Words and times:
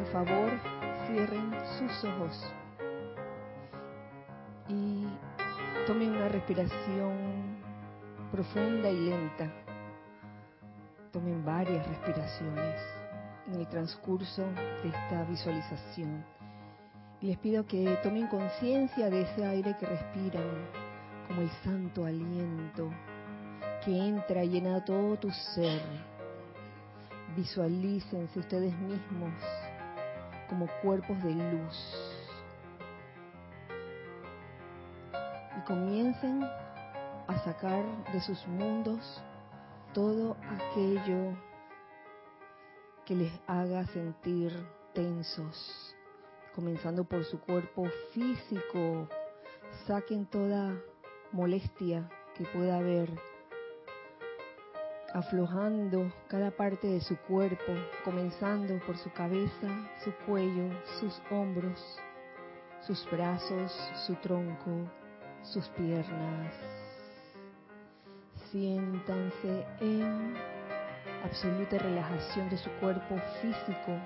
por 0.00 0.12
favor 0.12 0.50
cierren 1.06 1.52
sus 1.78 2.04
ojos 2.04 2.52
y 4.66 5.06
tomen 5.86 6.12
una 6.12 6.28
respiración 6.28 7.58
profunda 8.32 8.88
y 8.88 9.10
lenta. 9.10 9.52
Tomen 11.12 11.44
varias 11.44 11.86
respiraciones 11.86 12.80
en 13.48 13.60
el 13.60 13.66
transcurso 13.68 14.46
de 14.82 14.88
esta 14.88 15.24
visualización. 15.24 16.24
Y 17.20 17.26
les 17.26 17.38
pido 17.38 17.66
que 17.66 17.98
tomen 18.02 18.26
conciencia 18.28 19.10
de 19.10 19.22
ese 19.22 19.44
aire 19.44 19.76
que 19.78 19.86
respiran 19.86 20.48
como 21.28 21.42
el 21.42 21.50
santo 21.62 22.06
aliento 22.06 22.90
que 23.84 23.98
entra 23.98 24.44
y 24.44 24.48
llena 24.48 24.82
todo 24.82 25.16
tu 25.16 25.30
ser. 25.30 25.82
Visualícense 27.36 28.38
ustedes 28.38 28.74
mismos 28.78 29.32
como 30.50 30.66
cuerpos 30.82 31.22
de 31.22 31.32
luz. 31.32 32.26
Y 35.56 35.60
comiencen 35.62 36.42
a 36.42 37.38
sacar 37.44 37.84
de 38.12 38.20
sus 38.20 38.46
mundos 38.48 39.22
todo 39.94 40.36
aquello 40.50 41.36
que 43.06 43.14
les 43.14 43.32
haga 43.46 43.86
sentir 43.86 44.52
tensos, 44.92 45.96
comenzando 46.54 47.04
por 47.04 47.24
su 47.24 47.40
cuerpo 47.40 47.86
físico. 48.12 49.08
Saquen 49.86 50.26
toda 50.26 50.74
molestia 51.30 52.08
que 52.36 52.44
pueda 52.46 52.78
haber, 52.78 53.10
aflojando 55.12 56.12
cada 56.28 56.50
parte 56.50 56.86
de 56.86 57.00
su 57.00 57.16
cuerpo, 57.16 57.72
comenzando 58.04 58.78
por 58.86 58.96
su 58.96 59.10
cabeza, 59.12 59.68
su 60.04 60.12
cuello, 60.26 60.70
sus 61.00 61.20
hombros, 61.30 61.80
sus 62.80 63.08
brazos, 63.10 63.72
su 64.06 64.14
tronco, 64.16 64.88
sus 65.42 65.66
piernas. 65.70 66.54
Siéntanse 68.50 69.66
en 69.80 70.34
absoluta 71.24 71.78
relajación 71.78 72.48
de 72.48 72.56
su 72.56 72.70
cuerpo 72.80 73.16
físico. 73.40 73.98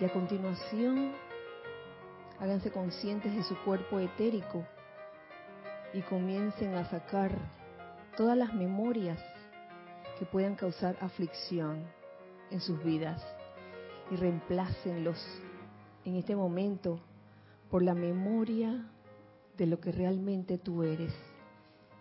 Y 0.00 0.04
a 0.04 0.12
continuación, 0.12 1.12
háganse 2.38 2.70
conscientes 2.70 3.34
de 3.34 3.42
su 3.42 3.56
cuerpo 3.64 3.98
etérico 3.98 4.64
y 5.92 6.02
comiencen 6.02 6.74
a 6.74 6.84
sacar 6.84 7.32
todas 8.16 8.36
las 8.36 8.54
memorias 8.54 9.18
que 10.18 10.24
puedan 10.24 10.54
causar 10.56 10.96
aflicción 11.00 11.84
en 12.50 12.60
sus 12.60 12.82
vidas 12.82 13.22
y 14.10 14.16
reemplácenlos 14.16 15.18
en 16.04 16.16
este 16.16 16.34
momento 16.34 16.98
por 17.70 17.82
la 17.82 17.94
memoria 17.94 18.86
de 19.56 19.66
lo 19.66 19.80
que 19.80 19.92
realmente 19.92 20.58
tú 20.58 20.82
eres, 20.82 21.12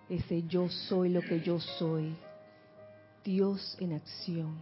ese 0.10 0.44
yo 0.44 0.70
soy 0.70 1.10
lo 1.10 1.22
que 1.22 1.42
yo 1.42 1.60
soy, 1.60 2.16
Dios 3.24 3.78
en 3.80 3.94
acción. 3.94 4.56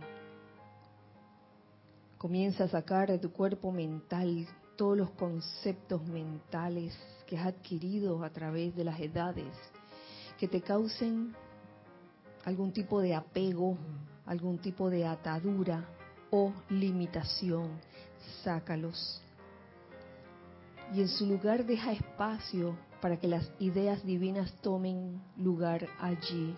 Comienza 2.17 2.63
a 2.63 2.69
sacar 2.69 3.09
de 3.09 3.19
tu 3.19 3.31
cuerpo 3.31 3.71
mental 3.71 4.47
todos 4.77 4.97
los 4.97 5.09
conceptos 5.11 6.01
mentales 6.07 6.97
que 7.27 7.37
has 7.37 7.47
adquirido 7.47 8.23
a 8.23 8.29
través 8.29 8.75
de 8.75 8.85
las 8.85 8.99
edades 8.99 9.53
que 10.43 10.49
te 10.49 10.61
causen 10.61 11.33
algún 12.43 12.73
tipo 12.73 12.99
de 12.99 13.15
apego, 13.15 13.77
algún 14.25 14.57
tipo 14.57 14.89
de 14.89 15.07
atadura 15.07 15.87
o 16.31 16.51
limitación. 16.69 17.79
Sácalos. 18.43 19.21
Y 20.93 20.99
en 20.99 21.07
su 21.07 21.27
lugar 21.27 21.65
deja 21.65 21.93
espacio 21.93 22.75
para 23.01 23.15
que 23.15 23.29
las 23.29 23.49
ideas 23.57 24.03
divinas 24.03 24.51
tomen 24.59 25.21
lugar 25.37 25.87
allí 25.97 26.53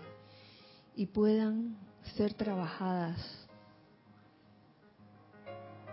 y 0.96 1.06
puedan 1.06 1.78
ser 2.16 2.34
trabajadas 2.34 3.20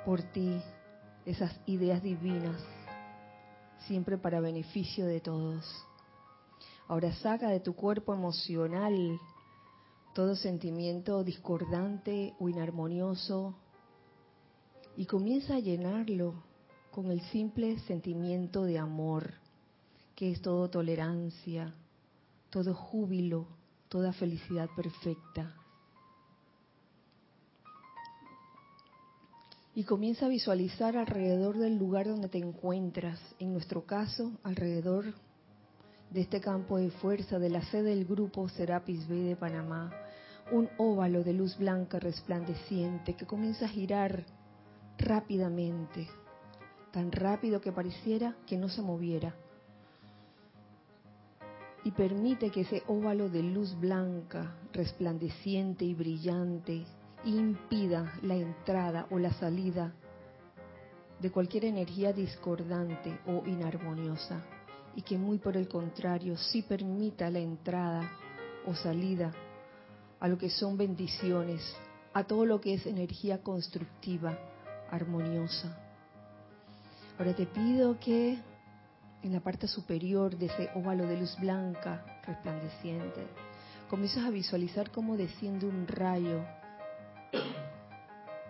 por 0.06 0.22
ti, 0.22 0.62
esas 1.27 1.61
ideas 1.66 2.03
divinas, 2.03 2.59
siempre 3.87 4.16
para 4.16 4.41
beneficio 4.41 5.05
de 5.05 5.21
todos. 5.21 5.91
Ahora 6.92 7.10
saca 7.14 7.48
de 7.48 7.60
tu 7.60 7.75
cuerpo 7.75 8.12
emocional 8.12 9.19
todo 10.14 10.36
sentimiento 10.36 11.25
discordante 11.25 12.34
o 12.38 12.50
inarmonioso 12.50 13.54
y 14.94 15.06
comienza 15.06 15.54
a 15.54 15.60
llenarlo 15.60 16.34
con 16.91 17.10
el 17.10 17.22
simple 17.30 17.78
sentimiento 17.86 18.64
de 18.64 18.78
amor, 18.78 19.32
que 20.14 20.32
es 20.32 20.42
todo 20.42 20.69
tolerancia, 20.69 21.75
todo 22.50 22.75
júbilo, 22.75 23.47
toda 23.88 24.12
felicidad 24.12 24.69
perfecta. 24.76 25.56
Y 29.74 29.84
comienza 29.84 30.26
a 30.26 30.28
visualizar 30.28 30.98
alrededor 30.98 31.56
del 31.56 31.78
lugar 31.78 32.06
donde 32.06 32.28
te 32.28 32.36
encuentras, 32.36 33.19
en 33.38 33.54
nuestro 33.54 33.86
caso, 33.86 34.32
alrededor 34.42 35.14
de 36.12 36.21
este 36.21 36.41
campo 36.41 36.77
de 36.77 36.91
fuerza 36.91 37.39
de 37.39 37.49
la 37.49 37.62
sede 37.62 37.91
del 37.95 38.05
grupo 38.05 38.49
Serapis 38.49 39.09
B 39.09 39.17
de 39.23 39.37
Panamá, 39.37 39.91
un 40.50 40.69
óvalo 40.77 41.25
de 41.25 41.33
luz 41.33 41.56
blanca 41.56 41.99
resplandeciente 41.99 43.15
que 43.15 43.25
comienza 43.25 43.65
a 43.65 43.69
girar 43.69 44.27
rápidamente, 44.99 46.09
tan 46.91 47.11
rápido 47.12 47.62
que 47.62 47.72
pareciera 47.72 48.37
que 48.47 48.59
no 48.59 48.69
se 48.69 48.83
moviera. 48.83 49.34
Y 51.84 51.93
permite 51.93 52.51
que 52.51 52.61
ese 52.61 52.83
óvalo 52.89 53.31
de 53.31 53.43
luz 53.43 53.75
blanca, 53.81 54.55
resplandeciente 54.72 55.87
y 55.87 55.95
brillante, 55.95 56.84
impida 57.25 58.12
la 58.22 58.37
entrada 58.37 59.06
o 59.11 59.19
la 59.19 59.33
salida 59.33 59.95
de 61.21 61.31
cualquier 61.31 61.65
energía 61.65 62.12
discordante 62.12 63.19
o 63.27 63.47
inarmoniosa 63.47 64.45
y 64.94 65.03
que 65.03 65.19
muy 65.19 65.38
por 65.38 65.56
el 65.56 65.69
contrario 65.69 66.36
sí 66.36 66.62
permita 66.62 67.30
la 67.30 67.38
entrada 67.38 68.10
o 68.66 68.75
salida 68.75 69.32
a 70.20 70.28
lo 70.28 70.38
que 70.38 70.50
son 70.50 70.76
bendiciones, 70.76 71.62
a 72.12 72.25
todo 72.25 72.47
lo 72.47 72.60
que 72.60 72.75
es 72.75 72.86
energía 72.86 73.42
constructiva, 73.42 74.38
armoniosa. 74.91 75.76
Ahora 77.19 77.34
te 77.34 77.47
pido 77.47 77.98
que 77.98 78.38
en 79.22 79.32
la 79.32 79.41
parte 79.41 79.66
superior 79.66 80.36
de 80.36 80.47
ese 80.47 80.70
óvalo 80.75 81.06
de 81.06 81.19
luz 81.19 81.36
blanca 81.38 82.04
resplandeciente, 82.26 83.26
comiences 83.88 84.24
a 84.24 84.30
visualizar 84.30 84.91
cómo 84.91 85.16
desciende 85.16 85.66
un 85.66 85.86
rayo 85.86 86.44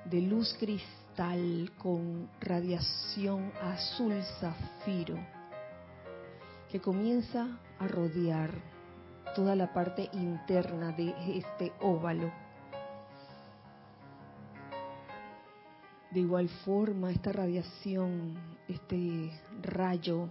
de 0.04 0.20
luz 0.20 0.54
cristal 0.59 1.72
con 1.78 2.28
radiación 2.41 3.53
azul 3.60 4.14
zafiro 4.41 5.41
que 6.72 6.81
comienza 6.81 7.60
a 7.78 7.87
rodear 7.87 8.50
toda 9.37 9.55
la 9.55 9.75
parte 9.75 10.09
interna 10.15 10.91
de 10.93 11.15
este 11.37 11.71
óvalo. 11.83 12.33
De 16.10 16.21
igual 16.21 16.49
forma, 16.65 17.10
esta 17.10 17.31
radiación, 17.31 18.38
este 18.69 19.38
rayo 19.60 20.31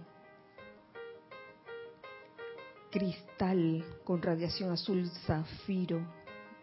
cristal 2.90 3.84
con 4.02 4.20
radiación 4.20 4.72
azul 4.72 5.08
zafiro 5.24 6.00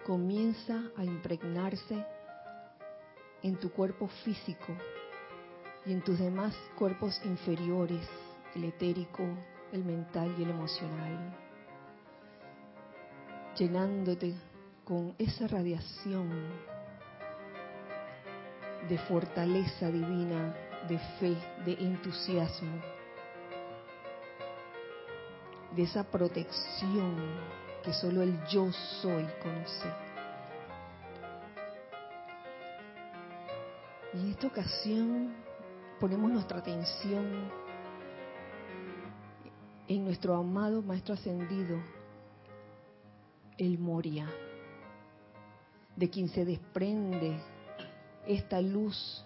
comienza 0.06 0.92
a 0.98 1.06
impregnarse 1.06 2.06
en 3.44 3.56
tu 3.56 3.72
cuerpo 3.72 4.10
físico 4.26 4.76
y 5.86 5.94
en 5.94 6.02
tus 6.02 6.20
demás 6.20 6.54
cuerpos 6.78 7.22
inferiores, 7.24 8.06
el 8.56 8.66
etérico, 8.66 9.24
el 9.71 9.83
mental 9.83 10.33
y 10.38 10.44
el 10.44 10.50
emocional, 10.50 11.36
llenándote 13.56 14.33
con 14.83 15.13
esa 15.18 15.48
radiación 15.48 16.30
de 18.88 18.98
fortaleza 18.98 19.92
divina, 19.92 20.56
de 20.88 20.98
fe, 21.19 21.36
de 21.66 21.74
entusiasmo, 21.74 22.81
de 25.75 25.83
esa 25.83 26.04
protección 26.04 27.16
que 27.83 27.94
solo 27.94 28.24
el 28.24 28.44
yo 28.48 28.71
soy 28.71 29.27
conoce. 29.44 29.88
Y 34.13 34.18
en 34.21 34.30
esta 34.31 34.48
ocasión 34.48 35.36
ponemos 36.00 36.31
nuestra 36.31 36.60
atención 36.60 37.51
en 39.90 40.06
nuestro 40.06 40.36
amado 40.36 40.84
Maestro 40.84 41.16
Ascendido, 41.16 41.82
el 43.58 43.80
Moria, 43.80 44.30
de 45.96 46.10
quien 46.12 46.30
se 46.30 46.46
desprende 46.46 47.40
esta 48.28 48.62
luz 48.62 49.26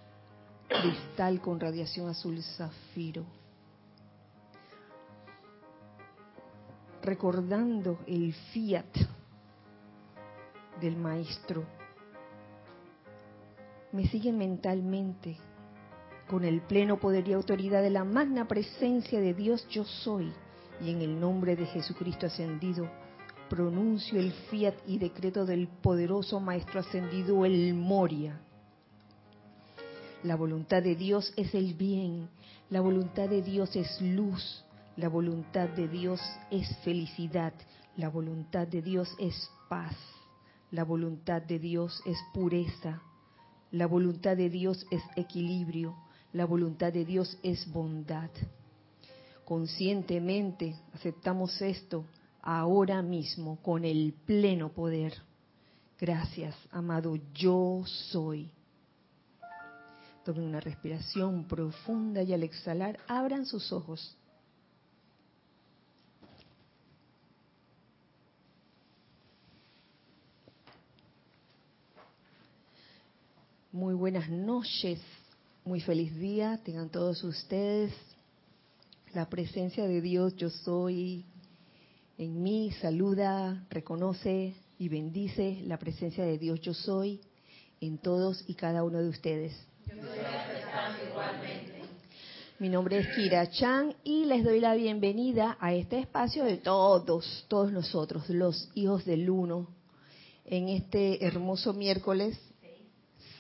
cristal 0.70 1.42
con 1.42 1.60
radiación 1.60 2.08
azul 2.08 2.42
zafiro. 2.42 3.26
Recordando 7.02 8.00
el 8.08 8.34
fiat 8.54 8.96
del 10.80 10.96
maestro. 10.96 11.66
Me 13.92 14.08
siguen 14.08 14.38
mentalmente 14.38 15.38
con 16.30 16.46
el 16.46 16.62
pleno 16.62 17.02
poder 17.02 17.28
y 17.28 17.34
autoridad 17.34 17.82
de 17.82 17.90
la 17.90 18.06
magna 18.06 18.48
presencia 18.48 19.20
de 19.20 19.34
Dios 19.34 19.68
yo 19.68 19.84
soy 19.84 20.34
y 20.84 20.90
en 20.90 21.02
el 21.02 21.20
nombre 21.20 21.56
de 21.56 21.66
Jesucristo 21.66 22.26
ascendido 22.26 22.90
pronuncio 23.50 24.20
el 24.20 24.32
fiat 24.50 24.76
y 24.88 24.98
decreto 24.98 25.46
del 25.46 25.68
poderoso 25.68 26.40
Maestro 26.40 26.80
ascendido 26.80 27.46
el 27.46 27.74
Moria. 27.74 28.40
La 30.24 30.36
voluntad 30.36 30.82
de 30.82 30.96
Dios 30.96 31.34
es 31.38 31.54
el 31.54 31.74
bien, 31.74 32.30
la 32.70 32.82
voluntad 32.82 33.30
de 33.30 33.42
Dios 33.42 33.76
es 33.76 34.02
luz, 34.02 34.64
la 34.98 35.10
voluntad 35.10 35.70
de 35.70 35.88
Dios 35.88 36.20
es 36.50 36.76
felicidad, 36.84 37.54
la 37.96 38.10
voluntad 38.10 38.68
de 38.68 38.82
Dios 38.82 39.14
es 39.20 39.50
paz, 39.70 39.96
la 40.72 40.84
voluntad 40.84 41.42
de 41.42 41.60
Dios 41.60 42.02
es 42.06 42.18
pureza, 42.34 43.02
la 43.72 43.86
voluntad 43.86 44.36
de 44.36 44.50
Dios 44.50 44.88
es 44.92 45.04
equilibrio, 45.16 45.96
la 46.32 46.46
voluntad 46.46 46.92
de 46.92 47.06
Dios 47.06 47.38
es 47.44 47.72
bondad. 47.72 48.32
Conscientemente 49.46 50.76
aceptamos 50.94 51.62
esto 51.62 52.06
ahora 52.42 53.02
mismo 53.02 53.58
con 53.62 53.84
el 53.84 54.14
pleno 54.26 54.70
poder. 54.70 55.14
Gracias, 56.00 56.56
amado, 56.72 57.18
yo 57.34 57.84
soy. 57.86 58.50
Tomen 60.24 60.46
una 60.46 60.60
respiración 60.62 61.46
profunda 61.46 62.24
y 62.24 62.34
al 62.34 62.44
exhalar 62.44 63.00
abran 63.08 63.46
sus 63.46 63.72
ojos. 63.74 64.18
Muy 73.74 73.96
buenas 73.96 74.30
noches, 74.30 75.02
muy 75.66 75.82
feliz 75.82 76.16
día, 76.16 76.62
tengan 76.64 76.90
todos 76.90 77.24
ustedes. 77.24 77.92
La 79.14 79.30
presencia 79.30 79.88
de 79.88 80.02
Dios, 80.02 80.36
yo 80.38 80.50
soy, 80.50 81.24
en 82.18 82.42
mí 82.42 82.72
saluda, 82.82 83.64
reconoce 83.70 84.56
y 84.80 84.90
bendice 84.90 85.62
la 85.68 85.78
presencia 85.78 86.26
de 86.26 86.40
Dios 86.40 86.60
yo 86.62 86.74
soy 86.74 87.22
en 87.80 88.00
todos 88.00 88.44
y 88.48 88.56
cada 88.56 88.84
uno 88.84 88.98
de 88.98 89.10
ustedes. 89.10 89.54
Mi 92.58 92.70
nombre 92.70 92.98
es 92.98 93.08
Kira 93.16 93.52
Chan 93.52 93.94
y 94.04 94.26
les 94.26 94.44
doy 94.44 94.60
la 94.60 94.74
bienvenida 94.74 95.58
a 95.60 95.76
este 95.76 96.00
espacio 96.00 96.44
de 96.44 96.58
todos, 96.58 97.46
todos 97.48 97.72
nosotros, 97.72 98.28
los 98.30 98.72
hijos 98.74 99.06
del 99.06 99.30
uno, 99.30 99.68
en 100.44 100.70
este 100.70 101.24
hermoso 101.24 101.74
miércoles 101.74 102.36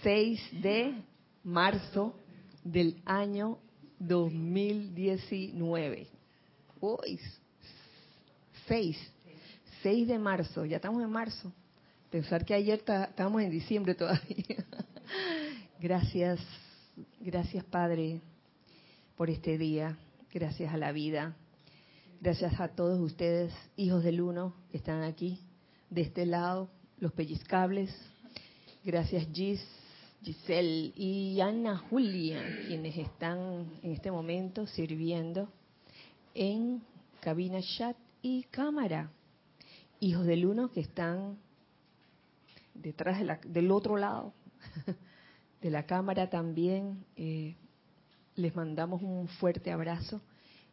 6 0.04 0.62
de 0.62 0.94
marzo 1.44 2.14
del 2.64 3.02
año 3.06 3.58
2019. 4.00 6.08
Uy, 6.80 7.20
6, 8.68 8.98
6 9.82 10.08
de 10.08 10.20
marzo, 10.20 10.66
ya 10.66 10.78
estamos 10.78 11.04
en 11.04 11.10
marzo. 11.10 11.52
Pensar 12.10 12.46
que 12.46 12.54
ayer 12.54 12.80
estábamos 12.80 13.42
en 13.42 13.50
diciembre 13.50 13.96
todavía. 13.96 14.66
Gracias, 15.80 16.40
gracias 17.20 17.64
Padre 17.66 18.22
por 19.18 19.30
este 19.30 19.58
día, 19.58 19.98
gracias 20.34 20.74
a 20.74 20.78
la 20.78 20.94
vida, 20.94 21.36
gracias 22.22 22.58
a 22.62 22.70
todos 22.70 23.02
ustedes, 23.02 23.54
hijos 23.76 24.02
del 24.02 24.22
uno, 24.22 24.54
que 24.72 24.78
están 24.78 25.04
aquí, 25.04 25.42
de 25.90 26.02
este 26.02 26.26
lado, 26.26 26.70
los 27.00 27.12
pellizcables. 27.12 27.94
Gracias 28.86 29.28
Gis, 29.34 29.62
Giselle 30.24 30.94
y 30.96 31.42
Ana 31.42 31.78
Julia, 31.78 32.42
quienes 32.66 32.96
están 32.98 33.68
en 33.82 33.92
este 33.92 34.10
momento 34.10 34.66
sirviendo 34.68 35.50
en 36.34 36.82
cabina 37.20 37.60
chat 37.62 37.98
y 38.22 38.44
cámara. 38.44 39.12
Hijos 40.00 40.26
del 40.26 40.46
uno 40.46 40.72
que 40.72 40.80
están 40.80 41.38
detrás 42.74 43.22
del 43.46 43.70
otro 43.70 43.98
lado 43.98 44.34
de 45.62 45.70
la 45.70 45.86
cámara 45.86 46.30
también. 46.30 47.04
Eh, 47.18 47.58
les 48.36 48.56
mandamos 48.56 49.02
un 49.02 49.28
fuerte 49.28 49.74
abrazo 49.74 50.22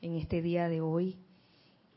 en 0.01 0.15
este 0.15 0.43
día 0.43 0.69
de 0.69 0.81
hoy 0.81 1.19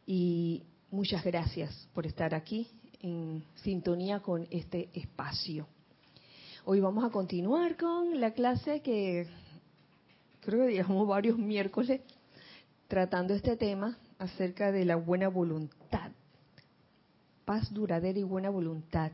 y 0.07 0.63
muchas 0.89 1.23
gracias 1.23 1.87
por 1.93 2.07
estar 2.07 2.33
aquí 2.33 2.67
en 2.99 3.43
sintonía 3.57 4.21
con 4.21 4.47
este 4.49 4.89
espacio. 4.93 5.67
Hoy 6.65 6.79
vamos 6.79 7.03
a 7.03 7.09
continuar 7.09 7.75
con 7.75 8.21
la 8.21 8.31
clase 8.31 8.81
que 8.81 9.27
creo 10.39 10.65
que 10.65 10.71
llevamos 10.71 11.05
varios 11.09 11.37
miércoles 11.37 11.99
tratando 12.87 13.33
este 13.33 13.57
tema 13.57 13.97
acerca 14.17 14.71
de 14.71 14.85
la 14.85 14.95
buena 14.95 15.27
voluntad, 15.27 16.11
paz 17.43 17.73
duradera 17.73 18.17
y 18.17 18.23
buena 18.23 18.49
voluntad. 18.49 19.11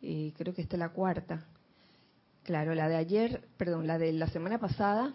Creo 0.00 0.54
que 0.54 0.62
esta 0.62 0.76
es 0.76 0.80
la 0.80 0.88
cuarta. 0.88 1.44
Claro, 2.44 2.74
la 2.74 2.88
de 2.88 2.96
ayer, 2.96 3.46
perdón, 3.58 3.86
la 3.86 3.98
de 3.98 4.14
la 4.14 4.28
semana 4.28 4.58
pasada 4.58 5.14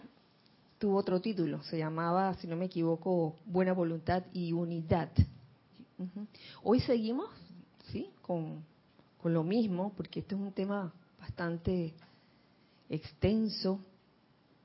tuvo 0.78 0.98
otro 0.98 1.19
título, 1.19 1.63
se 1.63 1.80
llamaba, 1.80 2.36
si 2.36 2.45
no 2.45 2.57
me 2.57 2.66
equivoco, 2.66 3.36
Buena 3.48 3.74
Voluntad 3.74 4.24
y 4.34 4.54
Unidad. 4.54 5.10
Hoy 6.62 6.80
seguimos, 6.81 7.28
¿sí? 7.92 8.12
Con, 8.22 8.63
con 9.19 9.34
lo 9.34 9.44
mismo, 9.44 9.94
porque 9.98 10.19
este 10.19 10.36
es 10.36 10.42
un 10.42 10.52
tema 10.52 10.94
bastante 11.30 11.94
extenso 12.90 13.80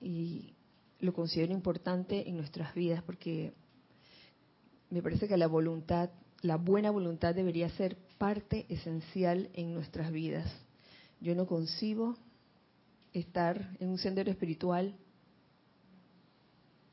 y 0.00 0.54
lo 1.00 1.12
considero 1.12 1.52
importante 1.52 2.26
en 2.26 2.38
nuestras 2.38 2.74
vidas 2.74 3.02
porque 3.02 3.52
me 4.88 5.02
parece 5.02 5.28
que 5.28 5.36
la 5.36 5.46
voluntad, 5.46 6.08
la 6.40 6.56
buena 6.56 6.90
voluntad 6.90 7.34
debería 7.34 7.68
ser 7.68 7.98
parte 8.16 8.64
esencial 8.70 9.50
en 9.52 9.74
nuestras 9.74 10.10
vidas. 10.10 10.50
Yo 11.20 11.34
no 11.34 11.46
concibo 11.46 12.16
estar 13.12 13.76
en 13.78 13.90
un 13.90 13.98
sendero 13.98 14.30
espiritual 14.30 14.94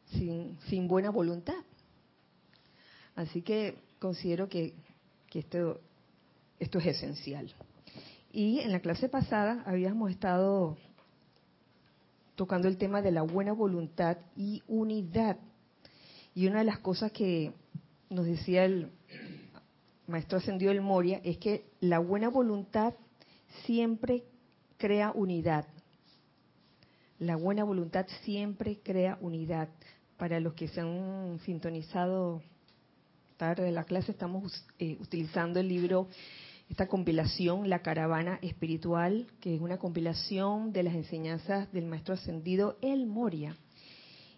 sin, 0.09 0.87
buena 0.89 1.11
voluntad. 1.11 1.63
Así 3.15 3.41
que 3.41 3.77
considero 3.99 4.49
que, 4.49 4.73
que 5.29 5.39
esto, 5.39 5.79
esto 6.59 6.79
es 6.79 6.87
esencial. 6.87 7.55
Y 8.33 8.59
en 8.59 8.71
la 8.71 8.79
clase 8.79 9.09
pasada 9.09 9.61
habíamos 9.65 10.09
estado 10.09 10.77
tocando 12.35 12.69
el 12.69 12.77
tema 12.77 13.01
de 13.01 13.11
la 13.11 13.23
buena 13.23 13.51
voluntad 13.51 14.17
y 14.37 14.63
unidad. 14.67 15.37
Y 16.33 16.47
una 16.47 16.59
de 16.59 16.65
las 16.65 16.79
cosas 16.79 17.11
que 17.11 17.51
nos 18.09 18.25
decía 18.25 18.63
el 18.63 18.89
maestro 20.07 20.37
ascendido 20.37 20.71
del 20.71 20.81
Moria 20.81 21.19
es 21.25 21.37
que 21.39 21.65
la 21.81 21.99
buena 21.99 22.29
voluntad 22.29 22.93
siempre 23.65 24.23
crea 24.77 25.11
unidad. 25.13 25.65
La 27.19 27.35
buena 27.35 27.65
voluntad 27.65 28.07
siempre 28.23 28.79
crea 28.81 29.17
unidad. 29.19 29.67
Para 30.17 30.39
los 30.39 30.53
que 30.53 30.69
se 30.69 30.79
han 30.79 31.39
sintonizado 31.45 32.41
tarde 33.35 33.63
de 33.63 33.71
la 33.71 33.83
clase, 33.83 34.11
estamos 34.11 34.65
eh, 34.79 34.97
utilizando 35.01 35.59
el 35.59 35.67
libro 35.67 36.07
esta 36.71 36.87
compilación, 36.87 37.69
La 37.69 37.81
Caravana 37.81 38.39
Espiritual, 38.41 39.27
que 39.41 39.53
es 39.53 39.59
una 39.59 39.77
compilación 39.77 40.71
de 40.71 40.83
las 40.83 40.95
enseñanzas 40.95 41.69
del 41.73 41.85
Maestro 41.85 42.13
Ascendido 42.13 42.77
El 42.81 43.07
Moria. 43.07 43.57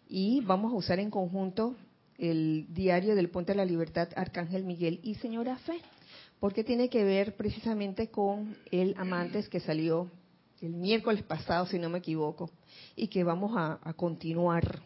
Y 0.10 0.42
vamos 0.42 0.74
a 0.74 0.75
usar 0.75 0.98
en 0.98 1.12
conjunto 1.12 1.75
el 2.18 2.66
diario 2.74 3.13
del 3.13 3.30
Puente 3.30 3.52
de 3.52 3.58
la 3.58 3.66
Libertad, 3.66 4.10
Arcángel 4.16 4.63
Miguel 4.63 5.00
y 5.04 5.13
Señora 5.13 5.58
Fe, 5.58 5.80
porque 6.40 6.63
tiene 6.63 6.90
que 6.90 7.04
ver 7.04 7.36
precisamente 7.36 8.10
con 8.10 8.58
el 8.72 8.96
Amantes 8.98 9.48
que 9.48 9.60
salió 9.60 10.10
el 10.60 10.74
miércoles 10.74 11.22
pasado, 11.22 11.68
si 11.68 11.78
no 11.78 11.88
me 11.92 12.00
equivoco, 12.00 12.50
y 12.96 13.10
que 13.10 13.24
vamos 13.24 13.52
a, 13.56 13.80
a 13.84 13.94
continuar, 13.94 14.82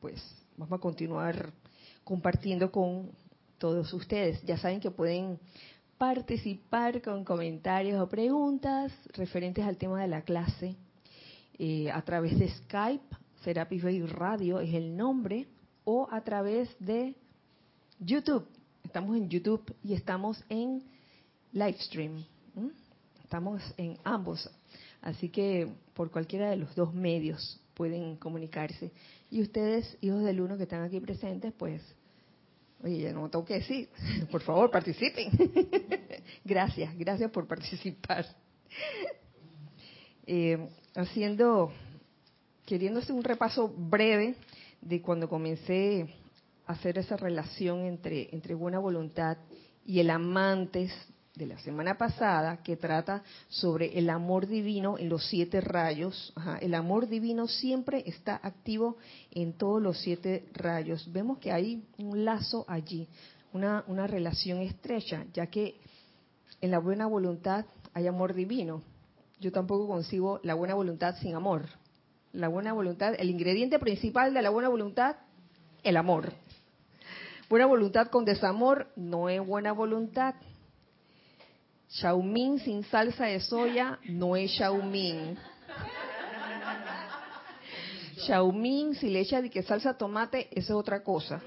pues, 0.00 0.20
vamos 0.56 0.76
a 0.76 0.82
continuar 0.82 1.52
compartiendo 2.02 2.72
con 2.72 3.12
todos 3.56 3.92
ustedes. 3.92 4.42
Ya 4.42 4.58
saben 4.58 4.80
que 4.80 4.90
pueden 4.90 5.38
participar 5.98 7.02
con 7.02 7.24
comentarios 7.24 8.00
o 8.00 8.08
preguntas 8.08 8.92
referentes 9.14 9.64
al 9.64 9.76
tema 9.76 10.00
de 10.00 10.08
la 10.08 10.22
clase 10.22 10.76
eh, 11.58 11.90
a 11.90 12.00
través 12.02 12.38
de 12.38 12.48
Skype, 12.48 13.04
Serapis 13.42 13.82
Bay 13.82 14.00
Radio 14.02 14.60
es 14.60 14.72
el 14.74 14.96
nombre, 14.96 15.48
o 15.84 16.06
a 16.10 16.20
través 16.20 16.68
de 16.78 17.16
YouTube. 17.98 18.46
Estamos 18.84 19.16
en 19.16 19.28
YouTube 19.28 19.74
y 19.82 19.94
estamos 19.94 20.44
en 20.48 20.84
Livestream. 21.52 22.24
Estamos 23.22 23.62
en 23.76 23.98
ambos. 24.04 24.48
Así 25.02 25.30
que 25.30 25.68
por 25.94 26.10
cualquiera 26.10 26.50
de 26.50 26.56
los 26.56 26.74
dos 26.76 26.94
medios 26.94 27.60
pueden 27.74 28.16
comunicarse. 28.16 28.92
Y 29.30 29.42
ustedes, 29.42 29.98
hijos 30.00 30.22
del 30.24 30.40
uno 30.40 30.56
que 30.56 30.64
están 30.64 30.82
aquí 30.82 31.00
presentes, 31.00 31.52
pues, 31.56 31.82
oye, 32.82 32.98
ya 33.00 33.12
no 33.12 33.28
tengo 33.28 33.44
que 33.44 33.54
decir, 33.54 33.88
por 34.30 34.42
favor, 34.42 34.70
participen. 34.70 35.30
gracias, 36.44 36.96
gracias 36.96 37.30
por 37.30 37.46
participar. 37.46 38.26
Eh, 40.30 40.68
haciendo, 40.94 41.72
queriendo 42.66 43.00
hacer 43.00 43.14
un 43.14 43.24
repaso 43.24 43.66
breve 43.74 44.34
de 44.82 45.00
cuando 45.00 45.26
comencé 45.26 46.06
a 46.66 46.72
hacer 46.72 46.98
esa 46.98 47.16
relación 47.16 47.86
entre, 47.86 48.28
entre 48.34 48.52
buena 48.52 48.78
voluntad 48.78 49.38
y 49.86 50.00
el 50.00 50.10
amantes 50.10 50.92
de 51.38 51.46
la 51.46 51.58
semana 51.60 51.96
pasada 51.96 52.56
que 52.64 52.76
trata 52.76 53.22
sobre 53.48 53.96
el 53.96 54.10
amor 54.10 54.48
divino 54.48 54.98
en 54.98 55.08
los 55.08 55.24
siete 55.28 55.60
rayos. 55.60 56.34
el 56.60 56.74
amor 56.74 57.08
divino 57.08 57.46
siempre 57.46 58.02
está 58.06 58.40
activo 58.42 58.96
en 59.30 59.52
todos 59.52 59.80
los 59.80 60.00
siete 60.00 60.48
rayos. 60.52 61.10
Vemos 61.12 61.38
que 61.38 61.52
hay 61.52 61.84
un 61.96 62.24
lazo 62.24 62.64
allí, 62.66 63.06
una, 63.52 63.84
una 63.86 64.08
relación 64.08 64.58
estrecha, 64.62 65.24
ya 65.32 65.46
que 65.46 65.76
en 66.60 66.72
la 66.72 66.80
buena 66.80 67.06
voluntad 67.06 67.66
hay 67.94 68.08
amor 68.08 68.34
divino. 68.34 68.82
Yo 69.38 69.52
tampoco 69.52 69.86
consigo 69.86 70.40
la 70.42 70.54
buena 70.54 70.74
voluntad 70.74 71.14
sin 71.20 71.36
amor. 71.36 71.66
La 72.32 72.48
buena 72.48 72.72
voluntad, 72.72 73.14
el 73.16 73.30
ingrediente 73.30 73.78
principal 73.78 74.34
de 74.34 74.42
la 74.42 74.50
buena 74.50 74.68
voluntad, 74.68 75.16
el 75.84 75.96
amor. 75.96 76.32
Buena 77.48 77.66
voluntad 77.66 78.08
con 78.08 78.24
desamor 78.24 78.88
no 78.96 79.28
es 79.28 79.40
buena 79.46 79.70
voluntad. 79.70 80.34
Xiaoming 81.88 82.58
sin 82.60 82.84
salsa 82.84 83.26
de 83.26 83.40
soya 83.40 83.98
no 84.08 84.36
es 84.36 84.50
Xiaoming. 84.52 85.38
Xiaoming 88.26 88.94
si 88.94 89.08
le 89.08 89.20
echa 89.20 89.40
de 89.40 89.48
que 89.48 89.62
salsa 89.62 89.96
tomate, 89.96 90.48
eso 90.50 90.74
es 90.74 90.78
otra 90.78 91.02
cosa. 91.02 91.40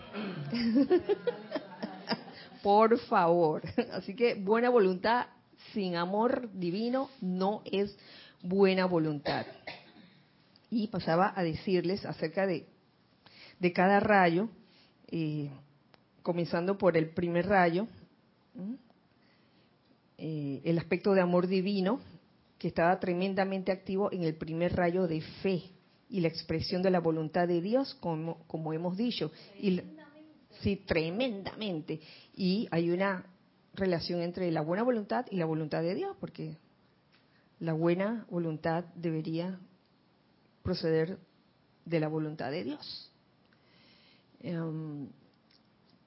Por 2.63 2.97
favor. 2.99 3.61
Así 3.91 4.15
que 4.15 4.35
buena 4.35 4.69
voluntad 4.69 5.27
sin 5.73 5.95
amor 5.95 6.49
divino 6.53 7.09
no 7.21 7.61
es 7.65 7.95
buena 8.41 8.85
voluntad. 8.85 9.45
Y 10.69 10.87
pasaba 10.87 11.33
a 11.35 11.43
decirles 11.43 12.05
acerca 12.05 12.47
de, 12.47 12.65
de 13.59 13.73
cada 13.73 13.99
rayo, 13.99 14.49
eh, 15.07 15.51
comenzando 16.23 16.77
por 16.77 16.97
el 16.97 17.09
primer 17.09 17.47
rayo, 17.47 17.87
eh, 20.23 20.61
el 20.65 20.77
aspecto 20.77 21.15
de 21.15 21.21
amor 21.21 21.47
divino, 21.47 21.99
que 22.59 22.67
estaba 22.67 22.99
tremendamente 22.99 23.71
activo 23.71 24.11
en 24.11 24.21
el 24.21 24.35
primer 24.35 24.75
rayo 24.75 25.07
de 25.07 25.19
fe 25.41 25.63
y 26.09 26.19
la 26.19 26.27
expresión 26.27 26.83
de 26.83 26.91
la 26.91 26.99
voluntad 26.99 27.47
de 27.47 27.59
Dios, 27.59 27.95
como, 27.95 28.45
como 28.45 28.71
hemos 28.71 28.95
dicho. 28.95 29.31
Y, 29.59 29.81
sí, 30.61 30.75
tremendamente. 30.75 31.99
Y 32.35 32.67
hay 32.69 32.91
una 32.91 33.25
relación 33.73 34.21
entre 34.21 34.51
la 34.51 34.61
buena 34.61 34.83
voluntad 34.83 35.25
y 35.31 35.37
la 35.37 35.45
voluntad 35.45 35.81
de 35.81 35.95
Dios, 35.95 36.15
porque 36.19 36.55
la 37.59 37.73
buena 37.73 38.27
voluntad 38.29 38.83
debería 38.93 39.59
proceder 40.61 41.17
de 41.83 41.99
la 41.99 42.09
voluntad 42.09 42.51
de 42.51 42.63
Dios. 42.63 43.11
Em, 44.39 45.09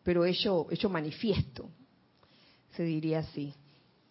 pero 0.04 0.25
hecho, 0.25 0.68
hecho 0.71 0.88
manifiesto, 0.88 1.68
se 2.76 2.85
diría 2.85 3.18
así 3.18 3.52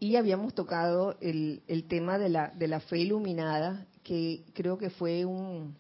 y 0.04 0.18
habíamos 0.18 0.54
tocado 0.54 1.16
el, 1.22 1.62
el 1.66 1.86
tema 1.86 2.18
de 2.18 2.28
la, 2.28 2.50
de 2.50 2.68
la 2.68 2.82
fe 2.82 3.00
iluminada, 3.00 3.86
que 4.04 4.44
creo 4.54 4.78
que 4.78 4.90
fue 4.90 5.24
un, 5.24 5.78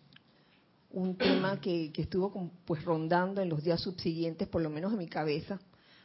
un 0.91 1.17
tema 1.17 1.59
que, 1.59 1.91
que 1.91 2.03
estuvo 2.03 2.49
pues 2.63 2.85
rondando 2.85 3.41
en 3.41 3.49
los 3.49 3.61
días 3.61 3.81
subsiguientes, 3.81 4.47
por 4.47 4.61
lo 4.61 4.69
menos 4.69 4.93
en 4.93 4.99
mi 4.99 5.09
cabeza, 5.09 5.59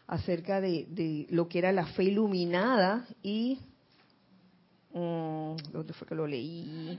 acerca 0.09 0.61
de, 0.61 0.87
de 0.91 1.29
lo 1.31 1.49
que 1.49 1.61
era 1.61 1.71
la 1.71 1.87
fe 1.87 2.05
iluminada 2.07 3.07
y... 3.23 3.61
Um, 4.93 5.57
¿Dónde 5.71 5.93
fue 5.93 6.09
que 6.09 6.17
lo 6.17 6.27
leí? 6.27 6.99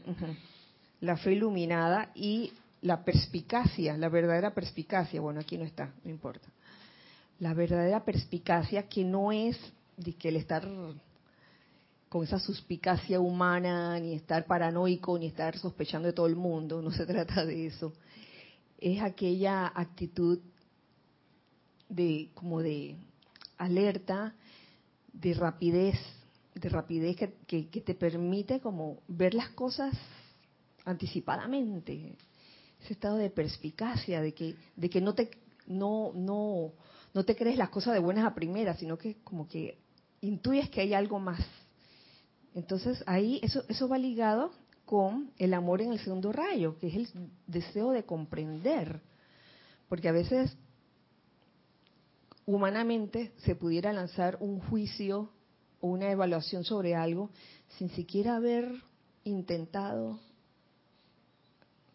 La 1.02 1.18
fe 1.18 1.34
iluminada 1.34 2.12
y 2.16 2.54
la 2.82 3.04
perspicacia, 3.04 3.98
la 3.98 4.08
verdadera 4.08 4.54
perspicacia. 4.54 5.20
Bueno, 5.20 5.42
aquí 5.42 5.58
no 5.58 5.66
está, 5.66 5.94
no 6.02 6.12
importa. 6.12 6.48
La 7.40 7.54
verdadera 7.54 8.06
perspicacia 8.06 8.88
que 8.88 9.04
no 9.04 9.34
es 9.34 9.60
de 9.98 10.14
que 10.14 10.30
el 10.30 10.38
estar 10.38 10.66
con 12.10 12.24
esa 12.24 12.40
suspicacia 12.40 13.20
humana, 13.20 14.00
ni 14.00 14.14
estar 14.14 14.46
paranoico, 14.46 15.18
ni 15.18 15.28
estar 15.28 15.58
sospechando 15.58 16.08
de 16.08 16.14
todo 16.14 16.26
el 16.26 16.36
mundo, 16.36 16.82
no 16.82 16.92
se 16.92 17.06
trata 17.08 17.46
de 17.46 17.68
eso. 17.68 17.94
Es 18.80 19.02
aquella 19.02 19.68
actitud 19.68 20.40
de 21.88 22.32
como 22.34 22.62
de 22.62 22.98
alerta, 23.58 24.34
de 25.14 25.34
rapidez, 25.36 25.96
de 26.56 26.70
rapidez 26.70 27.16
que, 27.16 27.64
te 27.64 27.94
permite 27.94 28.60
como 28.60 29.02
ver 29.08 29.34
las 29.34 29.50
cosas 29.50 29.94
anticipadamente. 30.86 32.16
Ese 32.82 32.94
estado 32.94 33.18
de 33.18 33.30
perspicacia, 33.30 34.22
de 34.22 34.34
que, 34.34 34.56
de 34.76 34.90
que 34.90 35.02
no 35.02 35.14
te 35.14 35.30
no, 35.68 36.12
no, 36.16 36.72
no 37.14 37.26
te 37.26 37.36
crees 37.36 37.58
las 37.58 37.70
cosas 37.70 37.94
de 37.94 38.00
buenas 38.00 38.26
a 38.26 38.34
primeras, 38.34 38.80
sino 38.80 38.98
que 38.98 39.18
como 39.24 39.48
que 39.48 39.78
intuyes 40.22 40.70
que 40.70 40.82
hay 40.82 40.94
algo 40.94 41.20
más 41.20 41.40
entonces 42.56 43.04
ahí 43.06 43.40
eso, 43.44 43.64
eso 43.68 43.88
va 43.88 43.98
ligado 43.98 44.52
con 44.86 45.32
el 45.38 45.54
amor 45.54 45.82
en 45.82 45.92
el 45.92 46.00
segundo 46.00 46.32
rayo, 46.32 46.78
que 46.80 46.88
es 46.88 46.96
el 46.96 47.08
deseo 47.46 47.92
de 47.92 48.04
comprender. 48.04 49.02
Porque 49.88 50.10
a 50.10 50.12
veces 50.12 50.58
humanamente 52.46 53.32
se 53.38 53.56
pudiera 53.56 53.94
lanzar 53.94 54.38
un 54.40 54.60
juicio 54.60 55.30
o 55.82 55.88
una 55.88 56.10
evaluación 56.10 56.64
sobre 56.64 56.96
algo 56.96 57.30
sin 57.78 57.90
siquiera 57.90 58.38
haber 58.38 58.68
intentado 59.24 60.20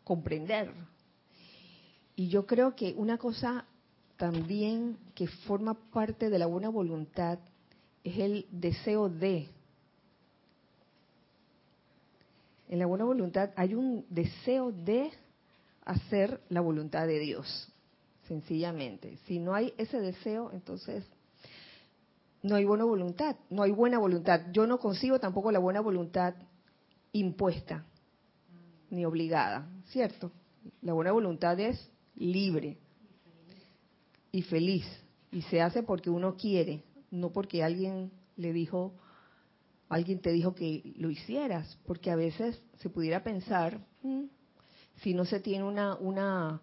comprender. 0.05 0.71
Y 2.15 2.29
yo 2.29 2.47
creo 2.47 2.77
que 2.77 2.95
una 2.97 3.19
cosa 3.19 3.65
también 4.17 4.99
que 5.17 5.27
forma 5.27 5.75
parte 5.75 6.31
de 6.31 6.39
la 6.39 6.47
buena 6.47 6.69
voluntad 6.69 7.41
es 8.05 8.19
el 8.19 8.47
deseo 8.53 9.09
de 9.09 9.49
en 12.69 12.79
la 12.79 12.87
buena 12.87 13.05
voluntad 13.05 13.51
hay 13.57 13.75
un 13.75 14.07
deseo 14.09 14.73
de 14.73 15.11
hacer 15.85 16.41
la 16.49 16.61
voluntad 16.61 17.07
de 17.07 17.19
Dios, 17.19 17.69
sencillamente. 18.27 19.19
Si 19.27 19.39
no 19.39 19.55
hay 19.55 19.75
ese 19.77 20.01
deseo, 20.01 20.51
entonces 20.53 21.05
no 22.43 22.57
hay 22.57 22.65
buena 22.65 22.85
voluntad, 22.85 23.37
no 23.51 23.63
hay 23.63 23.71
buena 23.71 23.99
voluntad. 23.99 24.41
Yo 24.53 24.67
no 24.67 24.79
consigo 24.79 25.19
tampoco 25.19 25.53
la 25.53 25.59
buena 25.59 25.81
voluntad 25.81 26.35
impuesta 27.13 27.85
ni 28.91 29.05
obligada, 29.05 29.69
¿cierto? 29.87 30.31
La 30.83 30.93
buena 30.93 31.13
voluntad 31.13 31.59
es 31.59 31.91
libre 32.17 32.79
y 34.31 34.43
feliz 34.43 34.85
y 35.31 35.43
se 35.43 35.61
hace 35.61 35.83
porque 35.83 36.11
uno 36.11 36.37
quiere, 36.37 36.83
no 37.11 37.31
porque 37.31 37.63
alguien 37.63 38.11
le 38.37 38.53
dijo 38.53 38.93
alguien 39.89 40.21
te 40.21 40.33
dijo 40.33 40.55
que 40.55 40.95
lo 40.97 41.11
hicieras, 41.11 41.79
porque 41.87 42.11
a 42.11 42.17
veces 42.17 42.61
se 42.79 42.89
pudiera 42.89 43.23
pensar, 43.23 43.81
mm, 44.03 44.25
si 45.03 45.15
no 45.15 45.25
se 45.25 45.41
tiene 45.41 45.65
una, 45.65 45.97
una 45.97 46.61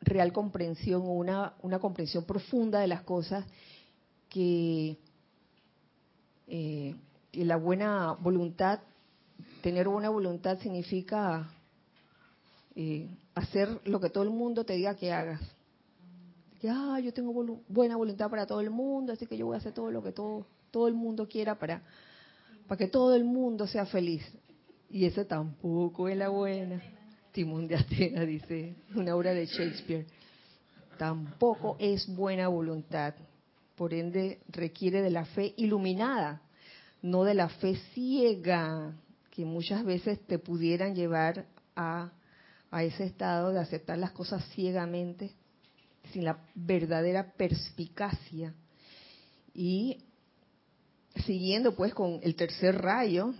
real 0.00 0.32
comprensión 0.32 1.02
o 1.02 1.12
una, 1.12 1.54
una 1.62 1.78
comprensión 1.78 2.24
profunda 2.24 2.80
de 2.80 2.88
las 2.88 3.02
cosas, 3.02 3.44
que 4.28 4.98
eh, 6.48 6.94
la 7.32 7.56
buena 7.56 8.12
voluntad, 8.12 8.80
tener 9.62 9.88
buena 9.88 10.08
voluntad 10.08 10.58
significa 10.60 11.50
eh, 12.74 13.08
hacer 13.34 13.80
lo 13.84 14.00
que 14.00 14.10
todo 14.10 14.24
el 14.24 14.30
mundo 14.30 14.64
te 14.64 14.74
diga 14.74 14.96
que 14.96 15.12
hagas. 15.12 15.40
Que, 16.60 16.70
ah, 16.70 16.98
yo 17.00 17.12
tengo 17.12 17.32
buena 17.68 17.96
voluntad 17.96 18.30
para 18.30 18.46
todo 18.46 18.60
el 18.60 18.70
mundo, 18.70 19.12
así 19.12 19.26
que 19.26 19.36
yo 19.36 19.46
voy 19.46 19.56
a 19.56 19.58
hacer 19.58 19.72
todo 19.72 19.90
lo 19.90 20.02
que 20.02 20.12
todo, 20.12 20.46
todo 20.70 20.88
el 20.88 20.94
mundo 20.94 21.28
quiera 21.28 21.58
para 21.58 21.82
para 22.66 22.78
que 22.78 22.88
todo 22.88 23.14
el 23.14 23.24
mundo 23.24 23.66
sea 23.66 23.86
feliz. 23.86 24.22
Y 24.90 25.04
eso 25.04 25.26
tampoco 25.26 26.08
es 26.08 26.16
la 26.16 26.28
buena. 26.28 26.82
Timón 27.32 27.66
de 27.66 27.76
Atena 27.76 28.22
dice, 28.24 28.74
una 28.94 29.14
obra 29.14 29.34
de 29.34 29.46
Shakespeare. 29.46 30.06
Tampoco 30.98 31.76
es 31.78 32.06
buena 32.06 32.48
voluntad. 32.48 33.14
Por 33.74 33.92
ende, 33.92 34.40
requiere 34.48 35.02
de 35.02 35.10
la 35.10 35.26
fe 35.26 35.52
iluminada, 35.58 36.40
no 37.02 37.24
de 37.24 37.34
la 37.34 37.50
fe 37.50 37.76
ciega, 37.92 38.94
que 39.30 39.44
muchas 39.44 39.84
veces 39.84 40.18
te 40.26 40.38
pudieran 40.38 40.94
llevar 40.94 41.44
a, 41.74 42.10
a 42.70 42.84
ese 42.84 43.04
estado 43.04 43.52
de 43.52 43.60
aceptar 43.60 43.98
las 43.98 44.12
cosas 44.12 44.42
ciegamente, 44.54 45.32
sin 46.12 46.24
la 46.24 46.38
verdadera 46.54 47.34
perspicacia. 47.36 48.54
Y 49.52 49.98
siguiendo 51.24 51.74
pues 51.74 51.94
con 51.94 52.20
el 52.22 52.34
tercer 52.34 52.76
rayo, 52.76 53.34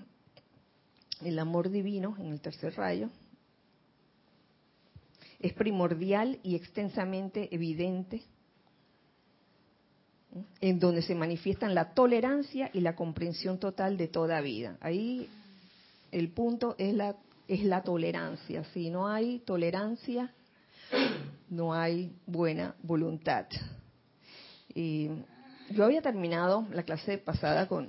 el 1.23 1.39
amor 1.39 1.71
divino 1.71 2.17
en 2.19 2.27
el 2.33 2.41
tercer 2.41 2.75
rayo, 2.77 3.11
es 5.41 5.53
primordial 5.53 6.39
y 6.43 6.55
extensamente 6.55 7.55
evidente, 7.55 8.23
en 10.61 10.79
donde 10.79 11.03
se 11.03 11.15
manifiestan 11.15 11.75
la 11.75 11.95
tolerancia 11.95 12.71
y 12.73 12.81
la 12.81 12.95
comprensión 12.95 13.59
total 13.59 13.97
de 13.97 14.09
toda 14.09 14.41
vida. 14.41 14.77
Ahí 14.81 15.29
el 16.13 16.29
punto 16.31 16.75
es 16.79 16.95
la, 16.95 17.17
es 17.49 17.65
la 17.65 17.83
tolerancia. 17.83 18.65
Si 18.73 18.91
no 18.91 19.09
hay 19.09 19.39
tolerancia, 19.41 20.33
no 21.49 21.75
hay 21.75 22.13
buena 22.27 22.75
voluntad. 22.83 23.47
Yo 25.71 25.85
había 25.85 26.03
terminado 26.03 26.67
la 26.73 26.83
clase 26.83 27.19
pasada 27.19 27.67
con 27.67 27.89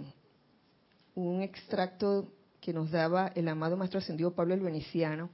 un 1.16 1.42
extracto 1.42 2.32
que 2.60 2.74
nos 2.74 2.92
daba 2.92 3.32
el 3.36 3.48
amado 3.48 3.78
Maestro 3.78 4.00
Ascendido 4.00 4.34
Pablo 4.34 4.54
el 4.54 4.62
Veneciano. 4.62 5.30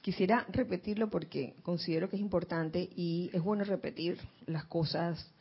Quisiera 0.00 0.46
repetirlo 0.48 1.10
porque 1.10 1.54
considero 1.62 2.08
que 2.08 2.16
es 2.16 2.22
importante 2.22 2.88
y 2.96 3.30
es 3.32 3.42
bueno 3.42 3.64
repetir 3.64 4.18
las 4.46 4.64
cosas 4.64 5.32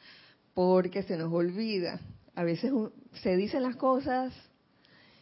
porque 0.53 1.03
se 1.03 1.17
nos 1.17 1.31
olvida. 1.31 1.99
A 2.35 2.43
veces 2.43 2.71
se 3.21 3.35
dicen 3.35 3.63
las 3.63 3.75
cosas 3.75 4.33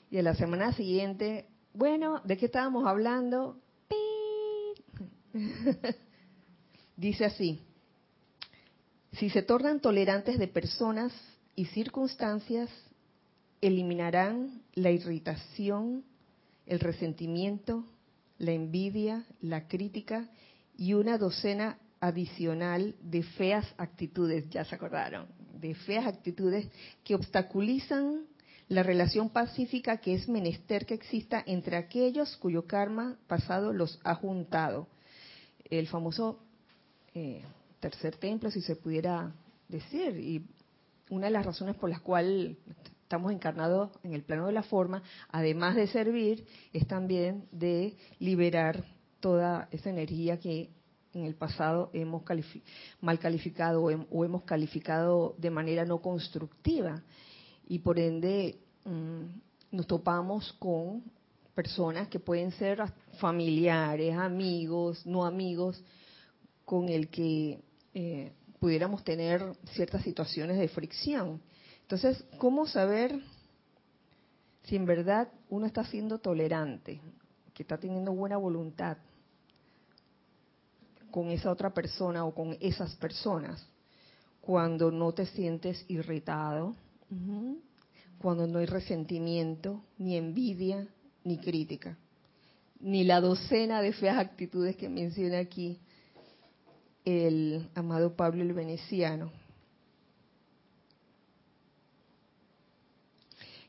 y 0.10 0.18
a 0.18 0.24
la 0.24 0.36
semana 0.36 0.74
siguiente, 0.74 1.48
bueno, 1.74 2.22
¿de 2.24 2.38
qué 2.38 2.46
estábamos 2.46 2.88
hablando? 2.88 3.60
Dice 6.96 7.26
así, 7.26 7.60
si 9.18 9.30
se 9.30 9.44
tornan 9.44 9.80
tolerantes 9.80 10.40
de 10.40 10.48
personas 10.48 11.14
y 11.56 11.66
circunstancias, 11.66 12.70
eliminarán 13.62 14.62
la 14.74 14.92
irritación, 14.92 16.04
el 16.66 16.80
resentimiento, 16.80 17.86
la 18.40 18.52
envidia, 18.52 19.26
la 19.42 19.68
crítica 19.68 20.30
y 20.76 20.94
una 20.94 21.18
docena 21.18 21.78
adicional 22.00 22.96
de 23.02 23.24
feas 23.24 23.66
actitudes, 23.78 24.50
ya 24.50 24.66
se 24.66 24.76
acordaron, 24.76 25.28
de 25.60 25.76
feas 25.76 26.08
actitudes 26.08 26.68
que 27.04 27.16
obstaculizan 27.16 28.26
la 28.68 28.84
relación 28.84 29.30
pacífica 29.30 29.98
que 29.98 30.16
es 30.16 30.28
menester 30.28 30.86
que 30.86 30.96
exista 30.96 31.44
entre 31.46 31.78
aquellos 31.78 32.36
cuyo 32.38 32.66
karma 32.66 33.18
pasado 33.28 33.72
los 33.72 34.00
ha 34.04 34.16
juntado. 34.16 34.88
El 35.70 35.88
famoso 35.88 36.40
eh, 37.14 37.44
tercer 37.84 38.16
templo, 38.16 38.50
si 38.50 38.62
se 38.62 38.78
pudiera 38.78 39.36
decir, 39.68 40.18
y 40.18 40.46
una 41.10 41.26
de 41.26 41.34
las 41.34 41.46
razones 41.46 41.76
por 41.76 41.90
las 41.90 42.00
cuales 42.00 42.56
estamos 43.02 43.34
encarnados 43.34 43.92
en 44.04 44.14
el 44.14 44.24
plano 44.24 44.48
de 44.48 44.54
la 44.54 44.64
forma, 44.64 45.04
además 45.30 45.76
de 45.76 45.88
servir, 45.88 46.46
es 46.72 46.88
también 46.88 47.46
de 47.52 47.98
liberar 48.20 48.86
toda 49.20 49.68
esa 49.72 49.90
energía 49.90 50.40
que 50.40 50.70
en 51.14 51.26
el 51.26 51.36
pasado 51.36 51.90
hemos 51.94 52.24
mal 53.02 53.20
calificado 53.20 53.84
o, 53.84 54.24
hemos 54.24 54.44
calificado 54.44 55.36
de 55.38 55.52
manera 55.52 55.84
no 55.84 56.02
constructiva. 56.02 57.04
Y 57.68 57.80
por 57.80 58.00
ende 58.00 58.60
mm, 58.86 59.76
nos 59.76 59.88
topamos 59.88 60.54
con 60.54 61.04
personas 61.54 62.08
que 62.08 62.20
pueden 62.20 62.52
ser 62.52 62.82
familiares, 63.20 64.16
amigos, 64.16 65.06
no 65.06 65.26
amigos, 65.26 65.84
con 66.64 66.88
el 66.88 67.10
que 67.10 67.60
eh, 67.94 68.32
pudiéramos 68.60 69.04
tener 69.04 69.44
ciertas 69.74 70.04
situaciones 70.04 70.58
de 70.58 70.68
fricción. 70.68 71.42
Entonces, 71.82 72.24
¿cómo 72.38 72.66
saber 72.66 73.20
si 74.64 74.76
en 74.78 74.86
verdad 74.86 75.28
uno 75.50 75.66
está 75.66 75.84
siendo 75.84 76.20
tolerante, 76.20 77.02
que 77.54 77.64
está 77.64 77.78
teniendo 77.78 78.14
buena 78.14 78.38
voluntad 78.38 78.98
con 81.12 81.30
esa 81.30 81.52
otra 81.52 81.74
persona 81.74 82.26
o 82.26 82.34
con 82.34 82.58
esas 82.62 82.96
personas? 82.96 83.68
Cuando 84.42 84.92
no 84.92 85.14
te 85.14 85.26
sientes 85.26 85.86
irritado, 85.88 86.76
cuando 88.18 88.48
no 88.48 88.60
hay 88.60 88.66
resentimiento, 88.66 89.84
ni 89.98 90.16
envidia, 90.16 90.88
ni 91.26 91.38
crítica, 91.38 91.98
ni 92.80 93.04
la 93.04 93.22
docena 93.22 93.82
de 93.82 93.94
feas 93.94 94.18
actitudes 94.18 94.76
que 94.78 94.90
menciona 94.90 95.40
aquí 95.40 95.80
el 97.06 97.70
amado 97.76 98.16
Pablo 98.16 98.42
el 98.42 98.54
Veneciano. 98.54 99.32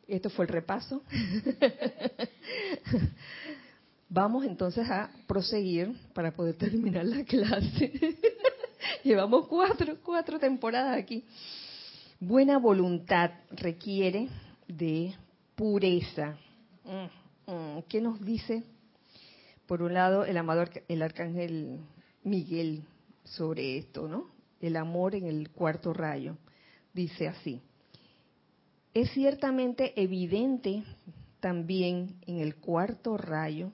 Esto 0.06 0.30
fue 0.30 0.44
el 0.44 0.50
repaso. 0.50 1.02
Vamos 4.08 4.44
entonces 4.44 4.88
a 4.90 5.10
proseguir 5.26 5.96
para 6.12 6.30
poder 6.32 6.56
terminar 6.56 7.06
la 7.06 7.24
clase. 7.24 8.18
Llevamos 9.02 9.48
cuatro, 9.48 9.96
cuatro 10.04 10.38
temporadas 10.38 10.96
aquí. 10.96 11.24
Buena 12.20 12.58
voluntad 12.58 13.30
requiere 13.50 14.28
de 14.68 15.14
pureza. 15.56 16.36
Mm, 16.84 17.52
mm. 17.52 17.82
¿Qué 17.88 18.00
nos 18.00 18.20
dice? 18.24 18.62
Por 19.66 19.82
un 19.82 19.94
lado, 19.94 20.24
el 20.24 20.36
amador, 20.36 20.70
el 20.88 21.02
arcángel 21.02 21.80
Miguel 22.22 22.84
sobre 23.24 23.78
esto, 23.78 24.08
¿no? 24.08 24.30
El 24.60 24.76
amor 24.76 25.14
en 25.14 25.26
el 25.26 25.50
cuarto 25.50 25.92
rayo. 25.92 26.36
Dice 26.92 27.28
así. 27.28 27.60
Es 28.92 29.10
ciertamente 29.10 30.00
evidente 30.00 30.84
también 31.40 32.16
en 32.26 32.38
el 32.38 32.56
cuarto 32.56 33.16
rayo, 33.16 33.72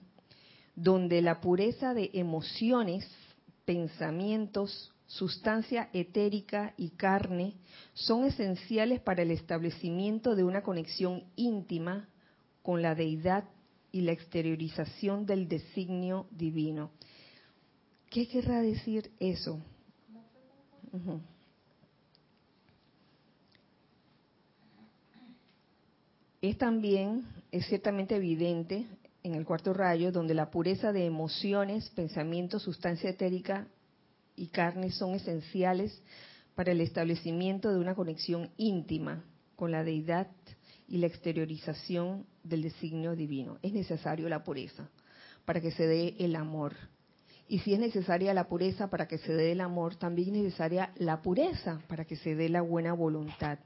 donde 0.74 1.20
la 1.20 1.40
pureza 1.40 1.92
de 1.92 2.10
emociones, 2.14 3.06
pensamientos, 3.64 4.92
sustancia 5.06 5.90
etérica 5.92 6.72
y 6.76 6.90
carne 6.90 7.54
son 7.94 8.24
esenciales 8.24 9.00
para 9.00 9.22
el 9.22 9.32
establecimiento 9.32 10.34
de 10.34 10.44
una 10.44 10.62
conexión 10.62 11.24
íntima 11.36 12.08
con 12.62 12.80
la 12.80 12.94
deidad 12.94 13.44
y 13.92 14.02
la 14.02 14.12
exteriorización 14.12 15.26
del 15.26 15.48
designio 15.48 16.26
divino. 16.30 16.92
¿Qué 18.10 18.26
querrá 18.26 18.60
decir 18.60 19.12
eso? 19.20 19.62
Es 26.42 26.58
también, 26.58 27.24
es 27.52 27.66
ciertamente 27.66 28.16
evidente 28.16 28.84
en 29.22 29.36
el 29.36 29.44
cuarto 29.44 29.72
rayo, 29.72 30.10
donde 30.10 30.34
la 30.34 30.50
pureza 30.50 30.92
de 30.92 31.06
emociones, 31.06 31.88
pensamientos, 31.90 32.64
sustancia 32.64 33.10
etérica 33.10 33.68
y 34.34 34.48
carne 34.48 34.90
son 34.90 35.14
esenciales 35.14 36.02
para 36.56 36.72
el 36.72 36.80
establecimiento 36.80 37.70
de 37.72 37.78
una 37.78 37.94
conexión 37.94 38.50
íntima 38.56 39.24
con 39.54 39.70
la 39.70 39.84
deidad 39.84 40.26
y 40.88 40.98
la 40.98 41.06
exteriorización 41.06 42.26
del 42.42 42.62
designio 42.62 43.14
divino. 43.14 43.58
Es 43.62 43.72
necesario 43.72 44.28
la 44.28 44.42
pureza 44.42 44.90
para 45.44 45.60
que 45.60 45.70
se 45.70 45.86
dé 45.86 46.16
el 46.18 46.34
amor. 46.34 46.74
Y 47.50 47.58
si 47.58 47.74
es 47.74 47.80
necesaria 47.80 48.32
la 48.32 48.46
pureza 48.46 48.90
para 48.90 49.08
que 49.08 49.18
se 49.18 49.32
dé 49.32 49.50
el 49.50 49.60
amor, 49.60 49.96
también 49.96 50.36
es 50.36 50.44
necesaria 50.44 50.92
la 50.94 51.20
pureza 51.20 51.80
para 51.88 52.04
que 52.04 52.14
se 52.14 52.36
dé 52.36 52.48
la 52.48 52.62
buena 52.62 52.92
voluntad. 52.92 53.58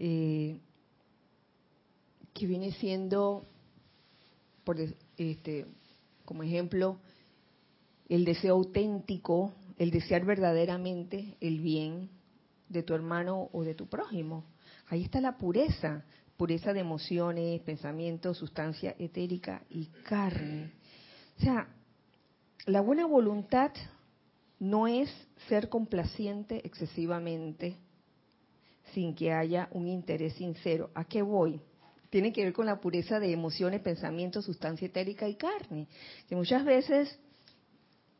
Eh, 0.00 0.58
que 2.34 2.44
viene 2.44 2.72
siendo, 2.72 3.44
por 4.64 4.78
este, 5.16 5.66
como 6.24 6.42
ejemplo, 6.42 6.98
el 8.08 8.24
deseo 8.24 8.56
auténtico, 8.56 9.52
el 9.78 9.92
desear 9.92 10.24
verdaderamente 10.24 11.36
el 11.40 11.60
bien 11.60 12.10
de 12.68 12.82
tu 12.82 12.94
hermano 12.94 13.48
o 13.52 13.62
de 13.62 13.76
tu 13.76 13.86
prójimo. 13.86 14.42
Ahí 14.88 15.04
está 15.04 15.20
la 15.20 15.38
pureza, 15.38 16.04
pureza 16.36 16.72
de 16.72 16.80
emociones, 16.80 17.60
pensamientos, 17.60 18.38
sustancia 18.38 18.96
etérica 18.98 19.62
y 19.70 19.86
carne. 20.02 20.77
O 21.38 21.40
sea, 21.40 21.68
la 22.66 22.80
buena 22.80 23.06
voluntad 23.06 23.70
no 24.58 24.88
es 24.88 25.10
ser 25.48 25.68
complaciente 25.68 26.66
excesivamente 26.66 27.76
sin 28.92 29.14
que 29.14 29.32
haya 29.32 29.68
un 29.72 29.86
interés 29.86 30.34
sincero. 30.34 30.90
¿A 30.94 31.04
qué 31.04 31.22
voy? 31.22 31.60
Tiene 32.10 32.32
que 32.32 32.42
ver 32.42 32.52
con 32.52 32.66
la 32.66 32.80
pureza 32.80 33.20
de 33.20 33.32
emociones, 33.32 33.82
pensamientos, 33.82 34.46
sustancia 34.46 34.86
etérica 34.86 35.28
y 35.28 35.36
carne. 35.36 35.86
Que 36.28 36.34
muchas 36.34 36.64
veces 36.64 37.18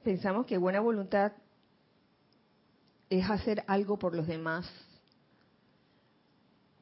pensamos 0.05 0.47
que 0.47 0.59
buena 0.59 0.81
voluntad 0.81 1.33
es 3.11 3.29
hacer 3.29 3.65
algo 3.67 3.99
por 3.99 4.15
los 4.15 4.27
demás, 4.27 4.71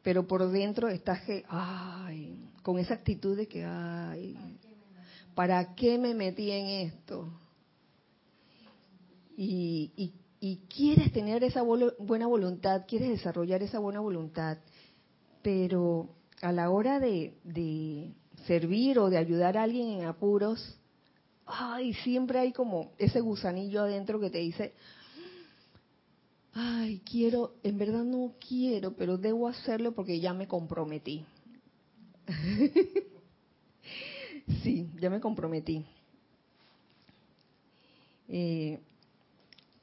pero 0.03 0.27
por 0.27 0.49
dentro 0.51 0.88
estás 0.88 1.22
que, 1.22 1.44
ay, 1.49 2.51
con 2.62 2.79
esa 2.79 2.94
actitud 2.94 3.37
de 3.37 3.46
que, 3.46 3.64
ay, 3.64 4.37
¿para 5.37 5.75
qué 5.75 5.99
me 5.99 6.14
metí 6.14 6.51
en 6.51 6.66
esto? 6.66 7.29
Y, 9.37 10.12
quieres 10.75 11.12
tener 11.12 11.44
esa 11.44 11.62
buena 11.62 12.27
voluntad, 12.27 12.85
quieres 12.88 13.11
desarrollar 13.11 13.62
esa 13.62 13.79
buena 13.79 14.01
voluntad, 14.01 14.59
pero 15.42 16.09
a 16.40 16.53
la 16.53 16.70
hora 16.70 16.99
de, 17.01 18.14
servir 18.46 18.99
o 18.99 19.11
de 19.11 19.18
ayudar 19.18 19.59
a 19.59 19.64
alguien 19.64 19.88
en 19.88 20.05
apuros, 20.07 20.79
ay, 21.44 21.92
siempre 21.94 22.38
hay 22.38 22.53
como 22.53 22.92
ese 22.96 23.20
gusanillo 23.20 23.83
adentro 23.83 24.18
que 24.20 24.31
te 24.31 24.38
dice, 24.38 24.72
ay, 26.55 27.03
quiero, 27.11 27.55
en 27.62 27.77
verdad 27.77 28.05
no 28.05 28.33
quiero, 28.46 28.94
pero 28.94 29.18
debo 29.18 29.49
hacerlo 29.49 29.92
porque 29.92 30.18
ya 30.18 30.33
me 30.33 30.49
comprometí. 30.49 31.27
sí, 34.62 34.90
ya 35.00 35.11
me 35.11 35.20
comprometí. 35.20 35.85
Eh, 38.28 38.80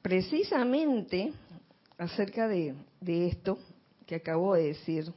precisamente 0.02 1.32
acerca 1.98 2.46
de, 2.48 2.74
de 3.00 3.28
esto 3.28 3.58
que 4.06 4.16
acabo 4.16 4.54
de 4.54 4.68
decir, 4.68 5.12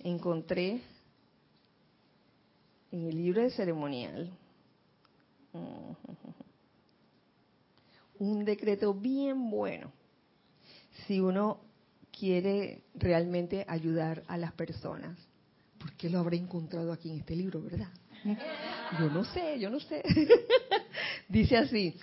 encontré 0.00 0.80
en 2.92 3.06
el 3.06 3.16
libro 3.16 3.42
de 3.42 3.50
ceremonial 3.50 4.30
un 8.18 8.44
decreto 8.44 8.94
bien 8.94 9.50
bueno 9.50 9.92
si 11.06 11.20
uno 11.20 11.60
quiere 12.10 12.82
realmente 12.94 13.64
ayudar 13.68 14.22
a 14.26 14.38
las 14.38 14.52
personas. 14.52 15.18
¿Por 15.78 15.92
qué 15.92 16.08
lo 16.08 16.18
habré 16.18 16.38
encontrado 16.38 16.92
aquí 16.92 17.10
en 17.10 17.18
este 17.18 17.36
libro, 17.36 17.62
verdad? 17.62 17.88
Yo 18.98 19.10
no 19.10 19.24
sé, 19.24 19.58
yo 19.58 19.70
no 19.70 19.80
sé. 19.80 20.02
Dice 21.28 21.56
así, 21.56 21.94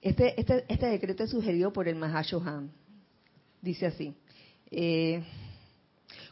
este, 0.00 0.38
este, 0.40 0.64
este 0.68 0.86
decreto 0.86 1.24
es 1.24 1.30
sugerido 1.30 1.72
por 1.72 1.88
el 1.88 1.96
Mahashohan. 1.96 2.70
Dice 3.60 3.86
así, 3.86 4.14
eh, 4.70 5.22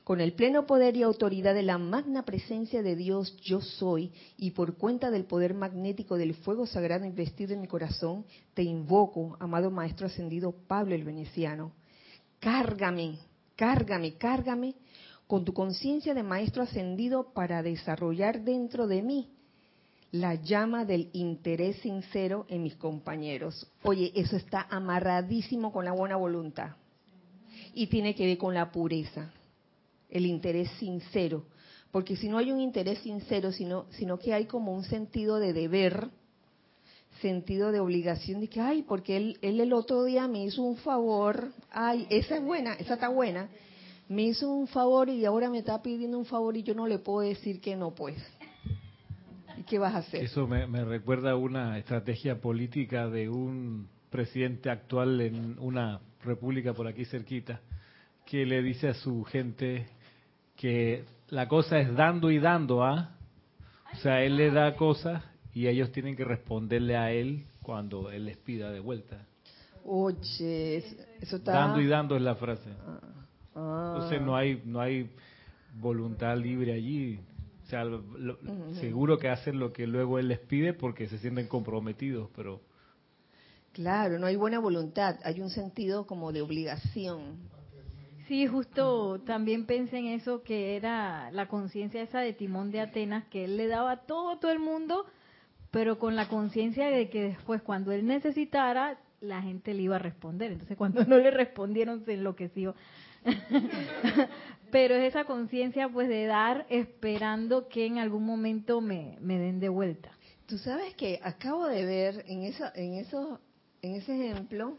con 0.02 0.20
el 0.20 0.32
pleno 0.32 0.66
poder 0.66 0.96
y 0.96 1.02
autoridad 1.02 1.54
de 1.54 1.62
la 1.62 1.78
magna 1.78 2.24
presencia 2.24 2.82
de 2.82 2.96
Dios 2.96 3.36
yo 3.42 3.60
soy, 3.60 4.12
y 4.36 4.50
por 4.50 4.76
cuenta 4.76 5.10
del 5.10 5.24
poder 5.24 5.54
magnético 5.54 6.16
del 6.16 6.34
fuego 6.34 6.66
sagrado 6.66 7.04
investido 7.04 7.54
en 7.54 7.60
mi 7.60 7.68
corazón, 7.68 8.24
te 8.54 8.62
invoco, 8.62 9.36
amado 9.38 9.70
Maestro 9.70 10.06
Ascendido 10.06 10.52
Pablo 10.66 10.94
el 10.96 11.04
Veneciano. 11.04 11.72
Cárgame, 12.40 13.18
cárgame, 13.54 14.14
cárgame 14.14 14.74
con 15.30 15.44
tu 15.44 15.54
conciencia 15.54 16.12
de 16.12 16.24
Maestro 16.24 16.64
Ascendido 16.64 17.32
para 17.32 17.62
desarrollar 17.62 18.42
dentro 18.42 18.88
de 18.88 19.00
mí 19.00 19.28
la 20.10 20.34
llama 20.34 20.84
del 20.84 21.08
interés 21.12 21.76
sincero 21.82 22.46
en 22.48 22.64
mis 22.64 22.74
compañeros. 22.74 23.64
Oye, 23.84 24.10
eso 24.16 24.34
está 24.34 24.66
amarradísimo 24.68 25.72
con 25.72 25.84
la 25.84 25.92
buena 25.92 26.16
voluntad 26.16 26.70
y 27.72 27.86
tiene 27.86 28.16
que 28.16 28.26
ver 28.26 28.38
con 28.38 28.54
la 28.54 28.72
pureza 28.72 29.32
el 30.08 30.26
interés 30.26 30.68
sincero. 30.80 31.44
Porque 31.92 32.16
si 32.16 32.28
no 32.28 32.38
hay 32.38 32.50
un 32.50 32.58
interés 32.58 32.98
sincero, 32.98 33.52
sino, 33.52 33.86
que 34.18 34.34
hay 34.34 34.46
como 34.46 34.74
un 34.74 34.82
sentido 34.82 35.38
de 35.38 35.52
deber, 35.52 36.08
sentido 37.22 37.70
de 37.70 37.78
obligación, 37.78 38.40
de 38.40 38.48
que, 38.48 38.60
ay, 38.60 38.82
porque 38.82 39.16
él 39.16 39.38
el 39.42 39.72
otro 39.72 40.02
día 40.02 40.26
me 40.26 40.44
hizo 40.44 40.60
un 40.60 40.78
favor, 40.78 41.52
ay, 41.70 42.08
esa 42.10 42.34
es 42.34 42.42
buena, 42.42 42.74
esa 42.74 42.94
está 42.94 43.08
buena, 43.08 43.48
me 44.10 44.22
hizo 44.22 44.50
un 44.50 44.66
favor 44.66 45.08
y 45.08 45.24
ahora 45.24 45.48
me 45.48 45.58
está 45.58 45.80
pidiendo 45.80 46.18
un 46.18 46.24
favor 46.24 46.56
y 46.56 46.64
yo 46.64 46.74
no 46.74 46.88
le 46.88 46.98
puedo 46.98 47.20
decir 47.20 47.60
que 47.60 47.76
no, 47.76 47.94
pues. 47.94 48.16
¿Y 49.56 49.62
qué 49.62 49.78
vas 49.78 49.94
a 49.94 49.98
hacer? 49.98 50.24
Eso 50.24 50.48
me, 50.48 50.66
me 50.66 50.84
recuerda 50.84 51.36
una 51.36 51.78
estrategia 51.78 52.40
política 52.40 53.08
de 53.08 53.28
un 53.28 53.88
presidente 54.10 54.68
actual 54.68 55.20
en 55.20 55.56
una 55.60 56.00
república 56.24 56.74
por 56.74 56.88
aquí 56.88 57.04
cerquita, 57.04 57.60
que 58.26 58.44
le 58.44 58.62
dice 58.62 58.88
a 58.88 58.94
su 58.94 59.22
gente, 59.22 59.86
que 60.56 61.04
la 61.28 61.46
cosa 61.46 61.78
es 61.78 61.94
dando 61.94 62.32
y 62.32 62.40
dando, 62.40 62.82
¿ah? 62.82 63.16
O 63.92 63.96
sea, 63.98 64.24
él 64.24 64.36
le 64.36 64.50
da 64.50 64.74
cosas 64.74 65.22
y 65.54 65.68
ellos 65.68 65.92
tienen 65.92 66.16
que 66.16 66.24
responderle 66.24 66.96
a 66.96 67.12
él 67.12 67.44
cuando 67.62 68.10
él 68.10 68.24
les 68.24 68.38
pida 68.38 68.72
de 68.72 68.80
vuelta. 68.80 69.24
Oye, 69.84 70.78
eso 71.20 71.36
está... 71.36 71.52
Dando 71.52 71.80
y 71.80 71.86
dando 71.86 72.16
es 72.16 72.22
la 72.22 72.34
frase. 72.34 72.70
Ah. 73.54 73.94
Entonces 73.94 74.22
no 74.22 74.36
hay, 74.36 74.62
no 74.64 74.80
hay 74.80 75.10
voluntad 75.78 76.36
libre 76.36 76.72
allí. 76.72 77.20
O 77.64 77.66
sea, 77.70 77.84
seguro 78.80 79.18
que 79.18 79.28
hacen 79.28 79.60
lo 79.60 79.72
que 79.72 79.86
luego 79.86 80.18
él 80.18 80.28
les 80.28 80.40
pide 80.40 80.74
porque 80.74 81.08
se 81.08 81.18
sienten 81.18 81.46
comprometidos, 81.46 82.28
pero... 82.34 82.60
Claro, 83.72 84.18
no 84.18 84.26
hay 84.26 84.34
buena 84.34 84.58
voluntad, 84.58 85.16
hay 85.22 85.40
un 85.40 85.50
sentido 85.50 86.04
como 86.04 86.32
de 86.32 86.42
obligación. 86.42 87.48
Sí, 88.26 88.46
justo 88.46 89.20
también 89.20 89.66
pensé 89.66 89.98
en 89.98 90.06
eso, 90.06 90.42
que 90.42 90.76
era 90.76 91.30
la 91.30 91.46
conciencia 91.46 92.02
esa 92.02 92.20
de 92.20 92.32
Timón 92.32 92.72
de 92.72 92.80
Atenas, 92.80 93.24
que 93.26 93.44
él 93.44 93.56
le 93.56 93.68
daba 93.68 93.98
todo, 93.98 94.38
todo 94.38 94.50
el 94.50 94.58
mundo, 94.58 95.06
pero 95.70 95.98
con 95.98 96.16
la 96.16 96.28
conciencia 96.28 96.90
de 96.90 97.08
que 97.08 97.22
después 97.22 97.62
cuando 97.62 97.92
él 97.92 98.06
necesitara, 98.06 98.98
la 99.20 99.42
gente 99.42 99.74
le 99.74 99.82
iba 99.82 99.96
a 99.96 100.00
responder. 100.00 100.52
Entonces 100.52 100.76
cuando 100.76 101.04
no 101.06 101.18
le 101.18 101.30
respondieron 101.30 102.04
se 102.04 102.14
enloqueció. 102.14 102.74
pero 104.70 104.94
es 104.94 105.10
esa 105.10 105.24
conciencia 105.24 105.88
pues 105.88 106.08
de 106.08 106.26
dar 106.26 106.66
esperando 106.70 107.68
que 107.68 107.86
en 107.86 107.98
algún 107.98 108.24
momento 108.24 108.80
me, 108.80 109.18
me 109.20 109.38
den 109.38 109.60
de 109.60 109.68
vuelta. 109.68 110.10
Tú 110.46 110.58
sabes 110.58 110.94
que 110.94 111.20
acabo 111.22 111.66
de 111.66 111.84
ver 111.84 112.24
en, 112.26 112.42
eso, 112.42 112.64
en, 112.74 112.94
eso, 112.94 113.40
en 113.82 113.94
ese 113.96 114.14
ejemplo, 114.14 114.76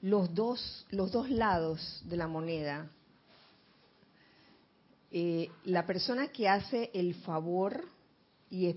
los 0.00 0.34
dos, 0.34 0.86
los 0.90 1.12
dos 1.12 1.30
lados 1.30 2.02
de 2.06 2.16
la 2.16 2.26
moneda. 2.26 2.88
Eh, 5.12 5.50
la 5.64 5.86
persona 5.86 6.28
que 6.28 6.48
hace 6.48 6.90
el 6.92 7.14
favor 7.14 7.84
y, 8.50 8.74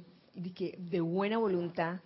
que, 0.56 0.78
de 0.78 1.02
buena 1.02 1.38
voluntad, 1.38 2.00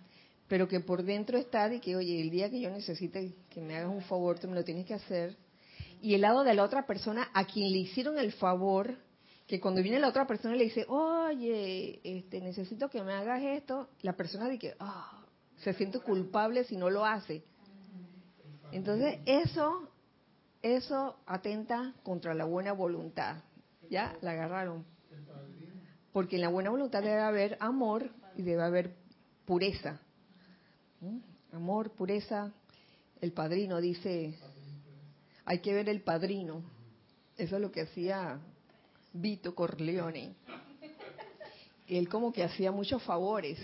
pero 0.48 0.68
que 0.68 0.80
por 0.80 1.02
dentro 1.02 1.38
está 1.38 1.68
de 1.68 1.80
que, 1.80 1.96
oye, 1.96 2.20
el 2.20 2.30
día 2.30 2.50
que 2.50 2.60
yo 2.60 2.70
necesite 2.70 3.34
que 3.50 3.60
me 3.60 3.76
hagas 3.76 3.90
un 3.90 4.02
favor, 4.02 4.38
tú 4.38 4.48
me 4.48 4.54
lo 4.54 4.64
tienes 4.64 4.86
que 4.86 4.94
hacer. 4.94 5.36
Y 6.02 6.14
el 6.14 6.20
lado 6.20 6.44
de 6.44 6.54
la 6.54 6.64
otra 6.64 6.86
persona 6.86 7.30
a 7.32 7.46
quien 7.46 7.72
le 7.72 7.78
hicieron 7.78 8.18
el 8.18 8.32
favor, 8.32 8.98
que 9.46 9.60
cuando 9.60 9.82
viene 9.82 9.98
la 9.98 10.08
otra 10.08 10.26
persona 10.26 10.54
le 10.54 10.64
dice, 10.64 10.84
oye, 10.88 12.00
este, 12.04 12.40
necesito 12.40 12.90
que 12.90 13.02
me 13.02 13.12
hagas 13.12 13.42
esto, 13.42 13.88
la 14.02 14.14
persona 14.14 14.48
de 14.48 14.58
que, 14.58 14.74
ah, 14.80 15.24
se 15.58 15.72
siente 15.72 16.00
culpable 16.00 16.64
si 16.64 16.76
no 16.76 16.90
lo 16.90 17.06
hace. 17.06 17.42
Entonces, 18.70 19.20
eso, 19.24 19.88
eso 20.60 21.16
atenta 21.26 21.94
contra 22.02 22.34
la 22.34 22.44
buena 22.44 22.72
voluntad. 22.72 23.36
¿Ya? 23.88 24.16
La 24.20 24.32
agarraron. 24.32 24.84
Porque 26.12 26.36
en 26.36 26.42
la 26.42 26.48
buena 26.48 26.70
voluntad 26.70 27.02
debe 27.02 27.20
haber 27.20 27.56
amor 27.60 28.10
y 28.36 28.42
debe 28.42 28.62
haber 28.62 28.94
pureza. 29.44 30.00
Amor, 31.52 31.90
pureza. 31.92 32.52
El 33.20 33.32
padrino 33.32 33.80
dice, 33.80 34.34
hay 35.44 35.60
que 35.60 35.72
ver 35.72 35.88
el 35.88 36.02
padrino. 36.02 36.62
Eso 37.36 37.56
es 37.56 37.62
lo 37.62 37.70
que 37.70 37.82
hacía 37.82 38.38
Vito 39.12 39.54
Corleone. 39.54 40.34
Él 41.88 42.08
como 42.08 42.32
que 42.32 42.42
hacía 42.42 42.72
muchos 42.72 43.02
favores 43.02 43.58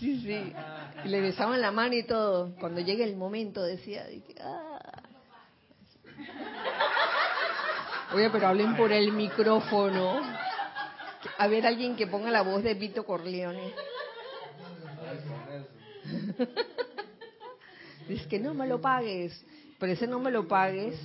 Sí, 0.00 0.20
sí. 0.20 0.52
le 1.04 1.20
besaban 1.20 1.60
la 1.60 1.72
mano 1.72 1.94
y 1.94 2.04
todo. 2.04 2.54
Cuando 2.60 2.80
llegue 2.80 3.04
el 3.04 3.16
momento 3.16 3.62
decía, 3.62 4.06
ah". 4.40 5.02
Oye, 8.14 8.30
pero 8.30 8.46
hablen 8.48 8.76
por 8.76 8.92
el 8.92 9.12
micrófono. 9.12 10.20
A 11.38 11.46
ver, 11.48 11.66
alguien 11.66 11.96
que 11.96 12.06
ponga 12.06 12.30
la 12.30 12.42
voz 12.42 12.62
de 12.62 12.74
Vito 12.74 13.04
Corleone. 13.04 13.74
Dice 18.08 18.28
que 18.28 18.38
no 18.38 18.54
me 18.54 18.66
lo 18.66 18.80
pagues. 18.80 19.44
Pero 19.78 19.92
ese 19.92 20.06
no 20.06 20.18
me 20.18 20.30
lo 20.30 20.48
pagues. 20.48 20.98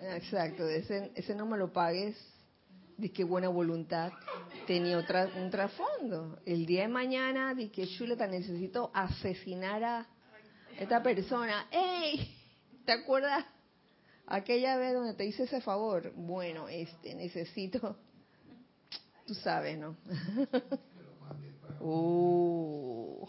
Exacto, 0.00 0.68
ese, 0.68 1.10
ese 1.14 1.34
no 1.34 1.46
me 1.46 1.58
lo 1.58 1.72
pagues 1.72 2.16
de 2.96 3.10
qué 3.10 3.24
buena 3.24 3.48
voluntad 3.48 4.12
tenía 4.66 4.98
otra, 4.98 5.28
un 5.36 5.50
trasfondo. 5.50 6.38
El 6.46 6.64
día 6.64 6.82
de 6.82 6.88
mañana, 6.88 7.54
de 7.54 7.70
que 7.70 7.86
Chuleta 7.88 8.26
necesito 8.26 8.90
asesinar 8.94 9.82
a 9.82 10.06
esta 10.78 11.02
persona. 11.02 11.66
¡Ey! 11.70 12.34
¿Te 12.84 12.92
acuerdas 12.92 13.44
aquella 14.26 14.76
vez 14.76 14.94
donde 14.94 15.14
te 15.14 15.24
hice 15.24 15.44
ese 15.44 15.60
favor? 15.60 16.12
Bueno, 16.14 16.68
este, 16.68 17.14
necesito, 17.14 17.96
tú 19.26 19.34
sabes, 19.34 19.78
¿no? 19.78 19.96
uh. 21.86 23.28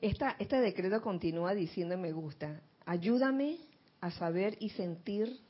Esta, 0.00 0.36
este 0.38 0.56
decreto 0.60 1.02
continúa 1.02 1.54
diciendo 1.54 1.98
me 1.98 2.12
gusta, 2.12 2.62
ayúdame 2.86 3.58
a 4.00 4.10
saber 4.10 4.56
y 4.58 4.70
sentir 4.70 5.40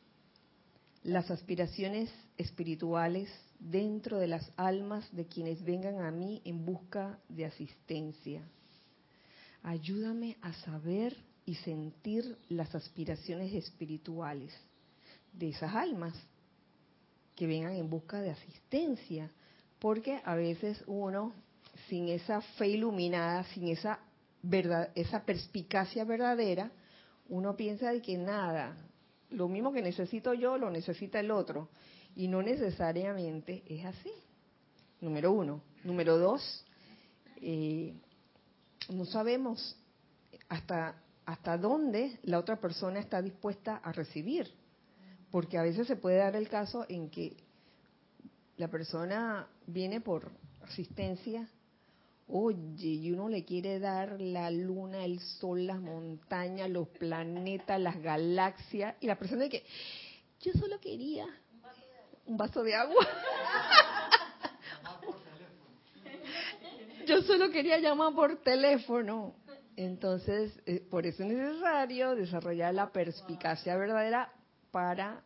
las 1.04 1.30
aspiraciones 1.30 2.10
espirituales 2.36 3.30
dentro 3.60 4.18
de 4.18 4.26
las 4.26 4.50
almas 4.56 5.08
de 5.14 5.26
quienes 5.26 5.62
vengan 5.64 6.00
a 6.00 6.10
mí 6.10 6.42
en 6.44 6.64
busca 6.64 7.18
de 7.28 7.44
asistencia. 7.44 8.42
ayúdame 9.62 10.36
a 10.40 10.52
saber 10.52 11.16
y 11.44 11.54
sentir 11.56 12.38
las 12.48 12.74
aspiraciones 12.74 13.52
espirituales 13.52 14.52
de 15.32 15.50
esas 15.50 15.74
almas 15.74 16.14
que 17.40 17.46
vengan 17.46 17.74
en 17.74 17.88
busca 17.88 18.20
de 18.20 18.28
asistencia, 18.28 19.30
porque 19.78 20.20
a 20.26 20.34
veces 20.34 20.84
uno 20.86 21.32
sin 21.88 22.10
esa 22.10 22.42
fe 22.42 22.68
iluminada, 22.68 23.44
sin 23.54 23.68
esa 23.68 23.98
verdad, 24.42 24.90
esa 24.94 25.24
perspicacia 25.24 26.04
verdadera, 26.04 26.70
uno 27.30 27.56
piensa 27.56 27.92
de 27.92 28.02
que 28.02 28.18
nada, 28.18 28.76
lo 29.30 29.48
mismo 29.48 29.72
que 29.72 29.80
necesito 29.80 30.34
yo 30.34 30.58
lo 30.58 30.68
necesita 30.68 31.18
el 31.18 31.30
otro 31.30 31.70
y 32.14 32.28
no 32.28 32.42
necesariamente 32.42 33.62
es 33.66 33.86
así. 33.86 34.12
Número 35.00 35.32
uno. 35.32 35.62
Número 35.82 36.18
dos, 36.18 36.66
eh, 37.40 37.94
no 38.90 39.06
sabemos 39.06 39.78
hasta, 40.50 40.94
hasta 41.24 41.56
dónde 41.56 42.18
la 42.22 42.38
otra 42.38 42.60
persona 42.60 43.00
está 43.00 43.22
dispuesta 43.22 43.76
a 43.76 43.92
recibir. 43.92 44.52
Porque 45.30 45.58
a 45.58 45.62
veces 45.62 45.86
se 45.86 45.96
puede 45.96 46.16
dar 46.18 46.36
el 46.36 46.48
caso 46.48 46.84
en 46.88 47.10
que 47.10 47.36
la 48.56 48.68
persona 48.68 49.46
viene 49.66 50.00
por 50.00 50.30
asistencia, 50.62 51.48
oye, 52.28 52.88
y 52.88 53.10
uno 53.12 53.28
le 53.28 53.44
quiere 53.44 53.78
dar 53.78 54.20
la 54.20 54.50
luna, 54.50 55.04
el 55.04 55.20
sol, 55.20 55.66
las 55.66 55.80
montañas, 55.80 56.68
los 56.68 56.88
planetas, 56.88 57.80
las 57.80 58.00
galaxias, 58.02 58.96
y 59.00 59.06
la 59.06 59.18
persona 59.18 59.44
dice, 59.44 59.64
yo 60.40 60.52
solo 60.52 60.80
quería 60.80 61.26
un 62.26 62.36
vaso 62.36 62.62
de 62.62 62.74
agua. 62.74 63.06
yo 67.06 67.22
solo 67.22 67.50
quería 67.50 67.78
llamar 67.78 68.14
por 68.14 68.36
teléfono. 68.42 69.34
Entonces, 69.76 70.52
eh, 70.66 70.80
por 70.90 71.06
eso 71.06 71.22
es 71.22 71.30
necesario 71.30 72.14
desarrollar 72.14 72.74
la 72.74 72.92
perspicacia 72.92 73.76
verdadera 73.76 74.32
para 74.70 75.24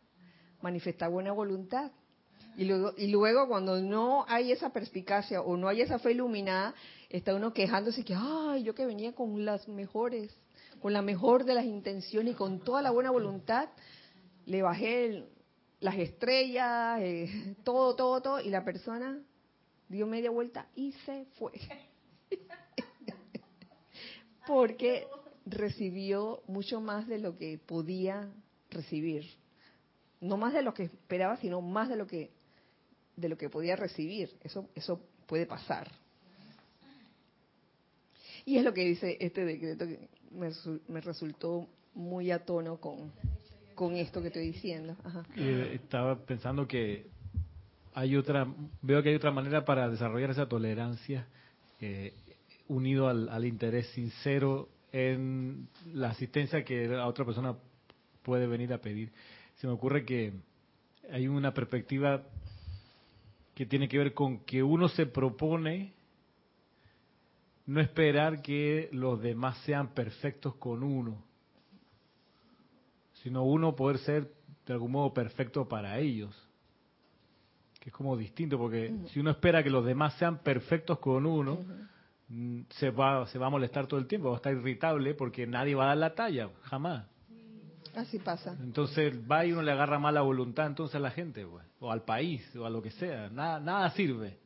manifestar 0.61 1.09
buena 1.09 1.31
voluntad. 1.31 1.91
Y 2.57 2.65
luego, 2.65 2.93
y 2.97 3.07
luego 3.07 3.47
cuando 3.47 3.81
no 3.81 4.25
hay 4.27 4.51
esa 4.51 4.71
perspicacia 4.71 5.41
o 5.41 5.57
no 5.57 5.67
hay 5.67 5.81
esa 5.81 5.99
fe 5.99 6.11
iluminada, 6.11 6.73
está 7.09 7.35
uno 7.35 7.53
quejándose 7.53 8.03
que, 8.03 8.15
ay, 8.17 8.63
yo 8.63 8.73
que 8.73 8.85
venía 8.85 9.13
con 9.13 9.43
las 9.43 9.67
mejores, 9.67 10.33
con 10.81 10.93
la 10.93 11.01
mejor 11.01 11.43
de 11.43 11.53
las 11.53 11.65
intenciones 11.65 12.33
y 12.33 12.37
con 12.37 12.59
toda 12.59 12.81
la 12.81 12.91
buena 12.91 13.11
voluntad, 13.11 13.69
le 14.45 14.61
bajé 14.61 15.25
las 15.79 15.97
estrellas, 15.97 16.99
eh, 17.01 17.55
todo, 17.63 17.95
todo, 17.95 18.21
todo, 18.21 18.39
y 18.39 18.49
la 18.49 18.63
persona 18.63 19.19
dio 19.89 20.07
media 20.07 20.31
vuelta 20.31 20.67
y 20.75 20.93
se 21.05 21.25
fue. 21.37 21.53
Porque 24.47 25.07
recibió 25.45 26.41
mucho 26.47 26.81
más 26.81 27.07
de 27.07 27.19
lo 27.19 27.37
que 27.37 27.57
podía 27.57 28.31
recibir. 28.75 29.25
No 30.21 30.37
más 30.37 30.53
de 30.53 30.61
lo 30.61 30.73
que 30.73 30.83
esperaba, 30.83 31.37
sino 31.37 31.61
más 31.61 31.89
de 31.89 31.95
lo 31.95 32.07
que 32.07 32.31
de 33.15 33.29
lo 33.29 33.37
que 33.37 33.49
podía 33.49 33.75
recibir. 33.75 34.29
Eso 34.43 34.69
eso 34.75 35.01
puede 35.25 35.45
pasar. 35.45 35.89
Y 38.45 38.57
es 38.57 38.63
lo 38.63 38.73
que 38.73 38.85
dice 38.85 39.17
este 39.19 39.43
decreto 39.43 39.87
que 39.87 40.07
me, 40.31 41.01
resultó 41.01 41.67
muy 41.95 42.29
a 42.29 42.45
tono 42.45 42.77
con, 42.77 43.11
con 43.73 43.95
esto 43.95 44.21
que 44.21 44.27
estoy 44.27 44.51
diciendo. 44.51 44.95
estaba 45.35 46.15
pensando 46.25 46.67
que 46.67 47.07
hay 47.95 48.15
otra, 48.15 48.47
veo 48.81 49.01
que 49.01 49.09
hay 49.09 49.15
otra 49.15 49.31
manera 49.31 49.65
para 49.65 49.89
desarrollar 49.89 50.29
esa 50.29 50.47
tolerancia 50.47 51.27
eh, 51.79 52.13
unido 52.67 53.07
al, 53.07 53.29
al, 53.29 53.45
interés 53.45 53.87
sincero 53.87 54.69
en 54.91 55.67
la 55.93 56.09
asistencia 56.09 56.63
que 56.63 56.87
la 56.87 57.07
otra 57.07 57.25
persona 57.25 57.55
puede 58.25 58.47
venir 58.47 58.73
a 58.73 58.79
pedir. 58.79 59.13
Se 59.55 59.67
me 59.67 59.73
ocurre 59.73 60.03
que 60.03 60.33
hay 61.11 61.27
una 61.27 61.53
perspectiva 61.53 62.23
que 63.53 63.65
tiene 63.65 63.87
que 63.87 63.97
ver 63.97 64.13
con 64.13 64.39
que 64.39 64.61
uno 64.61 64.89
se 64.89 65.05
propone 65.05 65.93
no 67.67 67.79
esperar 67.79 68.41
que 68.41 68.89
los 68.91 69.21
demás 69.21 69.57
sean 69.59 69.93
perfectos 69.93 70.55
con 70.55 70.83
uno, 70.83 71.23
sino 73.23 73.43
uno 73.43 73.75
poder 73.75 73.99
ser 73.99 74.31
de 74.65 74.73
algún 74.73 74.91
modo 74.91 75.13
perfecto 75.13 75.67
para 75.67 75.99
ellos 75.99 76.35
que 77.85 77.89
es 77.91 77.95
como 77.95 78.17
distinto, 78.17 78.57
porque 78.57 78.91
si 79.11 79.19
uno 79.19 79.29
espera 79.29 79.61
que 79.61 79.69
los 79.69 79.85
demás 79.85 80.15
sean 80.15 80.39
perfectos 80.39 80.97
con 80.97 81.23
uno, 81.23 81.63
mm, 82.29 82.61
se, 82.69 82.89
va, 82.89 83.27
se 83.27 83.37
va 83.37 83.45
a 83.45 83.51
molestar 83.51 83.85
todo 83.85 83.99
el 83.99 84.07
tiempo, 84.07 84.29
va 84.29 84.33
a 84.33 84.37
estar 84.37 84.53
irritable 84.53 85.13
porque 85.13 85.45
nadie 85.45 85.75
va 85.75 85.83
a 85.83 85.87
dar 85.89 85.97
la 85.97 86.15
talla, 86.15 86.49
jamás. 86.63 87.05
Así 87.95 88.19
pasa. 88.19 88.57
Entonces 88.61 89.13
va 89.29 89.45
y 89.45 89.51
uno 89.51 89.61
le 89.61 89.71
agarra 89.71 89.99
mala 89.99 90.21
voluntad 90.21 90.67
entonces 90.67 90.95
a 90.95 90.99
la 90.99 91.11
gente, 91.11 91.45
pues, 91.45 91.65
o 91.79 91.91
al 91.91 92.03
país, 92.03 92.43
o 92.55 92.65
a 92.65 92.69
lo 92.69 92.81
que 92.81 92.91
sea. 92.91 93.29
Nada, 93.29 93.59
nada 93.59 93.89
sirve. 93.91 94.37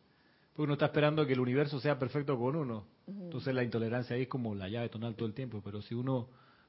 Porque 0.54 0.64
uno 0.64 0.74
está 0.74 0.86
esperando 0.86 1.26
que 1.26 1.34
el 1.34 1.40
universo 1.40 1.80
sea 1.80 1.98
perfecto 1.98 2.38
con 2.38 2.56
uno. 2.56 2.86
Entonces 3.08 3.56
la 3.56 3.64
intolerancia 3.64 4.16
ahí 4.16 4.24
es 4.24 4.28
como 4.28 4.54
la 4.54 4.70
llave 4.70 4.90
tonal 4.90 5.16
todo 5.16 5.28
el 5.28 5.34
tiempo. 5.34 5.62
Pero 5.64 5.82
si 5.82 5.96
uno, 5.96 6.28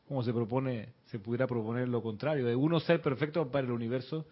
como 0.08 0.22
se 0.22 0.32
propone, 0.32 0.94
se 1.06 1.18
pudiera 1.18 1.46
proponer 1.46 1.88
lo 1.88 2.02
contrario, 2.02 2.46
de 2.46 2.56
uno 2.56 2.80
ser 2.80 3.02
perfecto 3.02 3.50
para 3.50 3.66
el 3.66 3.72
universo, 3.72 4.26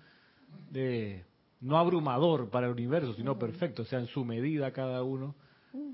de 0.71 1.25
no 1.61 1.79
abrumador 1.79 2.51
para 2.51 2.67
el 2.67 2.73
universo, 2.73 3.15
sino 3.15 3.39
perfecto, 3.39 3.83
o 3.83 3.85
sea, 3.85 3.99
en 3.99 4.07
su 4.07 4.25
medida 4.25 4.73
cada 4.73 5.03
uno, 5.03 5.35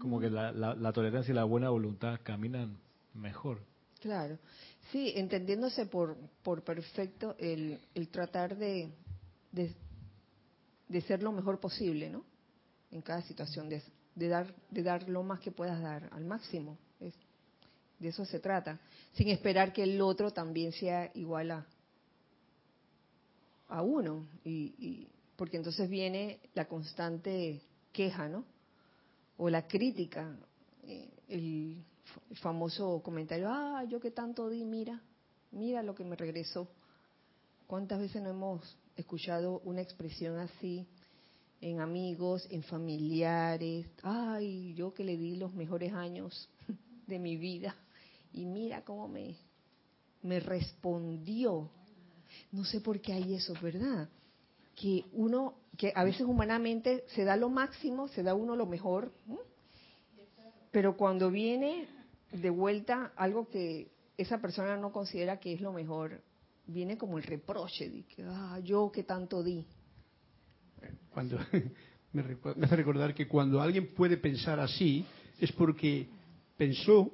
como 0.00 0.20
que 0.20 0.30
la, 0.30 0.92
tolerancia 0.92 1.32
y 1.32 1.34
la 1.34 1.44
buena 1.44 1.70
voluntad 1.70 2.20
caminan 2.22 2.76
mejor. 3.14 3.60
Claro, 4.00 4.38
sí, 4.90 5.12
entendiéndose 5.16 5.86
por, 5.86 6.16
por 6.42 6.62
perfecto 6.62 7.34
el, 7.38 7.80
el 7.94 8.08
tratar 8.08 8.56
de, 8.56 8.90
de, 9.52 11.00
ser 11.02 11.22
lo 11.22 11.32
mejor 11.32 11.60
posible, 11.60 12.10
¿no? 12.10 12.24
En 12.90 13.02
cada 13.02 13.22
situación, 13.22 13.68
de, 13.68 13.82
de, 14.14 14.28
dar, 14.28 14.54
de 14.70 14.82
dar 14.82 15.08
lo 15.08 15.22
más 15.22 15.40
que 15.40 15.50
puedas 15.50 15.80
dar, 15.80 16.08
al 16.12 16.24
máximo. 16.24 16.78
de 17.00 18.08
eso 18.08 18.24
se 18.24 18.40
trata, 18.40 18.78
sin 19.14 19.28
esperar 19.28 19.72
que 19.72 19.82
el 19.82 20.00
otro 20.00 20.32
también 20.32 20.72
sea 20.72 21.10
igual 21.14 21.50
a, 21.50 21.66
a 23.68 23.82
uno. 23.82 24.26
y, 24.44 25.08
porque 25.36 25.56
entonces 25.56 25.88
viene 25.90 26.38
la 26.54 26.66
constante 26.66 27.60
queja, 27.92 28.28
¿no? 28.28 28.44
O 29.36 29.50
la 29.50 29.66
crítica, 29.66 30.36
eh, 30.84 31.78
el, 32.30 32.36
famoso 32.36 33.00
comentario, 33.02 33.48
ah, 33.50 33.84
yo 33.84 34.00
que 34.00 34.10
tanto 34.10 34.48
di, 34.48 34.64
mira, 34.64 35.00
mira 35.52 35.82
lo 35.82 35.94
que 35.94 36.04
me 36.04 36.16
regresó. 36.16 36.68
¿Cuántas 37.66 37.98
veces 37.98 38.22
no 38.22 38.30
hemos 38.30 38.76
escuchado 38.96 39.60
una 39.64 39.80
expresión 39.80 40.38
así 40.38 40.86
en 41.60 41.80
amigos, 41.80 42.46
en 42.50 42.62
familiares? 42.62 43.86
Ay, 44.02 44.74
yo 44.74 44.92
que 44.92 45.04
le 45.04 45.16
di 45.16 45.36
los 45.36 45.54
mejores 45.54 45.92
años 45.92 46.48
de 47.06 47.18
mi 47.18 47.36
vida 47.36 47.74
y 48.32 48.44
mira 48.44 48.84
cómo 48.84 49.08
me, 49.08 49.36
me 50.22 50.40
respondió. 50.40 51.70
No 52.52 52.64
sé 52.64 52.80
por 52.80 53.00
qué 53.00 53.12
hay 53.12 53.34
eso, 53.34 53.54
¿verdad? 53.62 54.08
que 54.74 55.04
uno, 55.12 55.54
que 55.76 55.92
a 55.94 56.04
veces 56.04 56.22
humanamente 56.22 57.04
se 57.14 57.24
da 57.24 57.36
lo 57.36 57.48
máximo, 57.48 58.08
se 58.08 58.22
da 58.22 58.34
uno 58.34 58.56
lo 58.56 58.66
mejor, 58.66 59.12
pero 60.70 60.96
cuando 60.96 61.30
viene 61.30 61.86
de 62.40 62.50
vuelta 62.50 63.12
algo 63.16 63.48
que 63.48 63.90
esa 64.16 64.40
persona 64.40 64.76
no 64.76 64.92
considera 64.92 65.38
que 65.38 65.52
es 65.52 65.60
lo 65.60 65.72
mejor, 65.72 66.22
viene 66.66 66.96
como 66.98 67.18
el 67.18 67.24
reproche 67.24 67.88
de 67.88 68.04
que, 68.04 68.22
ah, 68.24 68.58
yo 68.62 68.90
que 68.92 69.04
tanto 69.04 69.42
di. 69.42 69.64
Cuando, 71.10 71.38
me, 72.12 72.22
me 72.22 72.66
hace 72.66 72.76
recordar 72.76 73.14
que 73.14 73.26
cuando 73.28 73.60
alguien 73.60 73.94
puede 73.94 74.16
pensar 74.16 74.60
así, 74.60 75.04
es 75.40 75.52
porque 75.52 76.08
pensó 76.56 77.10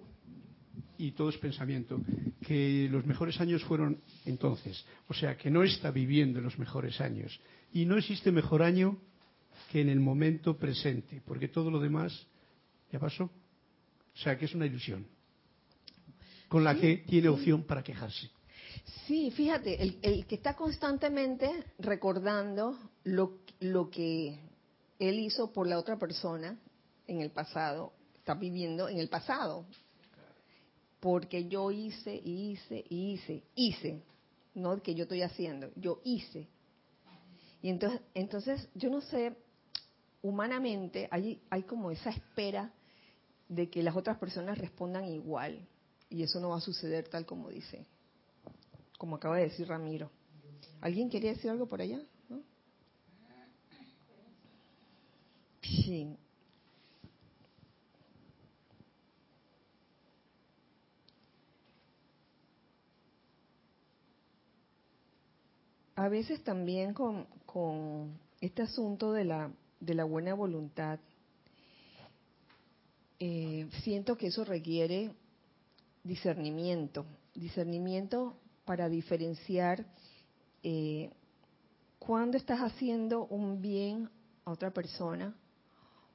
y 0.98 1.12
todo 1.12 1.30
es 1.30 1.38
pensamiento, 1.38 1.98
que 2.46 2.87
los 2.90 3.06
mejores 3.06 3.40
años 3.40 3.64
fueron 3.64 4.02
entonces. 4.26 4.85
O 5.09 5.14
sea, 5.14 5.37
que 5.37 5.50
no 5.50 5.62
está 5.62 5.90
viviendo 5.90 6.42
los 6.42 6.59
mejores 6.59 7.00
años. 7.00 7.40
Y 7.72 7.87
no 7.87 7.96
existe 7.96 8.30
mejor 8.30 8.62
año 8.62 8.98
que 9.72 9.80
en 9.80 9.88
el 9.88 10.00
momento 10.00 10.59
presente, 10.59 11.22
porque 11.24 11.48
todo 11.48 11.70
lo 11.70 11.80
demás 11.80 12.26
ya 12.92 12.98
pasó. 12.98 13.30
O 14.14 14.18
sea, 14.18 14.37
que 14.38 14.44
es 14.44 14.55
una 14.55 14.66
ilusión 14.66 15.07
con 16.49 16.64
la 16.64 16.75
que 16.75 16.99
tiene 17.09 17.29
opción 17.29 17.62
para 17.62 17.83
quejarse. 17.83 18.29
Sí, 19.07 19.31
fíjate, 19.31 19.81
el, 19.81 19.99
el 20.03 20.27
que 20.27 20.35
está 20.35 20.55
constantemente 20.55 21.64
recordando 21.79 22.77
lo, 23.05 23.38
lo 23.61 23.88
que 23.88 24.38
él 24.99 25.18
hizo 25.20 25.53
por 25.53 25.66
la 25.66 25.79
otra 25.79 25.99
persona 25.99 26.59
en 27.07 27.20
el 27.20 27.31
pasado, 27.31 27.92
está 28.16 28.35
viviendo 28.35 28.88
en 28.88 28.99
el 28.99 29.09
pasado 29.09 29.64
porque 31.01 31.49
yo 31.49 31.70
hice, 31.70 32.14
hice, 32.14 32.85
hice, 32.90 33.42
hice, 33.55 34.03
no 34.55 34.81
que 34.83 34.94
yo 34.94 35.05
estoy 35.05 35.23
haciendo, 35.23 35.70
yo 35.75 36.01
hice. 36.05 36.46
Y 37.62 37.70
entonces, 37.70 38.01
entonces 38.14 38.68
yo 38.75 38.90
no 38.90 39.01
sé, 39.01 39.35
humanamente 40.23 41.09
hay, 41.11 41.40
hay 41.49 41.62
como 41.62 41.90
esa 41.90 42.11
espera 42.11 42.70
de 43.50 43.68
que 43.68 43.82
las 43.82 43.96
otras 43.96 44.16
personas 44.16 44.56
respondan 44.58 45.04
igual. 45.06 45.66
Y 46.08 46.22
eso 46.22 46.40
no 46.40 46.50
va 46.50 46.58
a 46.58 46.60
suceder 46.60 47.08
tal 47.08 47.26
como 47.26 47.50
dice, 47.50 47.84
como 48.96 49.16
acaba 49.16 49.36
de 49.36 49.44
decir 49.44 49.68
Ramiro. 49.68 50.10
¿Alguien 50.80 51.10
quería 51.10 51.30
decir 51.30 51.50
algo 51.50 51.66
por 51.66 51.80
allá? 51.80 52.00
Sí. 55.62 56.16
A 65.96 66.08
veces 66.08 66.42
también 66.42 66.94
con, 66.94 67.26
con 67.46 68.18
este 68.40 68.62
asunto 68.62 69.12
de 69.12 69.24
la, 69.24 69.50
de 69.80 69.94
la 69.94 70.04
buena 70.04 70.34
voluntad, 70.34 70.98
eh, 73.22 73.68
siento 73.83 74.16
que 74.16 74.28
eso 74.28 74.44
requiere 74.44 75.14
discernimiento, 76.02 77.04
discernimiento 77.35 78.35
para 78.64 78.88
diferenciar 78.88 79.85
eh, 80.62 81.11
cuando 81.98 82.38
estás 82.38 82.61
haciendo 82.61 83.26
un 83.26 83.61
bien 83.61 84.09
a 84.46 84.52
otra 84.52 84.70
persona 84.70 85.35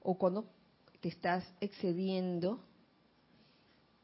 o 0.01 0.17
cuando 0.17 0.45
te 0.99 1.09
estás 1.09 1.45
excediendo 1.61 2.59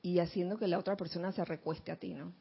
y 0.04 0.20
haciendo 0.20 0.60
que 0.60 0.68
la 0.68 0.78
otra 0.78 0.96
persona 0.96 1.32
se 1.32 1.44
recueste 1.44 1.92
a 1.92 1.96
ti, 1.96 2.14
¿no? 2.14 2.34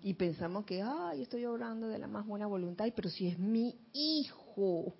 Y 0.00 0.14
pensamos 0.14 0.64
que, 0.64 0.80
ay, 0.80 1.22
estoy 1.22 1.44
obrando 1.44 1.88
de 1.88 1.98
la 1.98 2.06
más 2.06 2.24
buena 2.24 2.46
voluntad, 2.46 2.86
pero 2.94 3.08
si 3.08 3.26
es 3.26 3.36
mi 3.36 3.76
hijo. 3.92 4.94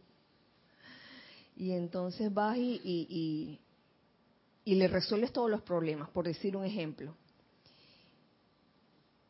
Y 1.54 1.70
entonces 1.70 2.34
vas 2.34 2.56
y, 2.56 2.80
y 2.82 3.60
le 4.74 4.88
resuelves 4.88 5.32
todos 5.32 5.50
los 5.50 5.62
problemas, 5.62 6.10
por 6.10 6.26
decir 6.26 6.56
un 6.56 6.64
ejemplo. 6.64 7.14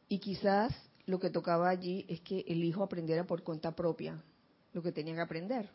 Y 0.08 0.18
quizás 0.18 0.74
lo 1.06 1.18
que 1.18 1.30
tocaba 1.30 1.68
allí 1.68 2.04
es 2.08 2.20
que 2.20 2.44
el 2.48 2.64
hijo 2.64 2.82
aprendiera 2.82 3.24
por 3.24 3.42
cuenta 3.42 3.74
propia 3.74 4.22
lo 4.72 4.82
que 4.82 4.92
tenía 4.92 5.14
que 5.14 5.20
aprender. 5.20 5.70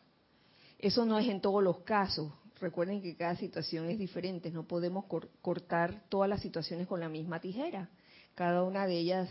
Eso 0.78 1.04
no 1.04 1.18
es 1.18 1.28
en 1.28 1.40
todos 1.40 1.62
los 1.62 1.78
casos. 1.80 2.32
Recuerden 2.60 3.00
que 3.00 3.16
cada 3.16 3.36
situación 3.36 3.88
es 3.88 3.98
diferente. 3.98 4.50
No 4.50 4.66
podemos 4.66 5.06
cortar 5.40 6.04
todas 6.08 6.28
las 6.28 6.40
situaciones 6.40 6.86
con 6.86 7.00
la 7.00 7.08
misma 7.08 7.40
tijera. 7.40 7.88
Cada 8.34 8.62
una 8.64 8.86
de 8.86 8.98
ellas 8.98 9.30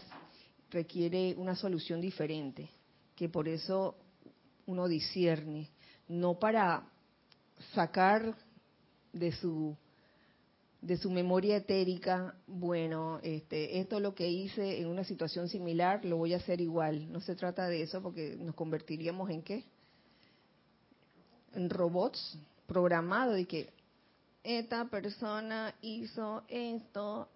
requiere 0.71 1.35
una 1.37 1.55
solución 1.55 2.01
diferente, 2.01 2.69
que 3.15 3.29
por 3.29 3.47
eso 3.47 3.95
uno 4.65 4.87
discierne, 4.87 5.69
no 6.07 6.39
para 6.39 6.89
sacar 7.73 8.35
de 9.11 9.31
su 9.33 9.77
de 10.83 10.97
su 10.97 11.09
memoria 11.09 11.55
etérica, 11.55 12.35
bueno, 12.45 13.19
este, 13.23 13.79
esto 13.79 13.95
es 13.97 14.01
lo 14.01 14.13
que 14.13 14.29
hice 14.29 14.81
en 14.81 14.87
una 14.87 15.05
situación 15.05 15.47
similar, 15.47 16.03
lo 16.03 16.17
voy 16.17 16.33
a 16.33 16.37
hacer 16.37 16.59
igual. 16.59 17.09
No 17.09 17.21
se 17.21 17.35
trata 17.35 17.67
de 17.67 17.83
eso 17.83 18.01
porque 18.01 18.35
nos 18.37 18.53
convertiríamos 18.53 19.29
en 19.29 19.41
qué? 19.43 19.63
En 21.53 21.69
robots 21.69 22.37
programados 22.67 23.35
de 23.35 23.45
que 23.45 23.69
esta 24.43 24.85
persona 24.89 25.73
hizo 25.81 26.43
esto 26.49 27.29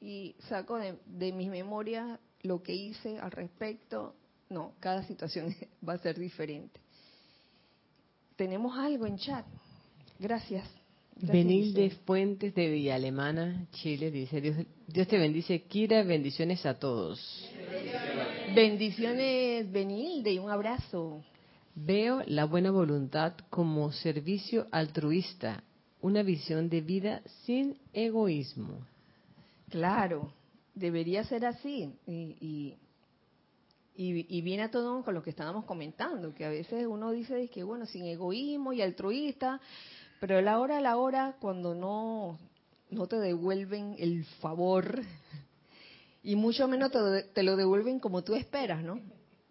y 0.00 0.34
saco 0.48 0.78
de, 0.78 0.98
de 1.04 1.32
mi 1.32 1.50
memoria 1.50 2.18
lo 2.42 2.62
que 2.62 2.74
hice 2.74 3.18
al 3.18 3.32
respecto. 3.32 4.14
No, 4.48 4.72
cada 4.80 5.02
situación 5.02 5.54
va 5.86 5.92
a 5.92 5.98
ser 5.98 6.18
diferente. 6.18 6.80
Tenemos 8.36 8.78
algo 8.78 9.04
en 9.04 9.18
chat. 9.18 9.44
Gracias. 10.18 10.77
Benilde 11.20 11.90
Fuentes 12.06 12.54
de 12.54 12.70
Villa 12.70 12.94
Alemana, 12.94 13.66
Chile, 13.72 14.10
dice, 14.10 14.40
Dios, 14.40 14.56
Dios 14.86 15.08
te 15.08 15.18
bendice, 15.18 15.62
Kira, 15.62 16.04
bendiciones 16.04 16.64
a 16.64 16.78
todos. 16.78 17.20
Bendiciones, 18.54 19.70
Benilde, 19.70 20.32
y 20.32 20.38
un 20.38 20.50
abrazo. 20.50 21.24
Veo 21.74 22.22
la 22.26 22.44
buena 22.44 22.70
voluntad 22.70 23.34
como 23.50 23.90
servicio 23.90 24.66
altruista, 24.70 25.64
una 26.00 26.22
visión 26.22 26.68
de 26.68 26.80
vida 26.82 27.22
sin 27.44 27.78
egoísmo. 27.92 28.86
Claro, 29.70 30.32
debería 30.74 31.24
ser 31.24 31.44
así. 31.46 31.92
Y, 32.06 32.76
y, 33.96 34.40
viene 34.42 34.62
a 34.62 34.70
todo 34.70 35.02
con 35.02 35.14
lo 35.14 35.22
que 35.22 35.30
estábamos 35.30 35.64
comentando, 35.64 36.32
que 36.32 36.44
a 36.44 36.50
veces 36.50 36.86
uno 36.86 37.10
dice 37.10 37.48
que, 37.48 37.64
bueno, 37.64 37.84
sin 37.86 38.06
egoísmo 38.06 38.72
y 38.72 38.80
altruista, 38.80 39.60
pero 40.20 40.40
la 40.40 40.58
hora 40.58 40.78
a 40.78 40.80
la 40.80 40.96
hora, 40.96 41.36
cuando 41.40 41.74
no, 41.74 42.38
no 42.90 43.06
te 43.06 43.16
devuelven 43.16 43.96
el 43.98 44.24
favor, 44.40 45.02
y 46.22 46.36
mucho 46.36 46.66
menos 46.66 46.90
te, 47.32 47.42
lo 47.42 47.56
devuelven 47.56 48.00
como 48.00 48.22
tú 48.22 48.34
esperas, 48.34 48.82
¿no? 48.82 49.00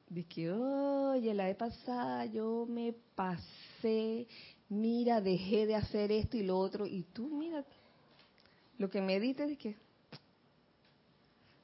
De 0.09 0.23
que, 0.23 0.51
oye, 0.51 1.33
la 1.33 1.45
vez 1.45 1.55
pasada 1.55 2.25
yo 2.25 2.65
me 2.67 2.93
pasé, 3.15 4.27
mira, 4.69 5.21
dejé 5.21 5.65
de 5.65 5.75
hacer 5.75 6.11
esto 6.11 6.37
y 6.37 6.43
lo 6.43 6.57
otro, 6.57 6.85
y 6.85 7.03
tú, 7.13 7.27
mira, 7.27 7.65
lo 8.77 8.89
que 8.89 9.01
me 9.01 9.19
diste 9.19 9.45
es 9.45 9.57
que 9.57 9.75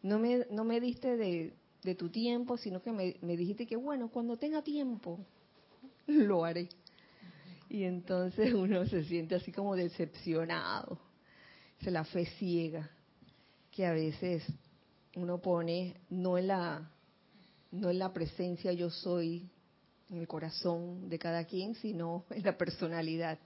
no 0.02 0.20
me, 0.20 0.46
no 0.50 0.64
me 0.64 0.80
diste 0.80 1.16
de, 1.16 1.54
de 1.84 1.96
tu 1.96 2.10
tiempo, 2.10 2.58
sino 2.58 2.82
que 2.82 2.92
me, 2.92 3.16
me 3.22 3.38
dijiste 3.38 3.66
que, 3.66 3.76
bueno, 3.76 4.10
cuando 4.10 4.38
tenga 4.38 4.62
tiempo, 4.62 5.20
lo 6.08 6.46
haré. 6.46 6.70
Y 7.74 7.86
entonces 7.86 8.54
uno 8.54 8.86
se 8.86 9.04
siente 9.04 9.34
así 9.34 9.52
como 9.52 9.76
decepcionado. 9.76 11.00
Es 11.80 11.92
la 11.92 12.06
fe 12.06 12.28
ciega 12.38 12.88
que 13.72 13.88
a 13.88 13.92
veces 13.92 14.44
uno 15.16 15.42
pone 15.42 15.96
no 16.12 16.38
en 16.38 16.48
la 16.48 16.92
no 17.72 17.90
en 17.90 17.98
la 17.98 18.14
presencia 18.14 18.72
yo 18.74 18.92
soy 18.92 19.50
en 20.12 20.20
el 20.20 20.28
corazón 20.28 21.10
de 21.10 21.18
cada 21.18 21.46
quien, 21.46 21.74
sino 21.74 22.26
en 22.30 22.44
la 22.44 22.56
personalidad. 22.56 23.40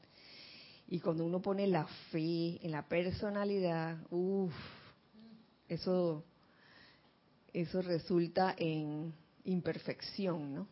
Y 0.90 1.00
cuando 1.00 1.26
uno 1.26 1.42
pone 1.42 1.66
la 1.66 1.88
fe 2.12 2.60
en 2.62 2.72
la 2.72 2.86
personalidad, 2.86 3.98
uff, 4.10 4.54
eso 5.70 6.26
eso 7.54 7.82
resulta 7.82 8.54
en 8.58 9.14
imperfección, 9.46 10.54
¿no? 10.54 10.68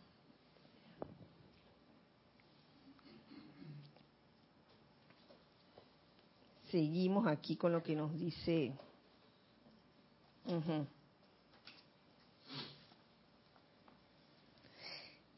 Seguimos 6.75 7.25
aquí 7.25 7.55
con 7.55 7.71
lo 7.71 7.81
que 7.81 7.95
nos 7.95 8.13
dice. 8.19 8.73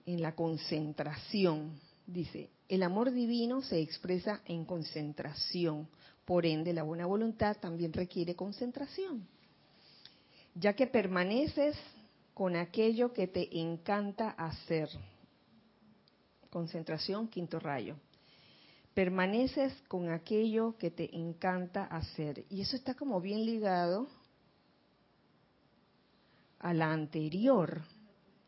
En 0.08 0.22
la 0.24 0.34
concentración, 0.34 1.80
dice, 2.08 2.50
el 2.68 2.82
amor 2.82 3.12
divino 3.12 3.62
se 3.62 3.80
expresa 3.80 4.42
en 4.46 4.66
concentración, 4.66 5.88
por 6.26 6.48
ende 6.48 6.74
la 6.74 6.82
buena 6.82 7.06
voluntad 7.06 7.56
también 7.58 7.94
requiere 7.94 8.36
concentración, 8.36 9.28
ya 10.56 10.74
que 10.74 10.88
permaneces 10.88 11.78
con 12.34 12.56
aquello 12.56 13.14
que 13.14 13.28
te 13.28 13.60
encanta 13.60 14.32
hacer. 14.32 14.90
Concentración, 16.50 17.28
quinto 17.28 17.60
rayo 17.60 17.96
permaneces 18.98 19.72
con 19.88 20.10
aquello 20.10 20.76
que 20.80 20.90
te 20.90 21.16
encanta 21.16 21.84
hacer. 21.84 22.46
Y 22.50 22.62
eso 22.62 22.76
está 22.76 22.96
como 22.96 23.22
bien 23.22 23.46
ligado 23.46 24.08
a 26.58 26.74
la 26.74 26.92
anterior, 26.92 27.84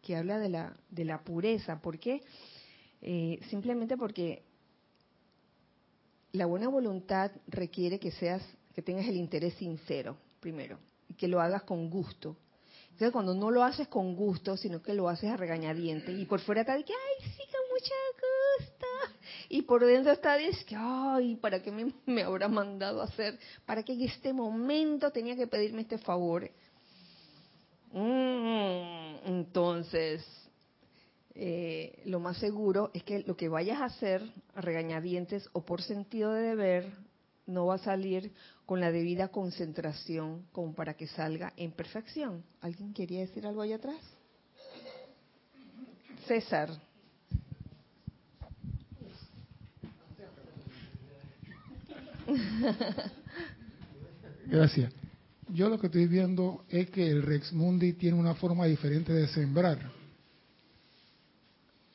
que 0.01 0.15
habla 0.15 0.39
de 0.39 0.49
la, 0.49 0.75
de 0.89 1.05
la 1.05 1.23
pureza. 1.23 1.79
¿Por 1.79 1.99
qué? 1.99 2.23
Eh, 2.99 3.39
simplemente 3.51 3.95
porque 3.95 4.41
la 6.31 6.47
buena 6.47 6.67
voluntad 6.67 7.29
requiere 7.45 7.99
que 7.99 8.09
seas, 8.09 8.41
que 8.73 8.81
tengas 8.81 9.05
el 9.05 9.17
interés 9.17 9.53
sincero, 9.53 10.17
primero, 10.39 10.79
y 11.07 11.13
que 11.13 11.27
lo 11.27 11.39
hagas 11.41 11.61
con 11.61 11.91
gusto. 11.91 12.35
Entonces, 12.85 13.11
cuando 13.11 13.35
no 13.35 13.51
lo 13.51 13.63
haces 13.63 13.87
con 13.87 14.15
gusto, 14.15 14.57
sino 14.57 14.81
que 14.81 14.95
lo 14.95 15.09
haces 15.09 15.29
a 15.29 15.37
regañadiente, 15.37 16.11
y 16.11 16.25
por 16.25 16.39
fuera 16.39 16.61
está 16.61 16.75
de 16.75 16.85
que, 16.85 16.93
ay, 16.93 17.29
sí, 17.37 17.43
con 17.51 17.69
gusto, 17.71 17.93
y 19.49 19.63
por 19.63 19.83
dentro 19.83 20.11
está 20.13 20.37
es 20.37 20.63
que, 20.65 20.75
ay, 20.77 21.35
¿para 21.37 21.61
qué 21.61 21.71
me, 22.05 22.21
habrá 22.21 22.47
mandado 22.47 23.01
a 23.01 23.05
hacer? 23.05 23.37
¿Para 23.65 23.81
qué 23.81 23.93
en 23.93 24.03
este 24.03 24.31
momento 24.31 25.11
tenía 25.11 25.35
que 25.35 25.47
pedirme 25.47 25.81
este 25.81 25.97
favor? 25.97 26.49
Mm, 27.91 29.25
entonces, 29.25 30.23
eh, 31.33 31.99
lo 32.05 32.19
más 32.19 32.37
seguro 32.37 32.91
es 32.93 33.03
que 33.03 33.23
lo 33.25 33.35
que 33.35 33.49
vayas 33.49 33.81
a 33.81 33.85
hacer 33.85 34.21
a 34.53 34.61
regañadientes 34.61 35.49
o 35.53 35.65
por 35.65 35.81
sentido 35.81 36.31
de 36.33 36.43
deber 36.43 36.93
no 37.47 37.65
va 37.65 37.75
a 37.75 37.79
salir 37.79 38.31
con 38.67 38.79
la 38.79 38.91
debida 38.91 39.29
concentración 39.29 40.45
como 40.51 40.75
para 40.75 40.93
que 40.93 41.07
salga 41.07 41.53
en 41.57 41.71
perfección. 41.71 42.43
¿Alguien 42.61 42.93
quería 42.93 43.21
decir 43.21 43.47
algo 43.47 43.63
allá 43.63 43.77
atrás? 43.77 43.99
César. 46.27 46.69
Gracias. 54.47 54.91
Yo 55.49 55.69
lo 55.69 55.79
que 55.79 55.87
estoy 55.87 56.07
viendo 56.07 56.63
es 56.69 56.89
que 56.91 57.09
el 57.09 57.23
Rex 57.23 57.53
Mundi 57.53 57.93
tiene 57.93 58.17
una 58.17 58.35
forma 58.35 58.65
diferente 58.65 59.13
de 59.13 59.27
sembrar. 59.27 59.91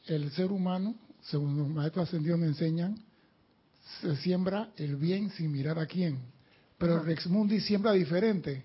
El 0.06 0.30
ser 0.32 0.50
humano, 0.50 0.96
según 1.22 1.56
los 1.56 1.68
maestros 1.68 2.08
ascendidos 2.08 2.38
me 2.38 2.46
enseñan, 2.46 2.98
se 4.00 4.16
siembra 4.16 4.70
el 4.76 4.96
bien 4.96 5.30
sin 5.30 5.52
mirar 5.52 5.78
a 5.78 5.86
quién. 5.86 6.18
Pero 6.78 6.96
el 6.96 7.06
Rex 7.06 7.26
Mundi 7.28 7.60
siembra 7.60 7.92
diferente, 7.92 8.64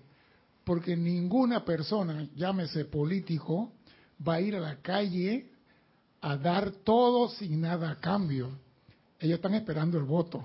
porque 0.64 0.96
ninguna 0.96 1.64
persona, 1.64 2.28
llámese 2.34 2.84
político, 2.84 3.72
va 4.26 4.34
a 4.34 4.40
ir 4.40 4.56
a 4.56 4.60
la 4.60 4.76
calle 4.76 5.50
a 6.20 6.36
dar 6.36 6.72
todo 6.84 7.28
sin 7.28 7.60
nada 7.60 7.92
a 7.92 8.00
cambio. 8.00 8.50
Ellos 9.18 9.36
están 9.36 9.54
esperando 9.54 9.98
el 9.98 10.04
voto. 10.04 10.44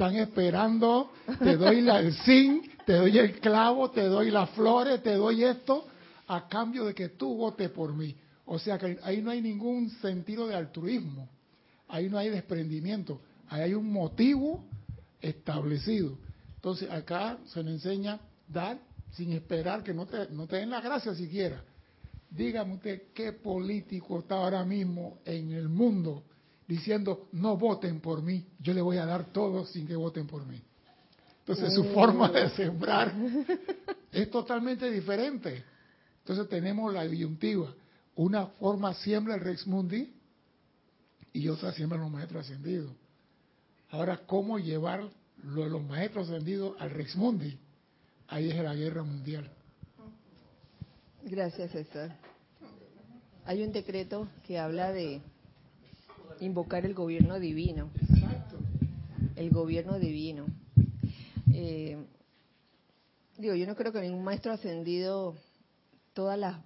Están 0.00 0.16
esperando, 0.16 1.12
te 1.40 1.58
doy 1.58 1.82
la, 1.82 2.00
el 2.00 2.14
zinc, 2.24 2.84
te 2.86 2.94
doy 2.94 3.18
el 3.18 3.38
clavo, 3.38 3.90
te 3.90 4.00
doy 4.04 4.30
las 4.30 4.48
flores, 4.52 5.02
te 5.02 5.12
doy 5.12 5.44
esto, 5.44 5.86
a 6.26 6.48
cambio 6.48 6.86
de 6.86 6.94
que 6.94 7.10
tú 7.10 7.36
votes 7.36 7.68
por 7.68 7.92
mí. 7.92 8.16
O 8.46 8.58
sea 8.58 8.78
que 8.78 8.98
ahí 9.02 9.20
no 9.20 9.30
hay 9.30 9.42
ningún 9.42 9.90
sentido 10.00 10.46
de 10.46 10.54
altruismo, 10.54 11.28
ahí 11.86 12.08
no 12.08 12.16
hay 12.16 12.30
desprendimiento, 12.30 13.20
ahí 13.50 13.60
hay 13.60 13.74
un 13.74 13.92
motivo 13.92 14.64
establecido. 15.20 16.16
Entonces 16.54 16.90
acá 16.90 17.36
se 17.44 17.62
nos 17.62 17.74
enseña 17.74 18.20
dar 18.48 18.78
sin 19.12 19.32
esperar 19.32 19.82
que 19.82 19.92
no 19.92 20.06
te, 20.06 20.30
no 20.30 20.46
te 20.46 20.56
den 20.56 20.70
la 20.70 20.80
gracia 20.80 21.14
siquiera. 21.14 21.62
Dígame 22.30 22.76
usted 22.76 23.02
qué 23.12 23.34
político 23.34 24.20
está 24.20 24.36
ahora 24.36 24.64
mismo 24.64 25.18
en 25.26 25.52
el 25.52 25.68
mundo 25.68 26.24
diciendo 26.70 27.26
no 27.32 27.56
voten 27.56 28.00
por 28.00 28.22
mí, 28.22 28.46
yo 28.60 28.72
le 28.72 28.80
voy 28.80 28.96
a 28.98 29.04
dar 29.04 29.32
todo 29.32 29.66
sin 29.66 29.88
que 29.88 29.96
voten 29.96 30.28
por 30.28 30.46
mí. 30.46 30.62
Entonces 31.40 31.74
su 31.74 31.82
forma 31.92 32.30
de 32.30 32.48
sembrar 32.50 33.12
es 34.12 34.30
totalmente 34.30 34.88
diferente. 34.88 35.64
Entonces 36.20 36.48
tenemos 36.48 36.94
la 36.94 37.02
disyuntiva. 37.02 37.74
Una 38.14 38.46
forma 38.46 38.94
siembra 38.94 39.34
el 39.34 39.40
Rex 39.40 39.66
Mundi 39.66 40.14
y 41.32 41.48
otra 41.48 41.72
siembra 41.72 41.98
los 41.98 42.10
maestros 42.10 42.46
ascendidos. 42.46 42.92
Ahora, 43.90 44.18
¿cómo 44.24 44.60
llevar 44.60 45.10
lo 45.42 45.64
de 45.64 45.70
los 45.70 45.82
maestros 45.82 46.28
ascendidos 46.28 46.80
al 46.80 46.90
Rex 46.90 47.16
Mundi? 47.16 47.58
Ahí 48.28 48.48
es 48.48 48.56
la 48.62 48.76
guerra 48.76 49.02
mundial. 49.02 49.50
Gracias, 51.24 51.72
César. 51.72 52.16
Hay 53.44 53.64
un 53.64 53.72
decreto 53.72 54.28
que 54.46 54.56
habla 54.56 54.92
de 54.92 55.20
invocar 56.40 56.84
el 56.84 56.94
gobierno 56.94 57.38
divino. 57.38 57.90
El 59.36 59.50
gobierno 59.50 59.98
divino. 59.98 60.46
Eh, 61.52 61.96
digo, 63.38 63.54
yo 63.54 63.66
no 63.66 63.76
creo 63.76 63.92
que 63.92 64.00
ningún 64.00 64.24
maestro 64.24 64.52
ascendido, 64.52 65.36
todas 66.12 66.38
las 66.38 66.58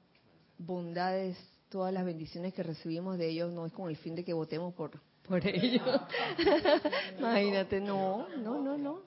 bondades, 0.58 1.36
todas 1.68 1.92
las 1.92 2.04
bendiciones 2.04 2.54
que 2.54 2.62
recibimos 2.62 3.18
de 3.18 3.28
ellos, 3.28 3.52
no 3.52 3.66
es 3.66 3.72
con 3.72 3.90
el 3.90 3.96
fin 3.96 4.14
de 4.14 4.24
que 4.24 4.32
votemos 4.32 4.74
por, 4.74 5.00
por 5.26 5.46
ellos. 5.46 5.82
Imagínate, 7.18 7.80
no, 7.80 8.28
no, 8.38 8.60
no, 8.60 8.78
no. 8.78 9.02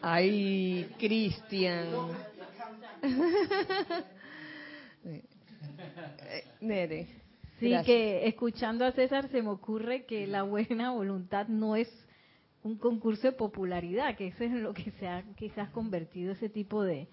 Ay, 0.00 0.90
Cristian. 0.98 1.88
Nere. 6.60 7.21
Sí, 7.62 7.70
Gracias. 7.70 7.86
que 7.86 8.26
escuchando 8.26 8.84
a 8.84 8.90
César 8.92 9.28
se 9.28 9.40
me 9.40 9.50
ocurre 9.50 10.04
que 10.04 10.26
la 10.26 10.42
buena 10.42 10.90
voluntad 10.90 11.46
no 11.46 11.76
es 11.76 11.88
un 12.64 12.76
concurso 12.76 13.28
de 13.28 13.32
popularidad, 13.32 14.16
que 14.16 14.28
eso 14.28 14.42
es 14.42 14.50
en 14.50 14.64
lo 14.64 14.74
que 14.74 14.90
se 14.98 15.06
ha 15.06 15.22
quizás 15.36 15.70
convertido 15.70 16.32
ese 16.32 16.48
tipo 16.48 16.82
de, 16.82 17.06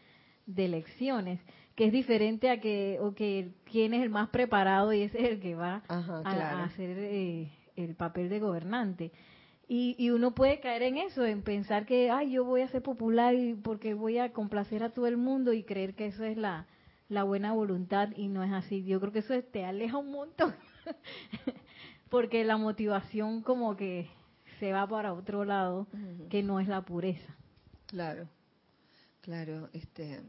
de 0.48 0.66
elecciones, 0.66 1.40
que 1.76 1.86
es 1.86 1.92
diferente 1.92 2.50
a 2.50 2.60
que, 2.60 2.98
o 3.00 3.14
que 3.14 3.52
quién 3.66 3.94
es 3.94 4.02
el 4.02 4.10
más 4.10 4.30
preparado 4.30 4.92
y 4.92 5.02
ese 5.04 5.20
es 5.22 5.30
el 5.34 5.40
que 5.40 5.54
va 5.54 5.84
Ajá, 5.88 6.22
a, 6.26 6.32
a 6.32 6.64
hacer 6.66 6.98
eh, 6.98 7.52
el 7.76 7.96
papel 7.96 8.30
de 8.30 8.40
gobernante. 8.40 9.12
Y, 9.68 9.96
y 10.00 10.10
uno 10.10 10.34
puede 10.34 10.60
caer 10.60 10.82
en 10.82 10.98
eso, 10.98 11.24
en 11.26 11.44
pensar 11.44 11.86
que, 11.86 12.10
ay, 12.10 12.32
yo 12.32 12.44
voy 12.44 12.62
a 12.62 12.68
ser 12.70 12.82
popular 12.82 13.36
y 13.36 13.54
porque 13.54 13.94
voy 13.94 14.18
a 14.18 14.34
complacer 14.34 14.82
a 14.82 14.90
todo 14.90 15.06
el 15.06 15.18
mundo 15.18 15.54
y 15.54 15.64
creer 15.64 15.94
que 15.94 16.08
eso 16.08 16.24
es 16.24 16.38
la, 16.38 16.66
la 17.10 17.24
buena 17.24 17.54
voluntad 17.54 18.10
y 18.16 18.28
no 18.28 18.44
es 18.44 18.52
así. 18.52 18.86
Yo 18.86 19.00
creo 19.00 19.12
que 19.12 19.20
eso 19.20 19.34
te 19.52 19.66
aleja 19.66 19.98
un 19.98 20.12
montón, 20.12 20.56
porque 22.10 22.46
la 22.46 22.58
motivación 22.58 23.42
como 23.42 23.76
que 23.76 24.10
se 24.60 24.72
va 24.72 24.88
para 24.88 25.14
otro 25.14 25.44
lado, 25.44 25.88
que 26.30 26.44
no 26.44 26.60
es 26.60 26.68
la 26.68 26.82
pureza. 26.84 27.36
Claro, 27.88 28.28
claro, 29.22 29.70
este 29.74 30.22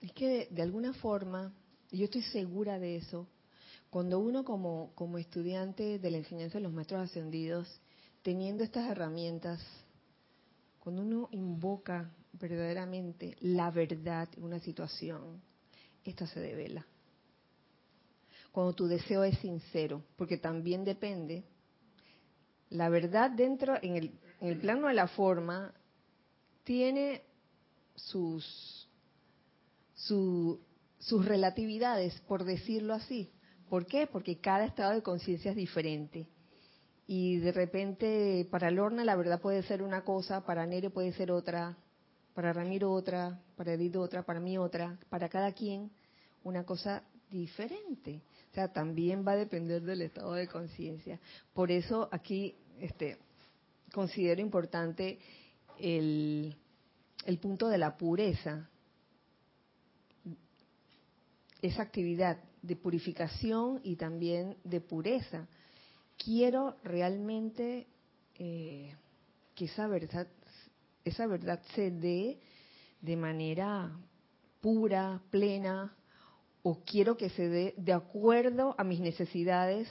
es 0.00 0.12
que 0.12 0.28
de, 0.28 0.48
de 0.50 0.62
alguna 0.62 0.92
forma, 0.92 1.52
y 1.90 1.98
yo 1.98 2.04
estoy 2.04 2.22
segura 2.22 2.78
de 2.78 2.96
eso, 2.96 3.26
cuando 3.90 4.18
uno 4.18 4.44
como, 4.44 4.92
como 4.94 5.18
estudiante 5.18 5.98
de 5.98 6.10
la 6.10 6.18
enseñanza 6.18 6.58
de 6.58 6.64
los 6.64 6.72
maestros 6.72 7.02
ascendidos, 7.02 7.80
teniendo 8.22 8.62
estas 8.62 8.90
herramientas, 8.90 9.60
cuando 10.80 11.02
uno 11.02 11.28
invoca 11.32 12.10
verdaderamente 12.32 13.36
la 13.40 13.70
verdad 13.70 14.28
en 14.36 14.44
una 14.44 14.60
situación, 14.60 15.40
esta 16.04 16.26
se 16.26 16.40
devela. 16.40 16.86
Cuando 18.52 18.74
tu 18.74 18.86
deseo 18.86 19.24
es 19.24 19.38
sincero, 19.38 20.02
porque 20.16 20.36
también 20.38 20.84
depende 20.84 21.44
la 22.70 22.88
verdad 22.88 23.30
dentro, 23.30 23.76
en 23.82 23.96
el, 23.96 24.12
en 24.40 24.48
el 24.48 24.58
plano 24.58 24.88
de 24.88 24.94
la 24.94 25.08
forma, 25.08 25.72
tiene 26.64 27.22
sus, 27.94 28.88
su- 29.94 30.60
sus 30.98 31.24
relatividades, 31.24 32.20
por 32.28 32.44
decirlo 32.44 32.94
así. 32.94 33.30
¿Por 33.70 33.86
qué? 33.86 34.06
Porque 34.06 34.38
cada 34.38 34.64
estado 34.66 34.92
de 34.94 35.02
conciencia 35.02 35.50
es 35.52 35.56
diferente. 35.56 36.26
Y 37.06 37.38
de 37.38 37.52
repente, 37.52 38.46
para 38.50 38.70
Lorna 38.70 39.02
la 39.04 39.16
verdad 39.16 39.40
puede 39.40 39.62
ser 39.62 39.82
una 39.82 40.04
cosa, 40.04 40.44
para 40.44 40.66
Nere 40.66 40.90
puede 40.90 41.12
ser 41.12 41.30
otra, 41.30 41.76
para 42.38 42.52
Ramiro 42.52 42.92
otra, 42.92 43.36
para 43.56 43.72
Edith 43.72 43.96
otra, 43.96 44.22
para 44.22 44.38
mí 44.38 44.56
otra, 44.58 44.96
para 45.10 45.28
cada 45.28 45.50
quien 45.50 45.90
una 46.44 46.62
cosa 46.62 47.02
diferente. 47.32 48.22
O 48.52 48.54
sea, 48.54 48.72
también 48.72 49.26
va 49.26 49.32
a 49.32 49.36
depender 49.36 49.82
del 49.82 50.02
estado 50.02 50.34
de 50.34 50.46
conciencia. 50.46 51.18
Por 51.52 51.72
eso 51.72 52.08
aquí 52.12 52.54
este, 52.78 53.18
considero 53.92 54.40
importante 54.40 55.18
el, 55.80 56.56
punto 57.42 57.66
de 57.66 57.78
la 57.78 57.96
pureza, 57.96 58.70
esa 61.60 61.82
actividad 61.82 62.38
de 62.62 62.76
purificación 62.76 63.80
y 63.82 63.96
también 63.96 64.56
de 64.62 64.80
pureza. 64.80 65.48
Quiero 66.16 66.76
realmente 66.84 67.88
eh, 68.36 68.94
que 69.56 69.64
esa 69.64 69.88
verdad, 69.88 70.28
esa 71.08 71.26
verdad 71.26 71.60
se 71.74 71.90
dé 71.90 72.40
de 73.00 73.16
manera 73.16 73.96
pura, 74.60 75.22
plena, 75.30 75.96
o 76.62 76.82
quiero 76.84 77.16
que 77.16 77.30
se 77.30 77.48
dé 77.48 77.74
de 77.76 77.92
acuerdo 77.92 78.74
a 78.78 78.84
mis 78.84 79.00
necesidades, 79.00 79.88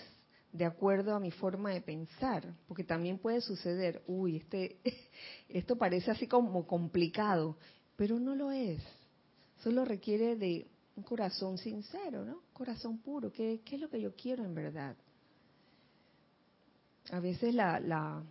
de 0.51 0.65
acuerdo 0.65 1.15
a 1.15 1.19
mi 1.19 1.31
forma 1.31 1.71
de 1.71 1.81
pensar, 1.81 2.55
porque 2.67 2.83
también 2.83 3.19
puede 3.19 3.41
suceder, 3.41 4.03
uy, 4.07 4.37
este, 4.37 4.79
esto 5.49 5.77
parece 5.77 6.11
así 6.11 6.27
como 6.27 6.65
complicado, 6.67 7.57
pero 7.95 8.19
no 8.19 8.35
lo 8.35 8.51
es. 8.51 8.81
Solo 9.63 9.85
requiere 9.85 10.35
de 10.35 10.67
un 10.95 11.03
corazón 11.03 11.57
sincero, 11.57 12.25
¿no? 12.25 12.41
Corazón 12.53 12.99
puro. 12.99 13.31
¿Qué, 13.31 13.61
qué 13.63 13.75
es 13.75 13.81
lo 13.81 13.89
que 13.89 14.01
yo 14.01 14.15
quiero 14.15 14.45
en 14.45 14.53
verdad? 14.53 14.95
A 17.11 17.19
veces 17.19 17.53
la, 17.53 17.79
la, 17.79 18.23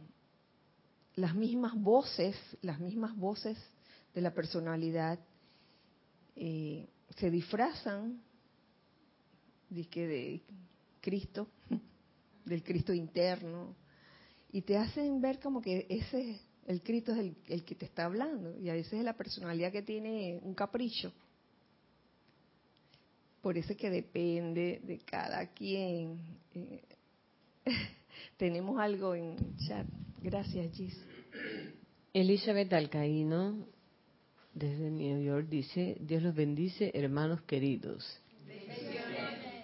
las 1.16 1.34
mismas 1.34 1.74
voces, 1.74 2.36
las 2.62 2.78
mismas 2.78 3.16
voces 3.16 3.58
de 4.14 4.20
la 4.20 4.32
personalidad 4.32 5.18
eh, 6.36 6.86
se 7.16 7.30
disfrazan 7.30 8.20
dizque 9.68 10.06
de 10.06 10.42
Cristo, 11.00 11.48
del 12.44 12.62
Cristo 12.62 12.92
interno, 12.92 13.74
y 14.52 14.62
te 14.62 14.76
hacen 14.76 15.20
ver 15.20 15.40
como 15.40 15.60
que 15.60 15.86
ese, 15.88 16.40
el 16.66 16.82
Cristo 16.82 17.12
es 17.12 17.18
el, 17.18 17.36
el 17.48 17.64
que 17.64 17.74
te 17.74 17.86
está 17.86 18.04
hablando, 18.04 18.58
y 18.58 18.70
a 18.70 18.74
veces 18.74 18.94
es 18.94 19.04
la 19.04 19.16
personalidad 19.16 19.72
que 19.72 19.82
tiene 19.82 20.38
un 20.42 20.54
capricho. 20.54 21.12
Por 23.42 23.56
eso 23.56 23.72
es 23.72 23.78
que 23.78 23.90
depende 23.90 24.80
de 24.82 24.98
cada 24.98 25.46
quien. 25.48 26.18
Eh, 26.52 26.82
tenemos 28.36 28.80
algo 28.80 29.14
en 29.14 29.56
chat. 29.58 29.86
Gracias, 30.22 30.72
Gis. 30.72 31.04
Elizabeth 32.12 32.72
Alcaíno, 32.72 33.66
desde 34.54 34.90
New 34.90 35.22
York, 35.22 35.48
dice, 35.48 35.96
Dios 36.00 36.22
los 36.22 36.34
bendice, 36.34 36.90
hermanos 36.94 37.42
queridos. 37.42 38.20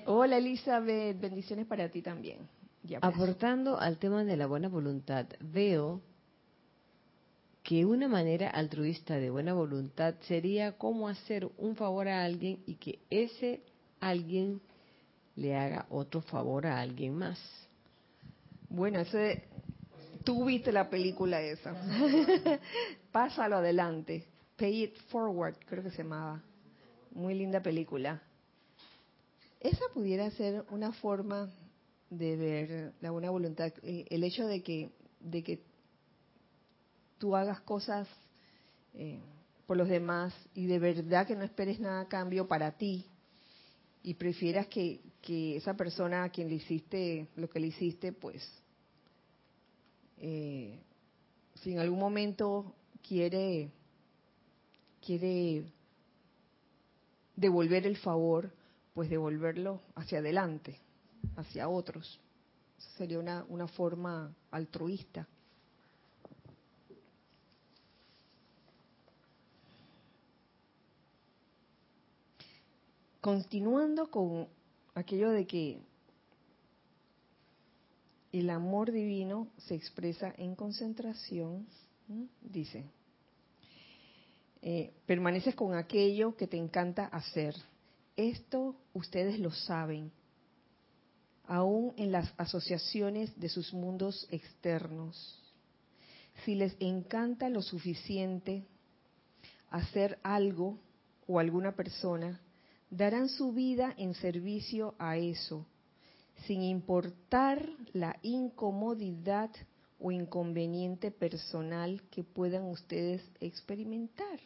Hola, 0.05 0.39
Elizabeth. 0.39 1.19
Bendiciones 1.19 1.67
para 1.67 1.89
ti 1.89 2.03
también. 2.03 2.39
Abrazo. 2.85 3.07
Aportando 3.07 3.79
al 3.79 3.99
tema 3.99 4.25
de 4.25 4.37
la 4.37 4.47
buena 4.47 4.69
voluntad, 4.69 5.27
veo 5.41 6.03
que 7.63 7.87
una 7.87 8.09
manera 8.09 8.51
altruista 8.51 9.17
de 9.17 9.31
buena 9.31 9.55
voluntad 9.55 10.17
sería 10.23 10.73
como 10.73 11.09
hacer 11.09 11.49
un 11.59 11.77
favor 11.77 12.09
a 12.09 12.25
alguien 12.25 12.63
y 12.67 12.75
que 12.75 12.99
ese 13.09 13.63
alguien 14.01 14.61
le 15.37 15.57
haga 15.57 15.87
otro 15.89 16.21
favor 16.21 16.67
a 16.67 16.81
alguien 16.81 17.15
más. 17.15 17.39
Bueno, 18.69 19.01
ese, 19.01 19.45
tú 20.25 20.45
viste 20.45 20.73
la 20.73 20.89
película 20.89 21.41
esa. 21.41 21.75
Pásalo 23.13 23.57
adelante. 23.57 24.27
Pay 24.57 24.85
it 24.85 24.97
forward, 25.09 25.57
creo 25.67 25.83
que 25.83 25.91
se 25.91 26.03
llamaba. 26.03 26.43
Muy 27.13 27.35
linda 27.35 27.63
película. 27.63 28.23
Esa 29.61 29.85
pudiera 29.95 30.31
ser 30.31 30.65
una 30.71 30.93
forma 30.93 31.51
de 32.11 32.37
ver 32.37 32.93
la 33.01 33.11
buena 33.11 33.31
voluntad. 33.31 33.73
El 33.83 34.25
hecho 34.25 34.47
de 34.47 34.63
que, 34.63 34.91
de 35.21 35.43
que 35.43 35.63
tú 37.19 37.37
hagas 37.37 37.61
cosas 37.61 38.09
eh, 38.95 39.21
por 39.67 39.77
los 39.77 39.89
demás 39.89 40.35
y 40.55 40.67
de 40.67 40.79
verdad 40.79 41.27
que 41.27 41.37
no 41.37 41.45
esperes 41.45 41.81
nada 41.81 42.01
a 42.01 42.09
cambio 42.09 42.49
para 42.49 42.73
ti 42.73 43.07
y 44.03 44.15
prefieras 44.15 44.67
que, 44.67 45.01
que 45.21 45.57
esa 45.57 45.75
persona 45.75 46.25
a 46.25 46.31
quien 46.31 46.49
le 46.49 46.57
hiciste 46.57 47.29
lo 47.37 47.49
que 47.49 47.61
le 47.61 47.69
hiciste, 47.69 48.13
pues, 48.13 48.43
eh, 50.25 50.79
si 51.57 51.73
en 51.73 51.81
algún 51.81 51.99
momento 51.99 52.73
quiere, 53.07 53.73
quiere 55.05 55.65
devolver 57.35 57.87
el 57.89 57.97
favor, 57.97 58.53
pues 58.95 59.11
devolverlo 59.11 59.81
hacia 59.97 60.21
adelante, 60.21 60.79
hacia 61.37 61.69
otros. 61.69 62.21
Sería 62.97 63.19
una, 63.19 63.45
una 63.49 63.67
forma 63.67 64.33
altruista. 64.53 65.27
Continuando 73.21 74.09
con 74.09 74.49
aquello 74.95 75.31
de 75.31 75.47
que 75.49 75.81
el 78.33 78.49
amor 78.49 78.91
divino 78.91 79.49
se 79.59 79.75
expresa 79.75 80.35
en 80.39 80.55
concentración, 80.55 81.67
dice, 82.41 82.87
eh, 84.63 84.93
permaneces 85.07 85.55
con 85.55 85.75
aquello 85.75 86.35
que 86.37 86.47
te 86.47 86.57
encanta 86.57 87.07
hacer. 87.07 87.55
Esto 88.17 88.77
ustedes 88.95 89.39
lo 89.39 89.51
saben, 89.51 90.11
aún 91.47 91.93
en 91.97 92.11
las 92.11 92.33
asociaciones 92.39 93.39
de 93.39 93.49
sus 93.49 93.75
mundos 93.75 94.27
externos. 94.31 95.39
Si 96.45 96.55
les 96.55 96.75
encanta 96.81 97.51
lo 97.51 97.61
suficiente 97.61 98.65
hacer 99.71 100.19
algo 100.23 100.79
o 101.27 101.39
alguna 101.39 101.73
persona, 101.73 102.41
darán 102.91 103.29
su 103.29 103.53
vida 103.53 103.95
en 103.97 104.15
servicio 104.15 104.95
a 104.99 105.17
eso, 105.17 105.67
sin 106.47 106.63
importar 106.63 107.69
la 107.93 108.19
incomodidad 108.23 109.51
o 109.99 110.11
inconveniente 110.11 111.11
personal 111.11 112.03
que 112.11 112.25
puedan 112.25 112.65
ustedes 112.65 113.23
experimentar. 113.41 114.41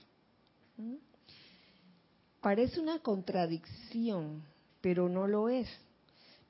Parece 2.40 2.80
una 2.80 2.98
contradicción, 3.00 4.42
pero 4.80 5.08
no 5.08 5.26
lo 5.26 5.48
es. 5.48 5.68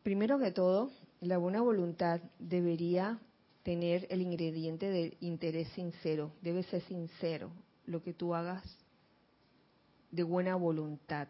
Primero 0.03 0.39
que 0.39 0.51
todo, 0.51 0.91
la 1.21 1.39
buena 1.39 1.63
voluntad 1.63 2.21
debería 2.39 3.19
tener 3.63 4.07
el 4.11 4.23
ingrediente 4.23 4.89
de 4.91 5.17
interés 5.21 5.69
sincero, 5.75 6.33
debe 6.43 6.63
ser 6.65 6.83
sincero 6.83 7.51
lo 7.87 8.03
que 8.03 8.13
tú 8.13 8.35
hagas 8.35 8.63
de 10.11 10.23
buena 10.23 10.57
voluntad. 10.57 11.29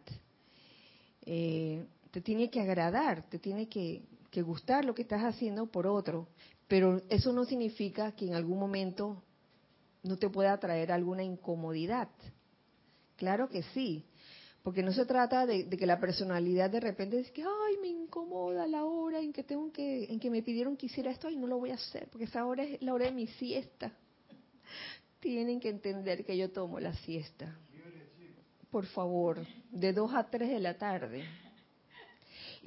Eh, 1.25 1.87
te 2.17 2.23
tiene 2.23 2.49
que 2.49 2.63
agradar, 2.63 3.29
te 3.29 3.39
tiene 3.39 3.69
que, 3.69 4.01
gustar 4.37 4.87
lo 4.87 4.95
que 4.95 5.03
estás 5.03 5.23
haciendo 5.23 5.67
por 5.67 5.87
otro, 5.87 6.29
pero 6.67 7.03
eso 7.11 7.31
no 7.31 7.45
significa 7.45 8.13
que 8.13 8.25
en 8.25 8.35
algún 8.35 8.59
momento 8.59 9.23
no 10.03 10.17
te 10.17 10.31
pueda 10.31 10.57
traer 10.59 10.93
alguna 10.93 11.23
incomodidad. 11.23 12.09
Claro 13.17 13.51
que 13.51 13.63
sí, 13.75 14.07
porque 14.63 14.83
no 14.83 14.95
se 14.95 15.05
trata 15.05 15.45
de, 15.45 15.69
que 15.69 15.85
la 15.85 16.01
personalidad 16.01 16.71
de 16.71 16.81
repente 16.81 17.19
dice 17.19 17.33
que 17.33 17.43
ay 17.43 17.77
me 17.83 17.89
incomoda 17.89 18.67
la 18.67 18.87
hora 18.87 19.21
en 19.21 19.35
que 19.35 19.43
tengo 19.43 19.71
que 19.71 20.05
en 20.05 20.19
que 20.19 20.31
me 20.31 20.43
pidieron 20.43 20.79
que 20.79 20.87
hiciera 20.87 21.11
esto 21.11 21.29
y 21.29 21.37
no 21.37 21.47
lo 21.47 21.59
voy 21.59 21.73
a 21.73 21.75
hacer 21.75 22.09
porque 22.11 22.25
esa 22.25 22.47
hora 22.47 22.65
es 22.65 22.81
la 22.81 22.95
hora 22.95 23.05
de 23.05 23.13
mi 23.13 23.27
siesta. 23.27 23.93
Tienen 25.21 25.61
que 25.61 25.69
entender 25.69 26.25
que 26.25 26.35
yo 26.35 26.51
tomo 26.51 26.81
la 26.81 26.95
siesta 26.95 27.59
por 28.71 28.87
favor, 28.87 29.39
de 29.71 29.93
2 29.93 30.13
a 30.15 30.29
3 30.29 30.51
de 30.51 30.61
la 30.61 30.77
tarde. 30.77 31.25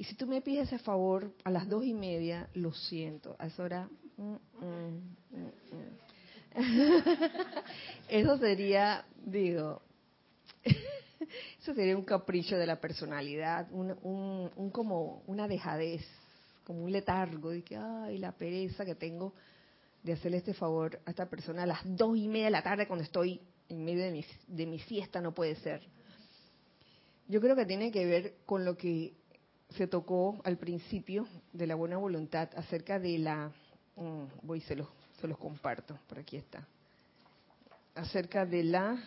Y 0.00 0.04
si 0.04 0.14
tú 0.14 0.26
me 0.26 0.40
pides 0.40 0.68
ese 0.68 0.78
favor 0.78 1.30
a 1.44 1.50
las 1.50 1.68
dos 1.68 1.84
y 1.84 1.92
media, 1.92 2.48
lo 2.54 2.72
siento, 2.72 3.36
a 3.38 3.48
esa 3.48 3.62
hora... 3.62 3.88
Mm, 4.16 4.32
mm, 4.32 5.12
mm, 5.36 6.54
eso 8.08 8.38
sería, 8.38 9.04
digo, 9.22 9.82
eso 11.60 11.74
sería 11.74 11.98
un 11.98 12.04
capricho 12.06 12.56
de 12.56 12.64
la 12.64 12.80
personalidad, 12.80 13.70
un, 13.72 13.94
un, 14.56 14.70
como 14.70 15.22
una 15.26 15.46
dejadez, 15.46 16.00
como 16.64 16.82
un 16.84 16.92
letargo, 16.92 17.50
de 17.50 17.62
que, 17.62 17.76
ay, 17.76 18.16
la 18.16 18.32
pereza 18.32 18.86
que 18.86 18.94
tengo 18.94 19.34
de 20.02 20.14
hacerle 20.14 20.38
este 20.38 20.54
favor 20.54 20.98
a 21.04 21.10
esta 21.10 21.28
persona 21.28 21.64
a 21.64 21.66
las 21.66 21.80
dos 21.84 22.16
y 22.16 22.26
media 22.26 22.46
de 22.46 22.52
la 22.52 22.62
tarde 22.62 22.86
cuando 22.86 23.04
estoy 23.04 23.38
en 23.68 23.84
medio 23.84 24.04
de 24.04 24.12
mi, 24.12 24.24
de 24.46 24.64
mi 24.64 24.78
siesta, 24.78 25.20
no 25.20 25.34
puede 25.34 25.56
ser. 25.56 25.82
Yo 27.28 27.42
creo 27.42 27.54
que 27.54 27.66
tiene 27.66 27.92
que 27.92 28.06
ver 28.06 28.36
con 28.46 28.64
lo 28.64 28.78
que 28.78 29.19
se 29.76 29.86
tocó 29.86 30.40
al 30.44 30.56
principio 30.56 31.26
de 31.52 31.66
la 31.66 31.74
buena 31.74 31.96
voluntad 31.96 32.48
acerca 32.56 32.98
de 32.98 33.18
la, 33.18 33.50
mm, 33.96 34.24
voy 34.42 34.60
se 34.60 34.76
los, 34.76 34.88
se 35.20 35.28
los 35.28 35.38
comparto, 35.38 35.98
por 36.08 36.18
aquí 36.18 36.36
está, 36.36 36.66
acerca 37.94 38.46
de 38.46 38.64
la 38.64 38.98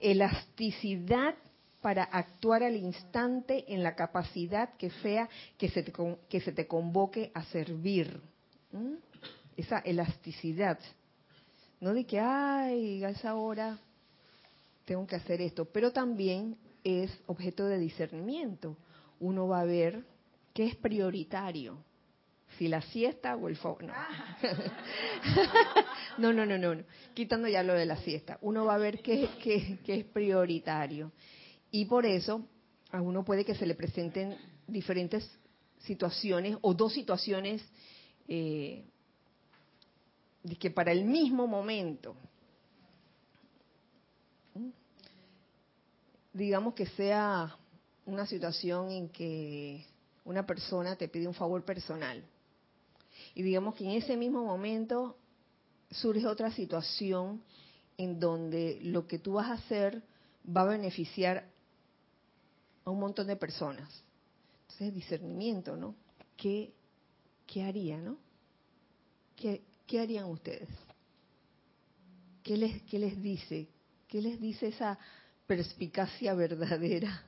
elasticidad 0.00 1.34
para 1.80 2.04
actuar 2.04 2.62
al 2.62 2.76
instante 2.76 3.72
en 3.72 3.82
la 3.82 3.94
capacidad 3.94 4.74
que 4.76 4.90
sea 5.02 5.28
que 5.58 5.68
se 5.68 5.82
te, 5.82 5.92
que 6.28 6.40
se 6.40 6.52
te 6.52 6.66
convoque 6.66 7.30
a 7.34 7.44
servir. 7.44 8.20
Esa 9.56 9.78
elasticidad. 9.80 10.78
No 11.80 11.94
de 11.94 12.04
que, 12.06 12.18
ay, 12.18 13.04
a 13.04 13.10
esa 13.10 13.34
hora 13.34 13.78
tengo 14.84 15.06
que 15.06 15.16
hacer 15.16 15.40
esto, 15.42 15.66
pero 15.66 15.92
también 15.92 16.56
es 16.84 17.10
objeto 17.26 17.66
de 17.66 17.78
discernimiento. 17.78 18.76
Uno 19.18 19.48
va 19.48 19.60
a 19.60 19.64
ver 19.64 20.04
qué 20.52 20.66
es 20.66 20.76
prioritario, 20.76 21.78
si 22.58 22.68
la 22.68 22.82
siesta 22.82 23.34
o 23.36 23.48
el 23.48 23.56
favor. 23.56 23.84
No. 26.16 26.32
no, 26.32 26.46
no, 26.46 26.58
no, 26.58 26.74
no, 26.74 26.84
quitando 27.12 27.48
ya 27.48 27.64
lo 27.64 27.74
de 27.74 27.86
la 27.86 27.96
siesta. 27.96 28.38
Uno 28.42 28.64
va 28.64 28.76
a 28.76 28.78
ver 28.78 29.00
qué, 29.00 29.28
qué, 29.42 29.78
qué 29.84 29.94
es 29.96 30.04
prioritario. 30.04 31.10
Y 31.72 31.86
por 31.86 32.06
eso 32.06 32.46
a 32.92 33.00
uno 33.00 33.24
puede 33.24 33.44
que 33.44 33.56
se 33.56 33.66
le 33.66 33.74
presenten 33.74 34.36
diferentes 34.68 35.28
situaciones 35.78 36.56
o 36.60 36.72
dos 36.72 36.92
situaciones 36.92 37.64
eh, 38.28 38.84
que 40.58 40.70
para 40.70 40.92
el 40.92 41.04
mismo 41.04 41.46
momento 41.46 42.16
digamos 46.34 46.74
que 46.74 46.86
sea 46.86 47.56
una 48.04 48.26
situación 48.26 48.90
en 48.90 49.08
que 49.08 49.86
una 50.24 50.44
persona 50.44 50.96
te 50.96 51.08
pide 51.08 51.26
un 51.26 51.34
favor 51.34 51.64
personal 51.64 52.22
y 53.34 53.42
digamos 53.42 53.74
que 53.76 53.84
en 53.84 53.92
ese 53.92 54.16
mismo 54.16 54.44
momento 54.44 55.16
surge 55.90 56.26
otra 56.26 56.50
situación 56.50 57.42
en 57.96 58.18
donde 58.18 58.80
lo 58.82 59.06
que 59.06 59.20
tú 59.20 59.34
vas 59.34 59.48
a 59.48 59.54
hacer 59.54 60.02
va 60.44 60.62
a 60.62 60.66
beneficiar 60.66 61.48
a 62.84 62.90
un 62.90 62.98
montón 62.98 63.28
de 63.28 63.36
personas. 63.36 63.88
Entonces, 64.62 64.92
discernimiento, 64.92 65.76
¿no? 65.76 65.94
¿Qué, 66.36 66.74
qué 67.46 67.62
haría, 67.62 67.98
no? 67.98 68.18
¿Qué, 69.36 69.62
¿Qué 69.86 70.00
harían 70.00 70.26
ustedes? 70.26 70.68
¿Qué 72.42 72.56
les, 72.56 72.82
¿Qué 72.82 72.98
les 72.98 73.22
dice? 73.22 73.68
¿Qué 74.08 74.20
les 74.20 74.40
dice 74.40 74.68
esa 74.68 74.98
perspicacia 75.46 76.34
verdadera, 76.34 77.22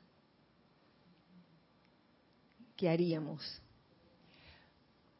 ¿qué 2.77 2.89
haríamos? 2.89 3.43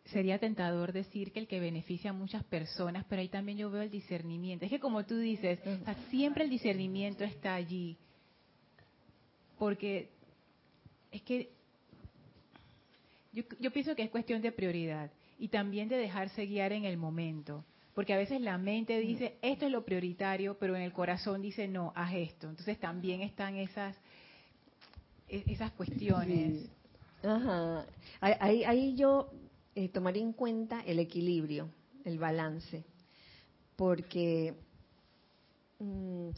Sería 0.07 0.39
tentador 0.39 0.93
decir 0.93 1.33
que 1.33 1.41
el 1.41 1.49
que 1.49 1.59
beneficia 1.59 2.11
a 2.11 2.15
muchas 2.15 2.45
personas, 2.45 3.05
pero 3.09 3.21
ahí 3.23 3.29
también 3.29 3.59
yo 3.59 3.71
veo 3.71 3.83
el 3.83 3.91
discernimiento. 3.91 4.65
Es 4.65 4.71
que 4.71 4.79
como 4.79 5.05
tú 5.05 5.19
dices, 5.19 5.59
siempre 6.11 6.45
el 6.45 6.51
discernimiento 6.51 7.25
está 7.25 7.55
allí. 7.55 7.97
Porque 9.59 10.11
es 11.11 11.23
que 11.23 11.51
yo, 13.33 13.43
yo 13.59 13.73
pienso 13.73 13.97
que 13.97 14.05
es 14.05 14.11
cuestión 14.11 14.41
de 14.43 14.53
prioridad 14.53 15.11
y 15.39 15.49
también 15.49 15.89
de 15.89 15.97
dejarse 15.97 16.47
guiar 16.47 16.73
en 16.73 16.85
el 16.85 16.97
momento. 16.97 17.65
Porque 17.97 18.13
a 18.13 18.19
veces 18.19 18.43
la 18.43 18.59
mente 18.59 19.01
dice, 19.01 19.39
esto 19.41 19.65
es 19.65 19.73
lo 19.73 19.83
prioritario, 19.83 20.59
pero 20.59 20.77
en 20.77 20.83
el 20.83 20.93
corazón 20.93 21.41
dice, 21.41 21.67
no, 21.67 21.95
haz 21.97 22.13
esto. 22.13 22.47
Entonces 22.47 22.79
también 22.79 23.23
están 23.23 23.57
esas, 23.57 23.97
e-, 25.31 25.45
esas 25.47 25.73
cuestiones. 25.73 26.69
Ajá. 27.23 27.87
Ahí, 28.21 28.65
ahí 28.65 28.95
yo 28.97 29.31
eh, 29.75 29.89
tomaría 29.89 30.23
en 30.23 30.35
cuenta 30.35 30.83
el 30.83 30.99
equilibrio, 30.99 31.71
el 32.05 32.19
balance, 32.19 32.85
porque 33.77 34.53
mm, 35.79 36.29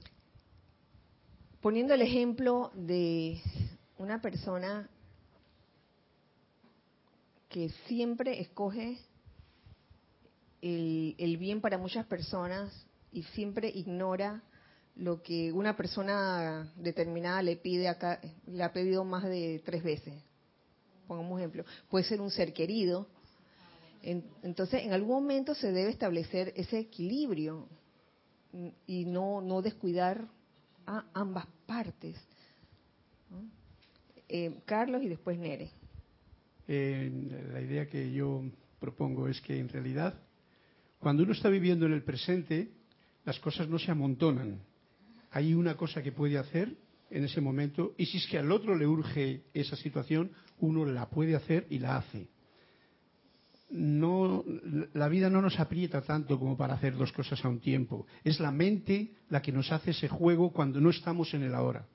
poniendo 1.61 1.93
el 1.93 2.03
ejemplo 2.03 2.71
de 2.73 3.41
una 3.99 4.23
persona 4.23 4.89
que 7.49 7.71
siempre 7.89 8.41
escoge 8.41 8.99
el, 10.61 11.37
bien 11.39 11.61
para 11.61 11.79
muchas 11.79 12.07
personas 12.07 12.87
y 13.13 13.23
siempre 13.23 13.69
ignora 13.69 14.43
lo 14.97 15.23
que 15.23 15.53
una 15.53 15.77
persona 15.77 16.73
determinada 16.77 17.43
le 17.43 17.57
pide 17.57 17.89
acá, 17.89 18.21
le 18.47 18.63
ha 18.63 18.73
pedido 18.73 19.05
más 19.05 19.25
de 19.25 19.63
tres 19.65 19.83
veces. 19.83 20.15
Pongamos 21.07 21.39
ejemplo. 21.39 21.65
Puede 21.89 22.05
ser 22.05 22.21
un 22.21 22.31
ser 22.31 22.53
querido. 22.53 23.09
entonces, 24.03 24.83
en 24.83 24.93
algún 24.93 25.23
momento 25.23 25.55
se 25.55 25.73
debe 25.73 25.91
establecer 25.91 26.53
ese 26.57 26.79
equilibrio 26.79 27.69
y 28.87 29.05
no, 29.05 29.41
no 29.41 29.63
descuidar 29.63 30.27
a 30.87 31.05
ambas 31.15 31.47
partes. 31.67 32.17
Eh, 34.29 34.61
Carlos 34.65 35.03
y 35.03 35.09
después 35.09 35.39
Nere. 35.39 35.71
Eh, 36.67 37.11
la 37.51 37.61
idea 37.61 37.89
que 37.89 38.13
yo 38.13 38.43
propongo 38.79 39.29
es 39.29 39.41
que 39.41 39.59
en 39.59 39.69
realidad, 39.69 40.21
cuando 40.99 41.23
uno 41.23 41.33
está 41.33 41.49
viviendo 41.49 41.87
en 41.87 41.93
el 41.93 42.03
presente, 42.03 42.73
las 43.25 43.39
cosas 43.41 43.69
no 43.69 43.79
se 43.79 43.91
amontonan. 43.91 44.61
Hay 45.31 45.55
una 45.55 45.77
cosa 45.77 46.03
que 46.03 46.13
puede 46.13 46.39
hacer 46.39 46.77
en 47.11 47.25
ese 47.25 47.41
momento 47.41 47.95
y 47.97 48.07
si 48.07 48.19
es 48.19 48.27
que 48.27 48.39
al 48.39 48.51
otro 48.51 48.77
le 48.77 48.87
urge 48.87 49.45
esa 49.55 49.77
situación, 49.77 50.33
uno 50.59 50.85
la 50.85 51.09
puede 51.09 51.37
hacer 51.37 51.67
y 51.71 51.79
la 51.79 51.97
hace. 51.97 52.29
La 53.71 55.09
vida 55.09 55.29
no 55.29 55.43
nos 55.43 55.61
aprieta 55.61 56.01
tanto 56.01 56.39
como 56.39 56.57
para 56.57 56.75
hacer 56.75 56.97
dos 56.97 57.13
cosas 57.13 57.45
a 57.45 57.49
un 57.49 57.61
tiempo. 57.61 58.07
Es 58.25 58.41
la 58.41 58.51
mente 58.51 59.13
la 59.29 59.43
que 59.43 59.53
nos 59.53 59.71
hace 59.73 59.91
ese 59.91 60.09
juego 60.09 60.53
cuando 60.53 60.81
no 60.81 60.91
estamos 60.91 61.35
en 61.35 61.43
el 61.43 61.55
ahora. 61.55 61.87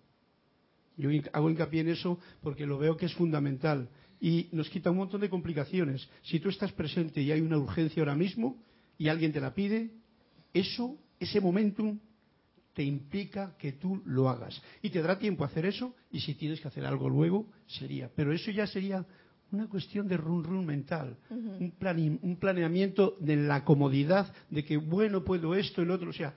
Yo 0.96 1.10
hago 1.34 1.50
hincapié 1.50 1.82
en 1.82 1.90
eso 1.90 2.20
porque 2.42 2.68
lo 2.68 2.78
veo 2.78 2.96
que 2.96 3.08
es 3.08 3.16
fundamental 3.16 3.90
y 4.22 4.50
nos 4.52 4.70
quita 4.70 4.92
un 4.92 4.98
montón 4.98 5.22
de 5.22 5.30
complicaciones. 5.30 6.08
Si 6.22 6.40
tú 6.40 6.50
estás 6.50 6.72
presente 6.72 7.22
y 7.22 7.32
hay 7.32 7.42
una 7.42 7.58
urgencia 7.58 8.02
ahora 8.02 8.16
mismo 8.16 8.64
y 8.98 9.08
alguien 9.08 9.32
te 9.32 9.42
la 9.42 9.54
pide, 9.54 9.92
eso, 10.54 10.98
ese 11.20 11.42
momentum, 11.42 12.00
te 12.74 12.84
implica 12.84 13.56
que 13.58 13.74
tú 13.74 14.02
lo 14.06 14.30
hagas. 14.30 14.62
Y 14.82 14.90
te 14.90 15.02
dará 15.02 15.20
tiempo 15.20 15.44
a 15.44 15.48
hacer 15.48 15.66
eso 15.66 15.96
y 16.12 16.20
si 16.20 16.34
tienes 16.36 16.60
que 16.60 16.68
hacer 16.68 16.86
algo 16.86 17.10
luego, 17.10 17.48
sería. 17.68 18.10
Pero 18.16 18.34
eso 18.34 18.52
ya 18.52 18.66
sería 18.68 19.06
una 19.52 19.68
cuestión 19.68 20.08
de 20.08 20.18
run 20.18 20.44
run 20.44 20.66
mental, 20.66 21.16
un, 21.30 22.20
un 22.22 22.36
planeamiento 22.38 23.16
de 23.20 23.36
la 23.36 23.64
comodidad 23.64 24.34
de 24.50 24.66
que, 24.66 24.78
bueno, 24.78 25.24
puedo 25.24 25.54
esto, 25.54 25.84
el 25.84 25.92
otro. 25.92 26.10
O 26.10 26.14
sea, 26.14 26.34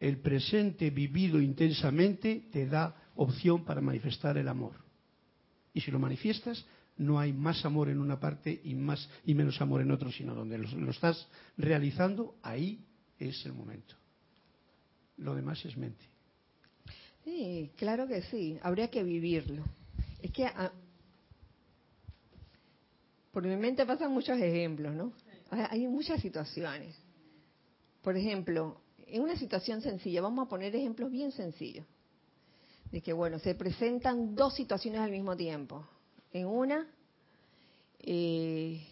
el 0.00 0.18
presente 0.18 0.88
vivido 0.88 1.40
intensamente 1.40 2.46
te 2.50 2.66
da 2.66 2.96
opción 3.16 3.64
para 3.64 3.82
manifestar 3.82 4.38
el 4.38 4.48
amor. 4.48 4.72
Y 5.74 5.82
si 5.82 5.90
lo 5.90 5.98
manifiestas, 5.98 6.64
no 7.00 7.18
hay 7.18 7.32
más 7.32 7.64
amor 7.64 7.88
en 7.88 7.98
una 7.98 8.20
parte 8.20 8.60
y 8.62 8.74
más 8.74 9.08
y 9.24 9.34
menos 9.34 9.60
amor 9.60 9.80
en 9.80 9.90
otro, 9.90 10.12
sino 10.12 10.34
donde 10.34 10.58
lo, 10.58 10.90
estás 10.90 11.26
realizando, 11.56 12.36
ahí 12.42 12.84
es 13.18 13.44
el 13.46 13.54
momento. 13.54 13.94
Lo 15.16 15.34
demás 15.34 15.64
es 15.64 15.76
mente. 15.76 16.04
Sí, 17.24 17.70
claro 17.76 18.06
que 18.06 18.22
sí, 18.22 18.58
habría 18.62 18.88
que 18.88 19.02
vivirlo. 19.02 19.64
Es 20.20 20.30
que 20.30 20.44
ah, 20.44 20.70
por 23.32 23.46
mi 23.46 23.56
mente 23.56 23.86
pasan 23.86 24.12
muchos 24.12 24.38
ejemplos, 24.38 24.94
¿no? 24.94 25.12
Hay 25.50 25.86
muchas 25.88 26.20
situaciones. 26.20 26.94
Por 28.02 28.16
ejemplo, 28.16 28.78
en 29.06 29.22
una 29.22 29.36
situación 29.36 29.80
sencilla, 29.80 30.20
vamos 30.20 30.46
a 30.46 30.48
poner 30.50 30.76
ejemplos 30.76 31.10
bien 31.10 31.32
sencillos. 31.32 31.86
De 32.92 33.00
que, 33.00 33.12
bueno, 33.14 33.38
se 33.38 33.54
presentan 33.54 34.34
dos 34.34 34.54
situaciones 34.54 35.00
al 35.00 35.10
mismo 35.10 35.36
tiempo. 35.36 35.86
En 36.32 36.46
una, 36.46 36.86
eh, 37.98 38.86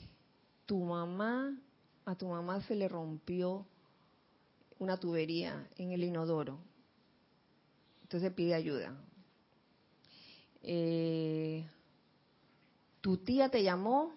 tu 0.66 0.78
mamá, 0.78 1.56
a 2.04 2.14
tu 2.16 2.28
mamá 2.28 2.60
se 2.62 2.74
le 2.74 2.88
rompió 2.88 3.64
una 4.78 4.98
tubería 4.98 5.68
en 5.76 5.92
el 5.92 6.02
inodoro. 6.04 6.58
Entonces 8.02 8.32
pide 8.32 8.54
ayuda. 8.54 8.96
Eh, 10.62 11.64
tu 13.00 13.18
tía 13.18 13.48
te 13.50 13.62
llamó, 13.62 14.12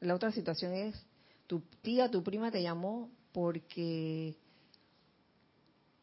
la 0.00 0.14
otra 0.14 0.32
situación 0.32 0.72
es, 0.72 1.00
tu 1.46 1.60
tía, 1.80 2.10
tu 2.10 2.22
prima 2.22 2.50
te 2.50 2.62
llamó 2.62 3.08
porque 3.32 4.36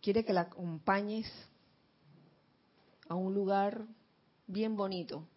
quiere 0.02 0.24
que 0.24 0.34
la 0.34 0.42
acompañes 0.42 1.30
a 3.10 3.16
un 3.16 3.34
lugar 3.34 3.86
bien 4.48 4.78
bonito 4.78 5.28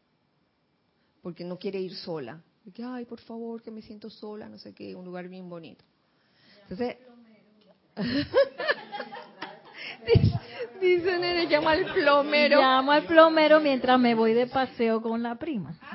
porque 1.23 1.45
no 1.45 1.59
quiere 1.59 1.81
ir 1.81 1.95
sola. 1.95 2.43
que, 2.75 2.83
ay, 2.83 3.05
por 3.05 3.21
favor, 3.21 3.63
que 3.63 3.71
me 3.71 3.81
siento 3.81 4.11
sola, 4.11 4.49
no 4.49 4.59
sé 4.59 4.75
qué, 4.75 4.95
un 4.95 5.05
lugar 5.05 5.29
bien 5.29 5.49
bonito. 5.49 5.85
Entonces, 6.63 6.97
dice, 10.81 11.19
nene, 11.19 11.49
llama 11.49 11.73
al 11.73 11.93
plomero. 11.93 12.61
Llama 12.61 12.97
al 12.97 13.05
plomero 13.05 13.61
mientras 13.61 13.99
me 13.99 14.15
voy 14.15 14.35
de 14.35 14.47
paseo 14.47 15.01
con 15.01 15.23
la 15.23 15.37
prima. 15.37 15.79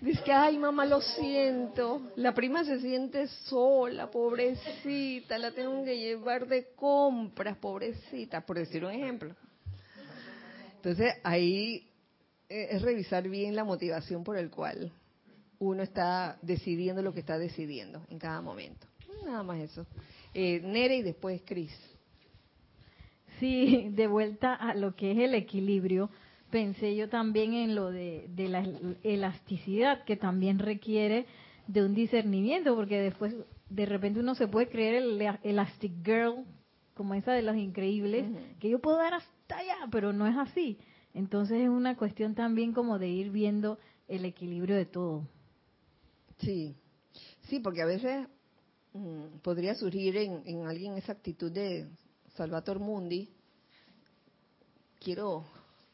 Dice 0.00 0.22
que, 0.22 0.32
ay, 0.32 0.58
mamá, 0.58 0.84
lo 0.84 1.00
siento. 1.00 2.12
La 2.16 2.32
prima 2.32 2.64
se 2.64 2.80
siente 2.80 3.26
sola, 3.26 4.10
pobrecita. 4.10 5.38
La 5.38 5.50
tengo 5.50 5.84
que 5.84 5.98
llevar 5.98 6.46
de 6.46 6.74
compras, 6.74 7.56
pobrecita, 7.56 8.44
por 8.44 8.56
decir 8.56 8.84
un 8.84 8.92
ejemplo. 8.92 9.34
Entonces 10.86 11.14
ahí 11.24 11.88
eh, 12.48 12.68
es 12.70 12.80
revisar 12.80 13.28
bien 13.28 13.56
la 13.56 13.64
motivación 13.64 14.22
por 14.22 14.38
el 14.38 14.50
cual 14.50 14.92
uno 15.58 15.82
está 15.82 16.38
decidiendo 16.42 17.02
lo 17.02 17.12
que 17.12 17.18
está 17.18 17.38
decidiendo 17.38 18.02
en 18.08 18.20
cada 18.20 18.40
momento. 18.40 18.86
Nada 19.24 19.42
más 19.42 19.58
eso. 19.58 19.84
Eh, 20.32 20.60
Nere 20.60 20.98
y 20.98 21.02
después 21.02 21.42
Cris. 21.44 21.76
Sí, 23.40 23.88
de 23.94 24.06
vuelta 24.06 24.54
a 24.54 24.76
lo 24.76 24.94
que 24.94 25.10
es 25.10 25.18
el 25.18 25.34
equilibrio, 25.34 26.08
pensé 26.52 26.94
yo 26.94 27.08
también 27.08 27.54
en 27.54 27.74
lo 27.74 27.90
de, 27.90 28.28
de 28.28 28.48
la 28.48 28.64
elasticidad 29.02 30.04
que 30.04 30.16
también 30.16 30.60
requiere 30.60 31.26
de 31.66 31.84
un 31.84 31.96
discernimiento, 31.96 32.76
porque 32.76 33.00
después 33.00 33.34
de 33.70 33.86
repente 33.86 34.20
uno 34.20 34.36
se 34.36 34.46
puede 34.46 34.68
creer 34.68 35.02
el 35.02 35.20
Elastic 35.42 35.92
Girl, 36.04 36.44
como 36.96 37.14
esa 37.14 37.32
de 37.32 37.42
los 37.42 37.56
increíbles, 37.56 38.26
que 38.58 38.70
yo 38.70 38.80
puedo 38.80 38.96
dar 38.96 39.14
hasta 39.14 39.58
allá, 39.58 39.76
pero 39.92 40.12
no 40.12 40.26
es 40.26 40.36
así. 40.36 40.78
Entonces 41.14 41.60
es 41.60 41.68
una 41.68 41.96
cuestión 41.96 42.34
también 42.34 42.72
como 42.72 42.98
de 42.98 43.08
ir 43.08 43.30
viendo 43.30 43.78
el 44.08 44.24
equilibrio 44.24 44.74
de 44.74 44.86
todo. 44.86 45.28
Sí, 46.38 46.74
sí, 47.48 47.60
porque 47.60 47.82
a 47.82 47.86
veces 47.86 48.26
mm, 48.94 49.38
podría 49.42 49.74
surgir 49.74 50.16
en, 50.16 50.42
en, 50.46 50.66
alguien 50.66 50.96
esa 50.96 51.12
actitud 51.12 51.52
de 51.52 51.86
Salvator 52.34 52.78
Mundi, 52.78 53.30
quiero 54.98 55.44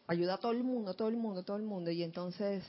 ayudar 0.07 0.39
a 0.39 0.41
todo 0.41 0.53
el 0.53 0.63
mundo, 0.63 0.95
todo 0.95 1.09
el 1.09 1.17
mundo, 1.17 1.43
todo 1.43 1.57
el 1.57 1.65
mundo, 1.65 1.91
y 1.91 2.03
entonces 2.03 2.65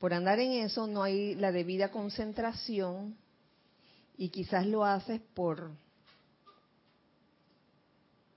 por 0.00 0.14
andar 0.14 0.40
en 0.40 0.52
eso 0.52 0.86
no 0.86 1.02
hay 1.02 1.34
la 1.34 1.52
debida 1.52 1.90
concentración. 1.90 3.16
Y 4.16 4.30
quizás 4.30 4.66
lo 4.66 4.84
haces 4.84 5.20
por 5.34 5.70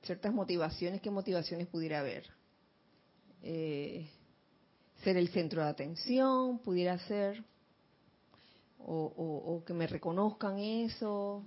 ciertas 0.03 0.33
motivaciones, 0.33 1.01
¿qué 1.01 1.09
motivaciones 1.09 1.67
pudiera 1.67 1.99
haber? 1.99 2.25
Eh, 3.41 4.07
ser 5.03 5.17
el 5.17 5.29
centro 5.29 5.63
de 5.63 5.69
atención, 5.69 6.59
pudiera 6.59 6.97
ser, 6.99 7.43
o, 8.79 9.63
que 9.65 9.73
me 9.73 9.87
reconozcan 9.87 10.59
eso. 10.59 11.43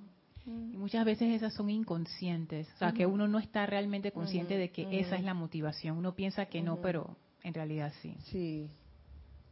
Y 0.47 0.77
muchas 0.77 1.05
veces 1.05 1.35
esas 1.35 1.55
son 1.55 1.71
inconscientes, 1.71 2.69
o 2.75 2.79
sea, 2.79 2.93
que 2.93 3.05
uno 3.05 3.27
no 3.27 3.39
está 3.39 3.67
realmente 3.67 4.13
consciente 4.13 4.57
de 4.57 4.71
que 4.71 5.01
esa 5.01 5.17
es 5.17 5.25
la 5.25 5.35
motivación. 5.35 5.97
Uno 5.97 6.15
piensa 6.15 6.47
que 6.47 6.63
no, 6.63 6.81
pero 6.81 7.17
en 7.43 7.53
realidad 7.53 7.93
sí. 8.01 8.17
Sí, 8.31 8.71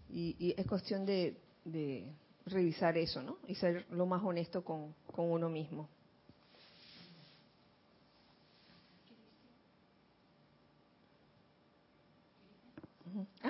y, 0.09 0.55
es 0.57 0.67
cuestión 0.67 1.05
de, 1.05 1.37
revisar 2.47 2.97
eso, 2.99 3.23
¿no? 3.23 3.39
Y 3.49 3.55
ser 3.55 3.87
lo 3.91 4.07
más 4.07 4.23
honesto 4.23 4.63
con 4.63 4.95
uno 5.17 5.49
mismo. 5.49 5.89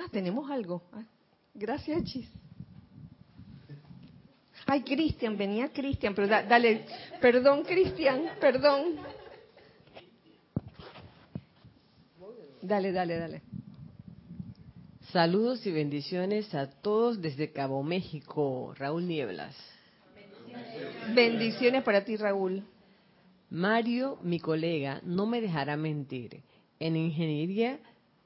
Ah, 0.05 0.09
tenemos 0.11 0.49
algo. 0.51 0.83
Ah, 0.93 1.03
gracias, 1.53 2.03
Chis. 2.03 2.29
Ay, 4.67 4.81
Cristian, 4.81 5.37
venía 5.37 5.71
Cristian, 5.71 6.13
pero 6.15 6.27
da- 6.27 6.43
dale, 6.43 6.85
perdón, 7.21 7.63
Cristian, 7.63 8.23
perdón. 8.39 8.95
Dale, 12.61 12.91
dale, 12.91 13.17
dale. 13.17 13.41
Saludos 15.11 15.65
y 15.65 15.71
bendiciones 15.71 16.53
a 16.55 16.67
todos 16.69 17.21
desde 17.21 17.51
Cabo 17.51 17.83
México, 17.83 18.73
Raúl 18.77 19.07
Nieblas. 19.07 19.55
Bendiciones 21.13 21.83
para 21.83 22.03
ti, 22.03 22.15
Raúl. 22.17 22.63
Mario, 23.51 24.17
mi 24.23 24.39
colega, 24.39 24.99
no 25.03 25.25
me 25.25 25.41
dejará 25.41 25.77
mentir. 25.77 26.41
En 26.79 26.95
ingeniería 26.97 27.79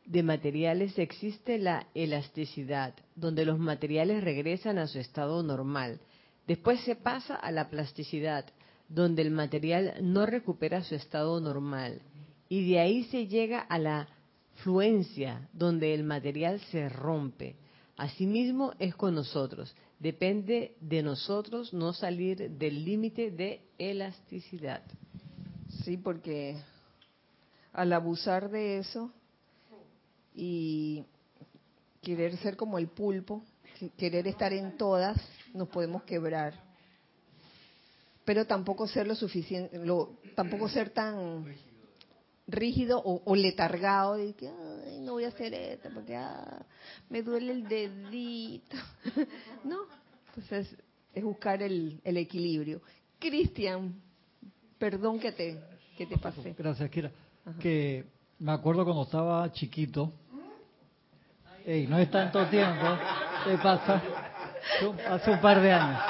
de 0.10 0.24
materiales 0.24 0.98
existe 0.98 1.60
la 1.60 1.86
elasticidad, 1.94 2.96
donde 3.16 3.46
los 3.46 3.60
materiales 3.60 4.24
regresan 4.24 4.80
a 4.80 4.88
su 4.88 4.98
estado 4.98 5.44
normal. 5.44 6.00
Después 6.48 6.82
se 6.82 6.96
pasa 6.96 7.36
a 7.36 7.52
la 7.52 7.70
plasticidad, 7.70 8.46
donde 8.88 9.22
el 9.22 9.30
material 9.30 9.94
no 10.02 10.26
recupera 10.26 10.84
su 10.84 10.96
estado 10.96 11.40
normal. 11.40 12.02
Y 12.50 12.68
de 12.72 12.80
ahí 12.80 13.04
se 13.04 13.28
llega 13.28 13.60
a 13.60 13.78
la 13.78 14.08
fluencia, 14.64 15.48
donde 15.54 15.94
el 15.94 16.04
material 16.04 16.60
se 16.72 16.90
rompe. 16.90 17.56
Asimismo 17.96 18.74
es 18.80 18.96
con 18.96 19.14
nosotros. 19.14 19.76
Depende 20.00 20.76
de 20.82 21.04
nosotros 21.04 21.72
no 21.72 21.94
salir 21.94 22.50
del 22.50 22.84
límite 22.84 23.30
de 23.30 23.62
elasticidad. 23.78 24.82
Sí, 25.84 25.98
porque 25.98 26.58
al 27.74 27.94
abusar 27.94 28.50
de 28.50 28.80
eso 28.80 29.14
y 30.42 31.04
querer 32.02 32.38
ser 32.38 32.56
como 32.56 32.78
el 32.78 32.88
pulpo, 32.88 33.44
que- 33.78 33.90
querer 33.90 34.26
estar 34.26 34.54
en 34.54 34.78
todas, 34.78 35.18
nos 35.54 35.68
podemos 35.68 36.04
quebrar. 36.04 36.54
Pero 38.24 38.46
tampoco 38.46 38.88
ser 38.88 39.06
lo 39.06 39.16
suficiente, 39.16 39.78
lo, 39.86 40.18
tampoco 40.36 40.70
ser 40.70 40.92
tan 40.92 41.46
rígido 42.48 43.02
o, 43.04 43.22
o 43.26 43.36
letargado 43.36 44.16
de 44.16 44.34
que 44.34 44.48
"Ay, 44.48 45.00
no 45.02 45.14
voy 45.14 45.26
a 45.26 45.28
hacer 45.30 45.54
esto 45.54 45.90
porque 45.94 46.16
ah, 46.16 46.66
me 47.10 47.22
duele 47.22 47.52
el 47.52 47.68
dedito. 47.68 48.78
no, 49.66 49.80
entonces 50.30 50.74
es 51.14 51.24
buscar 51.24 51.62
el, 51.62 52.00
el 52.04 52.16
equilibrio. 52.18 52.82
Cristian, 53.20 53.94
perdón 54.78 55.20
que 55.20 55.34
te, 55.34 55.60
que 55.98 56.06
te 56.06 56.18
pasé. 56.18 56.56
Gracias, 56.58 56.90
Kira. 56.90 57.12
Que 57.60 58.06
me 58.40 58.54
acuerdo 58.54 58.86
cuando 58.86 59.04
estaba 59.04 59.52
chiquito. 59.52 60.14
Ey, 61.70 61.86
no 61.86 62.00
es 62.00 62.10
tanto 62.10 62.44
tiempo. 62.48 62.84
¿Qué 63.46 63.56
pasa? 63.60 64.02
Hace 65.08 65.30
un 65.30 65.40
par 65.40 65.62
de 65.62 65.72
años. 65.72 66.02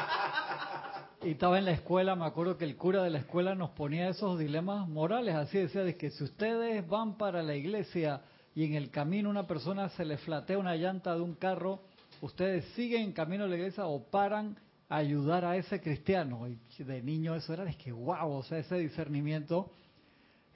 Y 1.22 1.32
estaba 1.32 1.60
en 1.60 1.66
la 1.66 1.72
escuela, 1.72 2.16
me 2.16 2.24
acuerdo 2.24 2.58
que 2.58 2.64
el 2.64 2.78
cura 2.78 3.04
de 3.04 3.10
la 3.10 3.18
escuela 3.18 3.56
nos 3.56 3.72
ponía 3.72 4.08
esos 4.08 4.40
dilemas 4.40 4.88
morales, 4.88 5.36
así 5.36 5.58
decía, 5.58 5.84
de 5.84 5.98
que 5.98 6.12
si 6.12 6.24
ustedes 6.24 6.88
van 6.88 7.18
para 7.18 7.44
la 7.44 7.56
iglesia 7.56 8.22
y 8.56 8.64
en 8.64 8.76
el 8.76 8.90
camino 8.90 9.30
una 9.30 9.48
persona 9.48 9.90
se 9.90 10.06
le 10.06 10.16
flatea 10.16 10.58
una 10.58 10.78
llanta 10.78 11.14
de 11.14 11.20
un 11.20 11.36
carro, 11.36 11.82
ustedes 12.22 12.64
siguen 12.76 13.02
en 13.02 13.12
camino 13.12 13.44
a 13.44 13.48
la 13.48 13.58
iglesia 13.58 13.86
o 13.86 14.02
paran 14.10 14.56
a 14.88 14.96
ayudar 14.96 15.44
a 15.44 15.58
ese 15.58 15.82
cristiano. 15.82 16.48
Y 16.48 16.84
de 16.86 17.02
niño 17.02 17.36
eso 17.36 17.52
era, 17.52 17.70
es 17.70 17.76
que 17.76 17.92
wow, 17.92 18.32
o 18.32 18.44
sea, 18.44 18.60
ese 18.60 18.76
discernimiento 18.78 19.70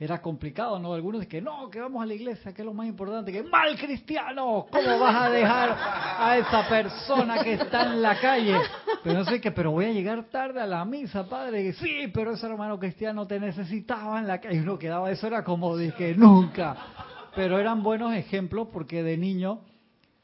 era 0.04 0.22
complicado, 0.22 0.78
¿no? 0.80 0.94
Algunos 0.94 1.26
que 1.28 1.42
no, 1.42 1.70
que 1.70 1.80
vamos 1.80 2.04
a 2.04 2.06
la 2.06 2.14
iglesia, 2.14 2.54
que 2.54 2.62
es 2.62 2.66
lo 2.66 2.74
más 2.74 2.88
importante, 2.88 3.32
que 3.32 3.44
mal 3.44 3.78
cristiano, 3.78 4.66
¿cómo 4.70 5.00
vas 5.00 5.16
a 5.16 5.30
dejar 5.30 5.78
a 5.78 6.38
esa 6.38 6.68
persona 6.68 7.42
que 7.42 7.54
está 7.54 7.84
en 7.84 8.02
la 8.02 8.20
calle? 8.20 8.58
Pero 9.02 9.20
no 9.20 9.26
sé 9.26 9.40
que, 9.40 9.52
pero 9.52 9.72
voy 9.72 9.86
a 9.86 9.92
llegar 9.92 10.26
tarde 10.26 10.60
a 10.60 10.68
la 10.68 10.84
misa, 10.84 11.28
padre, 11.30 11.64
que 11.64 11.74
sí, 11.74 12.12
pero 12.14 12.34
ese 12.34 12.46
hermano 12.46 12.78
cristiano 12.78 13.26
te 13.26 13.40
necesitaba 13.40 14.20
en 14.20 14.28
la 14.28 14.42
calle, 14.42 14.58
y 14.58 14.60
uno 14.60 14.78
quedaba, 14.78 15.10
eso 15.10 15.28
era 15.28 15.44
como 15.44 15.78
que 15.78 16.16
nunca. 16.16 16.76
Pero 17.36 17.58
eran 17.58 17.82
buenos 17.82 18.14
ejemplos 18.14 18.68
porque 18.72 19.04
de 19.04 19.18
niño 19.18 19.62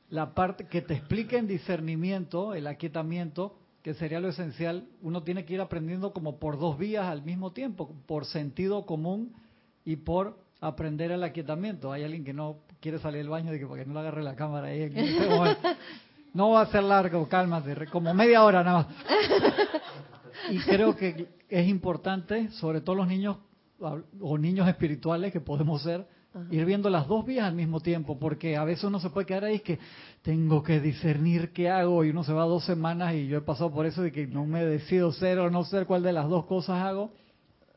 la 0.09 0.33
parte 0.33 0.67
que 0.67 0.81
te 0.81 0.95
expliquen 0.95 1.47
discernimiento, 1.47 2.53
el 2.53 2.67
aquietamiento, 2.67 3.55
que 3.81 3.93
sería 3.93 4.19
lo 4.19 4.27
esencial, 4.27 4.87
uno 5.01 5.23
tiene 5.23 5.45
que 5.45 5.53
ir 5.53 5.61
aprendiendo 5.61 6.11
como 6.11 6.37
por 6.37 6.59
dos 6.59 6.77
vías 6.77 7.05
al 7.05 7.23
mismo 7.23 7.53
tiempo, 7.53 7.95
por 8.07 8.25
sentido 8.25 8.85
común 8.85 9.33
y 9.89 9.95
por 9.95 10.37
aprender 10.61 11.09
el 11.09 11.23
aquietamiento. 11.23 11.91
Hay 11.91 12.03
alguien 12.03 12.23
que 12.23 12.31
no 12.31 12.57
quiere 12.79 12.99
salir 12.99 13.21
del 13.21 13.29
baño 13.29 13.51
de 13.51 13.57
que 13.57 13.65
porque 13.65 13.87
no 13.87 13.95
le 13.95 14.01
agarre 14.01 14.21
la 14.21 14.35
cámara 14.35 14.67
ahí 14.67 14.87
momento. 15.27 15.67
No 16.31 16.51
va 16.51 16.61
a 16.61 16.67
ser 16.67 16.83
largo, 16.83 17.27
cálmate, 17.27 17.87
como 17.87 18.13
media 18.13 18.43
hora 18.43 18.63
nada 18.63 18.77
más. 18.83 18.87
Y 20.51 20.59
creo 20.59 20.95
que 20.95 21.27
es 21.49 21.67
importante, 21.67 22.51
sobre 22.51 22.81
todo 22.81 22.97
los 22.97 23.07
niños 23.07 23.37
o 23.79 24.37
niños 24.37 24.67
espirituales 24.67 25.33
que 25.33 25.41
podemos 25.41 25.81
ser, 25.81 26.05
ir 26.51 26.65
viendo 26.65 26.91
las 26.91 27.07
dos 27.07 27.25
vías 27.25 27.47
al 27.47 27.55
mismo 27.55 27.79
tiempo, 27.79 28.19
porque 28.19 28.57
a 28.57 28.63
veces 28.65 28.83
uno 28.83 28.99
se 28.99 29.09
puede 29.09 29.25
quedar 29.25 29.45
ahí 29.45 29.61
que 29.61 29.79
tengo 30.21 30.61
que 30.61 30.79
discernir 30.79 31.51
qué 31.51 31.71
hago 31.71 32.05
y 32.05 32.11
uno 32.11 32.23
se 32.23 32.31
va 32.31 32.43
dos 32.43 32.63
semanas 32.63 33.15
y 33.15 33.25
yo 33.25 33.39
he 33.39 33.41
pasado 33.41 33.71
por 33.71 33.87
eso 33.87 34.03
de 34.03 34.11
que 34.11 34.27
no 34.27 34.45
me 34.45 34.63
decido 34.63 35.11
ser 35.13 35.39
o 35.39 35.49
no 35.49 35.63
ser 35.63 35.87
cuál 35.87 36.03
de 36.03 36.13
las 36.13 36.29
dos 36.29 36.45
cosas 36.45 36.83
hago, 36.83 37.11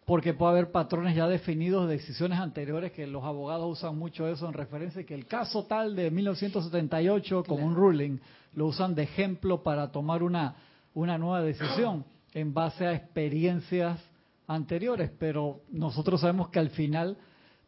porque 0.05 0.35
puede 0.35 0.53
haber 0.53 0.73
patrones 0.73 1.15
ya 1.15 1.29
definidos 1.29 1.89
de 1.89 1.97
decisiones 1.97 2.39
anteriores 2.39 2.93
que 2.93 3.07
los 3.07 3.25
abogados 3.25 3.79
usan 3.79 3.97
mucho 3.97 4.27
eso 4.27 4.47
en 4.47 4.55
referencia 4.55 5.05
que 5.05 5.15
el 5.15 5.27
caso 5.27 5.65
tal 5.65 5.95
de 5.95 6.11
1978 6.11 7.45
como 7.47 7.67
un 7.67 7.75
ruling 7.75 8.19
lo 8.55 8.67
usan 8.67 8.95
de 8.95 9.05
ejemplo 9.05 9.63
para 9.63 9.93
tomar 9.93 10.23
una 10.23 10.57
una 10.95 11.19
nueva 11.19 11.43
decisión 11.43 12.05
en 12.35 12.55
base 12.55 12.87
a 12.87 12.95
experiencias 12.95 14.01
anteriores, 14.47 15.11
pero 15.19 15.61
nosotros 15.71 16.21
sabemos 16.21 16.49
que 16.49 16.59
al 16.59 16.71
final 16.71 17.17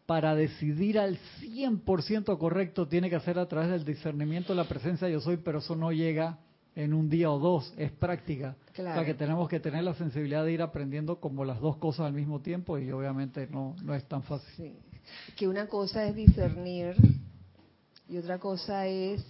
para 0.07 0.35
decidir 0.35 0.99
al 0.99 1.19
100% 1.41 2.37
correcto 2.39 2.87
tiene 2.89 3.09
que 3.09 3.17
hacer 3.17 3.39
a 3.39 3.49
través 3.49 3.71
del 3.71 3.85
discernimiento 3.85 4.53
de 4.53 4.63
la 4.63 4.69
presencia 4.69 5.09
yo 5.09 5.21
soy, 5.21 5.39
pero 5.39 5.59
eso 5.59 5.77
no 5.77 5.93
llega 5.93 6.39
en 6.77 6.93
un 6.93 7.09
día 7.09 7.31
o 7.31 7.39
dos, 7.39 7.73
es 7.77 7.93
práctica. 7.93 8.57
Claro. 8.73 8.91
O 8.93 8.95
sea 8.95 9.05
que 9.05 9.15
tenemos 9.15 9.49
que 9.49 9.61
tener 9.61 9.85
la 9.85 9.95
sensibilidad 9.95 10.45
de 10.45 10.53
ir 10.53 10.63
aprendiendo 10.63 11.21
como 11.21 11.45
las 11.45 11.61
dos 11.61 11.77
cosas 11.77 12.07
al 12.07 12.13
mismo 12.13 12.41
tiempo 12.41 12.79
y 12.79 12.91
obviamente 12.91 13.47
no, 13.47 13.77
no 13.83 13.95
es 13.95 14.05
tan 14.09 14.23
fácil. 14.25 14.55
Sí. 14.57 14.73
Que 15.37 15.47
una 15.47 15.69
cosa 15.69 16.05
es 16.07 16.15
discernir 16.17 16.97
y 18.09 18.17
otra 18.17 18.39
cosa 18.39 18.87
es 18.87 19.25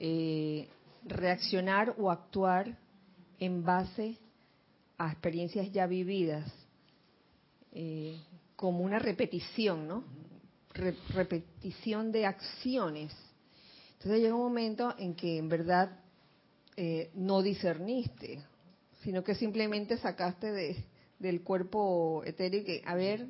eh, 0.00 0.68
reaccionar 1.04 1.94
o 1.98 2.10
actuar 2.10 2.76
en 3.38 3.64
base 3.64 4.16
a 4.98 5.10
experiencias 5.10 5.70
ya 5.72 5.86
vividas, 5.86 6.50
eh, 7.72 8.16
como 8.56 8.80
una 8.84 8.98
repetición, 8.98 9.86
¿no? 9.88 10.04
Re- 10.74 10.96
repetición 11.14 12.12
de 12.12 12.26
acciones. 12.26 13.12
Entonces 13.94 14.20
llega 14.22 14.34
un 14.34 14.42
momento 14.42 14.94
en 14.98 15.14
que 15.14 15.38
en 15.38 15.48
verdad 15.48 15.98
eh, 16.76 17.10
no 17.14 17.42
discerniste, 17.42 18.42
sino 19.02 19.22
que 19.22 19.34
simplemente 19.34 19.96
sacaste 19.98 20.52
de, 20.52 20.84
del 21.18 21.42
cuerpo 21.42 22.22
que, 22.36 22.82
a 22.84 22.94
ver, 22.94 23.26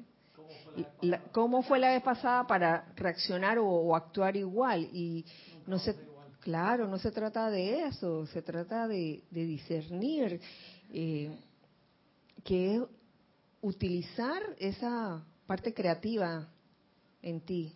cómo 1.32 1.62
fue 1.62 1.78
la 1.78 1.90
vez 1.92 2.02
pasada 2.02 2.46
para 2.46 2.92
reaccionar 2.96 3.58
o, 3.58 3.94
actuar 3.94 4.36
igual 4.36 4.88
y 4.92 5.24
no 5.66 5.78
se 5.78 5.94
claro 6.40 6.88
no 6.88 6.98
se 6.98 7.12
trata 7.12 7.50
de 7.50 7.84
eso 7.84 8.26
se 8.26 8.42
trata 8.42 8.88
de, 8.88 9.22
discernir 9.30 10.40
eh, 10.92 11.30
que 12.44 12.76
es 12.76 12.82
utilizar 13.60 14.42
esa 14.58 15.24
parte 15.46 15.72
creativa 15.72 16.48
en 17.22 17.40
ti 17.42 17.72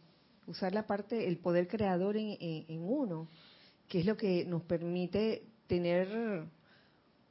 usar 0.46 0.72
la 0.72 0.86
parte 0.86 1.28
el 1.28 1.38
poder 1.38 1.68
creador 1.68 2.16
en- 2.16 2.36
en 2.40 2.82
uno 2.82 3.28
que 3.88 4.00
es 4.00 4.06
lo 4.06 4.16
que 4.16 4.44
nos 4.46 4.62
permite 4.62 5.44
tener 5.66 6.44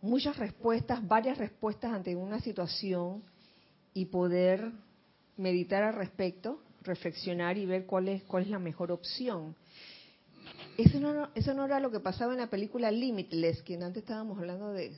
muchas 0.01 0.37
respuestas 0.37 1.05
varias 1.07 1.37
respuestas 1.37 1.91
ante 1.91 2.15
una 2.15 2.39
situación 2.39 3.23
y 3.93 4.05
poder 4.05 4.71
meditar 5.37 5.83
al 5.83 5.95
respecto, 5.95 6.61
reflexionar 6.83 7.57
y 7.57 7.65
ver 7.65 7.85
cuál 7.85 8.07
es 8.09 8.23
cuál 8.23 8.43
es 8.43 8.49
la 8.49 8.59
mejor 8.59 8.91
opción. 8.91 9.55
Eso 10.77 10.99
no, 10.99 11.29
eso 11.33 11.53
no 11.53 11.65
era 11.65 11.79
lo 11.79 11.89
que 11.89 11.99
pasaba 11.99 12.33
en 12.33 12.39
la 12.39 12.49
película 12.49 12.91
Limitless, 12.91 13.61
que 13.63 13.75
antes 13.75 14.03
estábamos 14.03 14.37
hablando 14.37 14.71
de, 14.73 14.91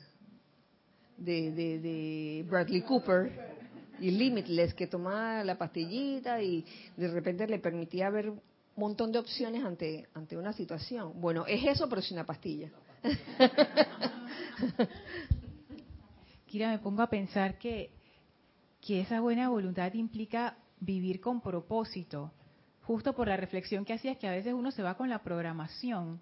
de, 1.16 1.52
de, 1.52 1.78
de 1.78 2.44
Bradley 2.48 2.82
Cooper 2.82 3.56
y 4.00 4.10
Limitless, 4.10 4.74
que 4.74 4.86
tomaba 4.86 5.44
la 5.44 5.56
pastillita 5.56 6.42
y 6.42 6.64
de 6.96 7.08
repente 7.08 7.46
le 7.46 7.58
permitía 7.58 8.10
ver 8.10 8.30
un 8.30 8.40
montón 8.76 9.12
de 9.12 9.18
opciones 9.18 9.64
ante, 9.64 10.08
ante 10.14 10.36
una 10.36 10.52
situación. 10.52 11.20
Bueno, 11.20 11.46
es 11.46 11.64
eso, 11.64 11.88
pero 11.88 12.02
sin 12.02 12.16
la 12.16 12.26
pastilla. 12.26 12.70
Kira, 16.46 16.70
me 16.70 16.78
pongo 16.78 17.02
a 17.02 17.10
pensar 17.10 17.58
que, 17.58 17.90
que 18.80 19.00
esa 19.00 19.20
buena 19.20 19.48
voluntad 19.48 19.92
implica 19.94 20.56
vivir 20.80 21.20
con 21.20 21.40
propósito, 21.40 22.32
justo 22.82 23.14
por 23.14 23.28
la 23.28 23.36
reflexión 23.36 23.84
que 23.84 23.92
hacías 23.92 24.16
que 24.16 24.28
a 24.28 24.32
veces 24.32 24.54
uno 24.54 24.70
se 24.70 24.82
va 24.82 24.96
con 24.96 25.08
la 25.08 25.22
programación. 25.22 26.20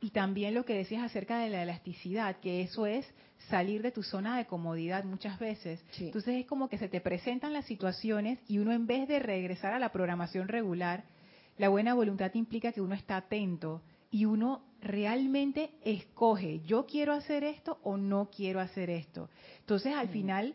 Y 0.00 0.10
también 0.10 0.54
lo 0.54 0.64
que 0.64 0.74
decías 0.74 1.02
acerca 1.02 1.38
de 1.38 1.48
la 1.48 1.62
elasticidad, 1.62 2.36
que 2.40 2.60
eso 2.60 2.86
es 2.86 3.06
salir 3.48 3.82
de 3.82 3.92
tu 3.92 4.02
zona 4.02 4.36
de 4.36 4.46
comodidad 4.46 5.04
muchas 5.04 5.38
veces. 5.38 5.82
Sí. 5.92 6.06
Entonces 6.06 6.40
es 6.40 6.46
como 6.46 6.68
que 6.68 6.78
se 6.78 6.88
te 6.88 7.00
presentan 7.00 7.52
las 7.52 7.66
situaciones 7.66 8.38
y 8.46 8.58
uno 8.58 8.72
en 8.72 8.86
vez 8.86 9.08
de 9.08 9.20
regresar 9.20 9.72
a 9.72 9.78
la 9.78 9.92
programación 9.92 10.48
regular, 10.48 11.04
la 11.56 11.70
buena 11.70 11.94
voluntad 11.94 12.34
implica 12.34 12.72
que 12.72 12.82
uno 12.82 12.94
está 12.94 13.16
atento 13.16 13.82
y 14.10 14.26
uno 14.26 14.62
realmente 14.86 15.70
escoge, 15.84 16.60
yo 16.66 16.86
quiero 16.86 17.12
hacer 17.12 17.44
esto 17.44 17.78
o 17.82 17.96
no 17.96 18.30
quiero 18.34 18.60
hacer 18.60 18.90
esto. 18.90 19.28
Entonces 19.60 19.94
al 19.94 20.08
final 20.08 20.54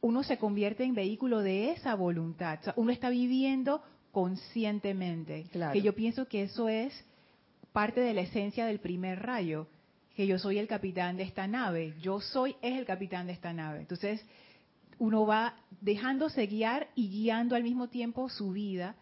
uno 0.00 0.22
se 0.22 0.38
convierte 0.38 0.84
en 0.84 0.94
vehículo 0.94 1.40
de 1.40 1.72
esa 1.72 1.94
voluntad. 1.94 2.58
O 2.60 2.64
sea, 2.64 2.74
uno 2.76 2.92
está 2.92 3.10
viviendo 3.10 3.82
conscientemente. 4.12 5.44
Claro. 5.52 5.72
Que 5.72 5.82
yo 5.82 5.94
pienso 5.94 6.26
que 6.26 6.44
eso 6.44 6.68
es 6.68 6.92
parte 7.72 8.00
de 8.00 8.14
la 8.14 8.22
esencia 8.22 8.66
del 8.66 8.80
primer 8.80 9.20
rayo, 9.22 9.66
que 10.14 10.26
yo 10.26 10.38
soy 10.38 10.58
el 10.58 10.66
capitán 10.66 11.16
de 11.16 11.22
esta 11.24 11.46
nave. 11.46 11.94
Yo 12.00 12.20
soy 12.20 12.56
es 12.62 12.78
el 12.78 12.86
capitán 12.86 13.26
de 13.26 13.32
esta 13.32 13.52
nave. 13.52 13.80
Entonces 13.80 14.24
uno 14.98 15.26
va 15.26 15.54
dejándose 15.80 16.46
guiar 16.46 16.88
y 16.94 17.08
guiando 17.08 17.56
al 17.56 17.62
mismo 17.62 17.88
tiempo 17.88 18.28
su 18.28 18.52
vida 18.52 18.96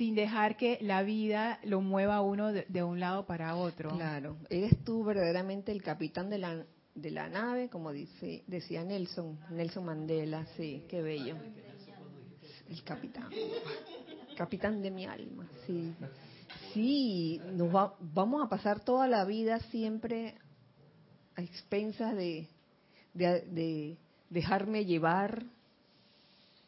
sin 0.00 0.14
dejar 0.14 0.56
que 0.56 0.78
la 0.80 1.02
vida 1.02 1.60
lo 1.62 1.82
mueva 1.82 2.22
uno 2.22 2.54
de, 2.54 2.82
un 2.82 3.00
lado 3.00 3.26
para 3.26 3.54
otro. 3.54 3.90
Claro, 3.90 4.38
eres 4.48 4.82
tú 4.82 5.04
verdaderamente 5.04 5.72
el 5.72 5.82
capitán 5.82 6.30
de 6.30 6.38
la, 6.38 6.64
de 6.94 7.10
la 7.10 7.28
nave, 7.28 7.68
como 7.68 7.92
dice 7.92 8.42
decía 8.46 8.82
Nelson, 8.82 9.38
Nelson 9.50 9.84
Mandela, 9.84 10.46
sí, 10.56 10.84
qué 10.88 11.02
bello. 11.02 11.36
El 12.70 12.82
capitán, 12.82 13.28
capitán 14.38 14.80
de 14.80 14.90
mi 14.90 15.04
alma, 15.04 15.46
sí. 15.66 15.92
Sí, 16.72 17.38
nos 17.52 17.68
va- 17.68 17.94
vamos 18.00 18.42
a 18.42 18.48
pasar 18.48 18.80
toda 18.80 19.06
la 19.06 19.26
vida 19.26 19.60
siempre 19.70 20.34
a 21.36 21.42
expensas 21.42 22.16
de, 22.16 22.48
de 23.12 23.98
dejarme 24.30 24.86
llevar 24.86 25.44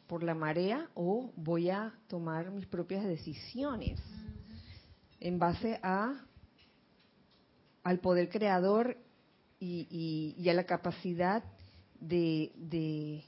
por 0.07 0.23
la 0.23 0.33
marea 0.35 0.89
o 0.95 1.31
voy 1.35 1.69
a 1.69 1.93
tomar 2.07 2.51
mis 2.51 2.65
propias 2.67 3.03
decisiones 3.05 3.99
en 5.19 5.39
base 5.39 5.79
a 5.81 6.25
al 7.83 7.99
poder 7.99 8.29
creador 8.29 8.97
y, 9.59 9.87
y- 9.89 10.41
y 10.41 10.49
a 10.49 10.53
la 10.53 10.65
capacidad 10.65 11.43
de, 11.99 12.51
de, 12.55 13.23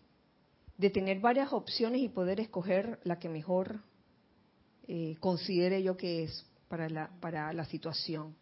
de 0.77 0.89
tener 0.89 1.19
varias 1.19 1.51
opciones 1.53 2.01
y 2.01 2.09
poder 2.09 2.39
escoger 2.39 2.99
la 3.03 3.19
que 3.19 3.29
mejor 3.29 3.79
eh, 4.87 5.15
considere 5.19 5.81
yo 5.83 5.97
que 5.97 6.23
es 6.23 6.45
para 6.69 6.89
la, 6.89 7.09
para 7.19 7.51
la 7.53 7.65
situación. 7.65 8.35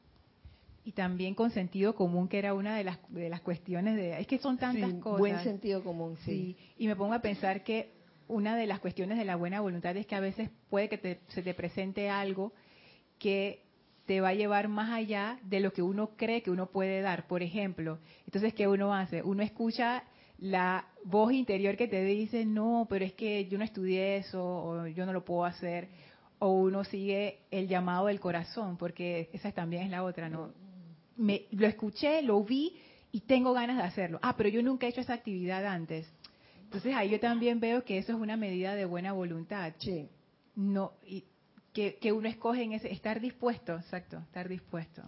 Y 0.86 0.92
también 0.92 1.34
con 1.34 1.50
sentido 1.52 1.96
común, 1.96 2.28
que 2.28 2.38
era 2.40 2.54
una 2.54 2.76
de 2.76 2.84
las, 2.84 2.98
de 3.10 3.30
las 3.30 3.40
cuestiones 3.42 3.96
de... 3.96 4.20
Es 4.20 4.28
que 4.28 4.38
son 4.40 4.58
tantas 4.58 4.92
Sí, 4.92 5.00
cosas. 5.00 5.20
Buen 5.20 5.40
sentido 5.44 5.82
común, 5.84 6.18
sí. 6.26 6.56
Sí, 6.58 6.58
y 6.78 6.88
me 6.88 6.96
pongo 6.96 7.14
a 7.14 7.22
pensar 7.22 7.64
que 7.64 7.93
una 8.28 8.56
de 8.56 8.68
las 8.68 8.80
cuestiones 8.80 9.18
de 9.18 9.26
la 9.26 9.36
buena 9.36 9.62
voluntad 9.62 9.96
es 9.98 10.06
que 10.06 10.16
a 10.16 10.20
veces 10.20 10.50
puede 10.70 10.90
que 10.90 10.98
te- 10.98 11.20
se 11.30 11.42
te 11.42 11.54
presente 11.54 12.10
algo 12.10 12.54
que 13.20 13.62
te 14.06 14.20
va 14.22 14.30
a 14.30 14.34
llevar 14.34 14.68
más 14.68 14.92
allá 14.92 15.40
de 15.44 15.60
lo 15.60 15.72
que 15.72 15.82
uno 15.82 16.12
cree 16.18 16.42
que 16.44 16.52
uno 16.52 16.68
puede 16.68 17.02
dar. 17.02 17.28
Por 17.28 17.42
ejemplo, 17.42 18.00
entonces, 18.26 18.54
¿qué 18.54 18.68
uno 18.68 18.94
hace? 18.94 19.22
Uno 19.24 19.44
escucha 19.44 20.04
la 20.40 20.88
voz 21.06 21.32
interior 21.32 21.78
que 21.78 21.88
te 21.88 22.04
dice, 22.04 22.46
no, 22.46 22.86
pero 22.90 23.06
es 23.06 23.14
que 23.14 23.46
yo 23.48 23.58
no 23.58 23.64
estudié 23.64 24.18
eso, 24.18 24.44
o 24.44 24.88
yo 24.88 25.06
no 25.06 25.14
lo 25.14 25.24
puedo 25.24 25.46
hacer, 25.46 25.88
o 26.40 26.50
uno 26.52 26.84
sigue 26.84 27.40
el 27.52 27.68
llamado 27.70 28.08
del 28.08 28.20
corazón, 28.20 28.76
porque 28.78 29.30
esa 29.32 29.52
también 29.54 29.84
es 29.84 29.90
la 29.90 30.04
otra, 30.04 30.28
¿no? 30.28 30.52
Me, 31.16 31.44
lo 31.52 31.66
escuché, 31.68 32.22
lo 32.24 32.44
vi 32.44 32.76
y 33.14 33.22
tengo 33.22 33.54
ganas 33.54 33.78
de 33.78 33.84
hacerlo. 33.84 34.20
Ah, 34.22 34.36
pero 34.36 34.50
yo 34.50 34.62
nunca 34.62 34.86
he 34.86 34.90
hecho 34.90 35.02
esa 35.02 35.14
actividad 35.14 35.66
antes. 35.66 36.12
Entonces 36.74 36.96
ahí 36.96 37.12
yo 37.12 37.20
también 37.20 37.60
veo 37.60 37.84
que 37.86 38.00
eso 38.00 38.14
es 38.14 38.18
una 38.18 38.36
medida 38.36 38.74
de 38.74 38.86
buena 38.86 39.14
voluntad. 39.14 39.74
Sí. 39.78 40.10
No, 40.56 40.94
y 41.06 41.24
que, 41.72 42.00
que 42.00 42.12
uno 42.12 42.28
escoge 42.28 42.64
en 42.64 42.74
ese, 42.74 42.92
estar 42.92 43.22
dispuesto, 43.22 43.76
exacto, 43.76 44.18
estar 44.18 44.50
dispuesto. 44.50 45.04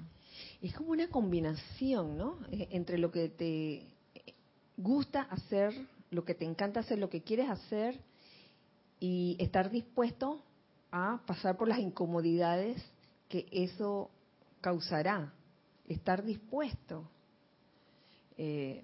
Es 0.61 0.76
como 0.76 0.91
una 0.91 1.09
combinación, 1.09 2.18
¿no? 2.18 2.38
Eh, 2.51 2.68
Entre 2.70 2.99
lo 2.99 3.11
que 3.11 3.30
te 3.30 3.88
gusta 4.78 5.24
hacer, 5.24 5.74
lo 6.11 6.24
que 6.24 6.36
te 6.36 6.45
encanta 6.45 6.82
hacer, 6.82 6.99
lo 6.99 7.09
que 7.09 7.24
quieres 7.24 7.49
hacer 7.49 7.99
y 8.99 9.36
estar 9.39 9.72
dispuesto 9.72 10.43
a 10.91 11.20
pasar 11.26 11.57
por 11.57 11.68
las 11.68 11.80
incomodidades 11.80 12.80
que 13.28 13.47
eso 13.51 14.11
causará. 14.61 15.34
Estar 15.88 16.24
dispuesto. 16.24 17.09
Eh, 18.38 18.84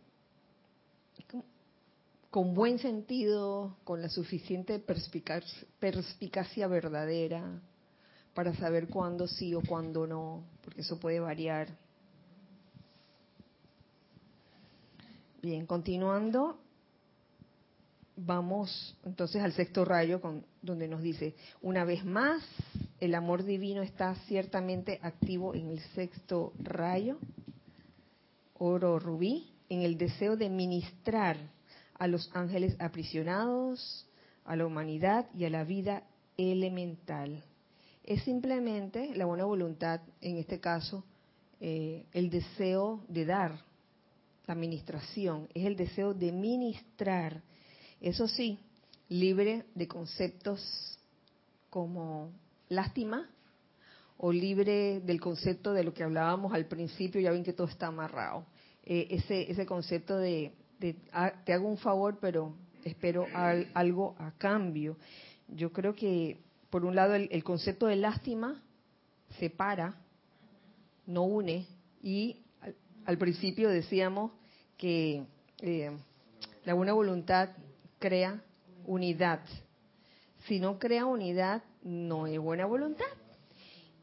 con 2.31 2.53
buen 2.53 2.79
sentido, 2.79 3.75
con 3.83 4.01
la 4.01 4.07
suficiente 4.07 4.79
perspicacia, 4.79 6.67
verdadera 6.67 7.61
para 8.33 8.55
saber 8.55 8.87
cuándo 8.87 9.27
sí 9.27 9.53
o 9.53 9.61
cuándo 9.61 10.07
no, 10.07 10.45
porque 10.63 10.79
eso 10.79 10.97
puede 10.97 11.19
variar. 11.19 11.67
Bien, 15.41 15.65
continuando, 15.65 16.57
vamos 18.15 18.95
entonces 19.03 19.43
al 19.43 19.51
sexto 19.51 19.83
rayo, 19.83 20.21
con, 20.21 20.45
donde 20.61 20.87
nos 20.87 21.01
dice, 21.01 21.35
una 21.61 21.83
vez 21.83 22.05
más, 22.05 22.41
el 23.01 23.13
amor 23.13 23.43
divino 23.43 23.81
está 23.81 24.15
ciertamente 24.27 24.99
activo 25.01 25.53
en 25.53 25.71
el 25.71 25.81
sexto 25.95 26.53
rayo, 26.59 27.17
oro 28.53 28.99
rubí, 28.99 29.51
en 29.67 29.81
el 29.81 29.97
deseo 29.97 30.37
de 30.37 30.49
ministrar 30.49 31.35
a 32.01 32.07
los 32.07 32.31
ángeles 32.33 32.75
aprisionados, 32.79 34.07
a 34.43 34.55
la 34.55 34.65
humanidad 34.65 35.27
y 35.37 35.45
a 35.45 35.51
la 35.51 35.63
vida 35.63 36.01
elemental. 36.35 37.43
Es 38.03 38.23
simplemente 38.23 39.13
la 39.13 39.27
buena 39.27 39.45
voluntad, 39.45 40.01
en 40.19 40.37
este 40.37 40.59
caso, 40.59 41.03
eh, 41.59 42.07
el 42.11 42.31
deseo 42.31 43.05
de 43.07 43.25
dar, 43.25 43.51
la 44.47 44.55
administración, 44.55 45.47
es 45.53 45.63
el 45.63 45.75
deseo 45.75 46.15
de 46.15 46.31
ministrar. 46.31 47.43
Eso 48.01 48.27
sí, 48.27 48.57
libre 49.07 49.65
de 49.75 49.87
conceptos 49.87 50.97
como 51.69 52.31
lástima 52.67 53.29
o 54.17 54.31
libre 54.31 55.01
del 55.01 55.21
concepto 55.21 55.71
de 55.71 55.83
lo 55.83 55.93
que 55.93 56.01
hablábamos 56.01 56.51
al 56.51 56.65
principio, 56.65 57.21
ya 57.21 57.29
ven 57.29 57.43
que 57.43 57.53
todo 57.53 57.67
está 57.67 57.85
amarrado. 57.85 58.47
Eh, 58.83 59.05
ese, 59.11 59.51
ese 59.51 59.67
concepto 59.67 60.17
de, 60.17 60.51
de, 60.81 60.95
ah, 61.13 61.31
te 61.45 61.53
hago 61.53 61.67
un 61.69 61.77
favor, 61.77 62.17
pero 62.19 62.55
espero 62.83 63.27
al- 63.33 63.67
algo 63.73 64.15
a 64.17 64.31
cambio. 64.31 64.97
Yo 65.47 65.71
creo 65.71 65.93
que, 65.93 66.39
por 66.69 66.83
un 66.83 66.95
lado, 66.95 67.13
el, 67.15 67.43
concepto 67.43 67.85
de 67.87 67.95
lástima 67.97 68.61
separa, 69.39 69.95
no 71.05 71.23
une, 71.23 71.67
y 72.01 72.41
al, 73.05 73.17
principio 73.17 73.69
decíamos 73.69 74.31
que 74.77 75.23
eh, 75.59 75.91
la 76.65 76.73
buena 76.73 76.93
voluntad 76.93 77.49
crea 77.99 78.41
unidad. 78.85 79.41
Si 80.47 80.59
no 80.59 80.79
crea 80.79 81.05
unidad, 81.05 81.61
no 81.83 82.25
es 82.25 82.39
buena 82.39 82.65
voluntad. 82.65 83.05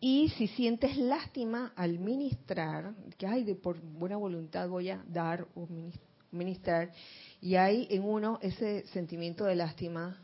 Y 0.01 0.29
si 0.37 0.47
sientes 0.47 0.97
lástima 0.97 1.72
al 1.74 1.99
ministrar, 1.99 2.95
que 3.16 3.26
ay, 3.26 3.43
de 3.43 3.57
por 3.57 3.81
buena 3.81 4.16
voluntad 4.16 4.68
voy 4.68 4.91
a 4.91 5.03
dar 5.09 5.49
o 5.57 5.66
minis- 5.66 5.99
ministrar, 6.31 6.93
y 7.41 7.55
hay 7.55 7.87
en 7.91 8.05
uno 8.05 8.39
ese 8.43 8.87
sentimiento 8.89 9.45
de 9.45 9.57
lástima, 9.57 10.18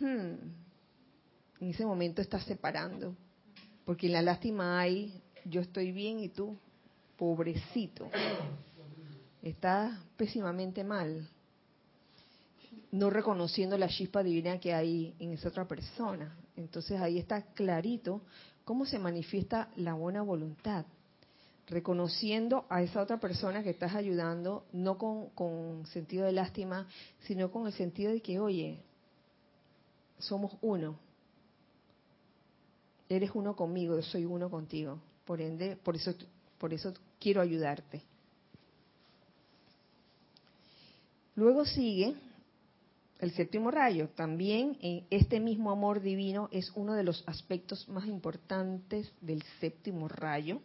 hmm, 0.00 0.34
en 1.60 1.68
ese 1.68 1.86
momento 1.86 2.20
estás 2.20 2.44
separando, 2.44 3.16
porque 3.84 4.06
en 4.06 4.12
la 4.14 4.22
lástima 4.22 4.80
hay 4.80 5.22
yo 5.44 5.60
estoy 5.60 5.92
bien 5.92 6.20
y 6.20 6.28
tú, 6.28 6.56
pobrecito, 7.16 8.08
estás 9.42 9.98
pésimamente 10.16 10.84
mal, 10.84 11.28
no 12.90 13.10
reconociendo 13.10 13.76
la 13.78 13.88
chispa 13.88 14.22
divina 14.22 14.58
que 14.58 14.74
hay 14.74 15.14
en 15.18 15.32
esa 15.32 15.48
otra 15.48 15.66
persona. 15.66 16.36
Entonces 16.56 17.00
ahí 17.00 17.18
está 17.18 17.42
clarito 17.42 18.22
cómo 18.64 18.86
se 18.86 18.98
manifiesta 18.98 19.70
la 19.76 19.94
buena 19.94 20.22
voluntad, 20.22 20.84
reconociendo 21.68 22.66
a 22.68 22.82
esa 22.82 23.02
otra 23.02 23.18
persona 23.18 23.62
que 23.62 23.70
estás 23.70 23.94
ayudando, 23.94 24.64
no 24.72 24.98
con, 24.98 25.86
sentido 25.86 26.26
de 26.26 26.32
lástima, 26.32 26.86
sino 27.20 27.50
con 27.50 27.66
el 27.66 27.72
sentido 27.72 28.12
de 28.12 28.20
que, 28.20 28.38
oye, 28.38 28.80
somos 30.18 30.52
uno, 30.60 30.98
eres 33.08 33.30
uno 33.34 33.56
conmigo, 33.56 33.96
yo 33.96 34.02
soy 34.02 34.24
uno 34.24 34.50
contigo, 34.50 34.98
por 35.24 35.40
ende, 35.40 35.76
por 35.76 35.96
eso, 35.96 36.14
por 36.58 36.72
eso 36.72 36.92
quiero 37.18 37.40
ayudarte. 37.40 38.02
Luego 41.34 41.64
sigue 41.64 42.14
el 43.22 43.32
séptimo 43.32 43.70
rayo. 43.70 44.10
También 44.10 44.76
en 44.82 45.06
este 45.08 45.40
mismo 45.40 45.70
amor 45.70 46.00
divino 46.00 46.48
es 46.50 46.70
uno 46.74 46.94
de 46.94 47.04
los 47.04 47.24
aspectos 47.26 47.88
más 47.88 48.06
importantes 48.06 49.12
del 49.20 49.42
séptimo 49.60 50.08
rayo. 50.08 50.60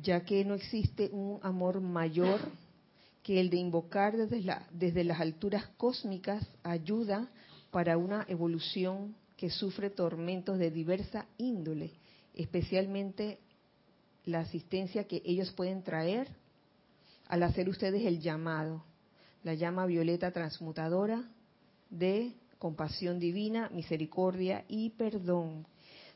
Ya 0.00 0.24
que 0.24 0.44
no 0.44 0.54
existe 0.54 1.10
un 1.12 1.40
amor 1.42 1.80
mayor 1.80 2.40
que 3.22 3.40
el 3.40 3.50
de 3.50 3.56
invocar 3.56 4.16
desde, 4.16 4.42
la, 4.42 4.66
desde 4.70 5.04
las 5.04 5.20
alturas 5.20 5.66
cósmicas 5.76 6.46
ayuda 6.62 7.28
para 7.70 7.98
una 7.98 8.24
evolución 8.28 9.14
que 9.36 9.50
sufre 9.50 9.90
tormentos 9.90 10.58
de 10.58 10.70
diversa 10.70 11.26
índole, 11.36 11.92
especialmente 12.34 13.38
la 14.24 14.40
asistencia 14.40 15.04
que 15.04 15.22
ellos 15.24 15.52
pueden 15.52 15.82
traer 15.82 16.28
al 17.26 17.42
hacer 17.42 17.68
ustedes 17.68 18.04
el 18.04 18.20
llamado, 18.20 18.84
la 19.42 19.54
llama 19.54 19.86
violeta 19.86 20.30
transmutadora 20.30 21.24
de 21.90 22.32
compasión 22.58 23.18
divina, 23.18 23.68
misericordia 23.72 24.64
y 24.68 24.90
perdón, 24.90 25.66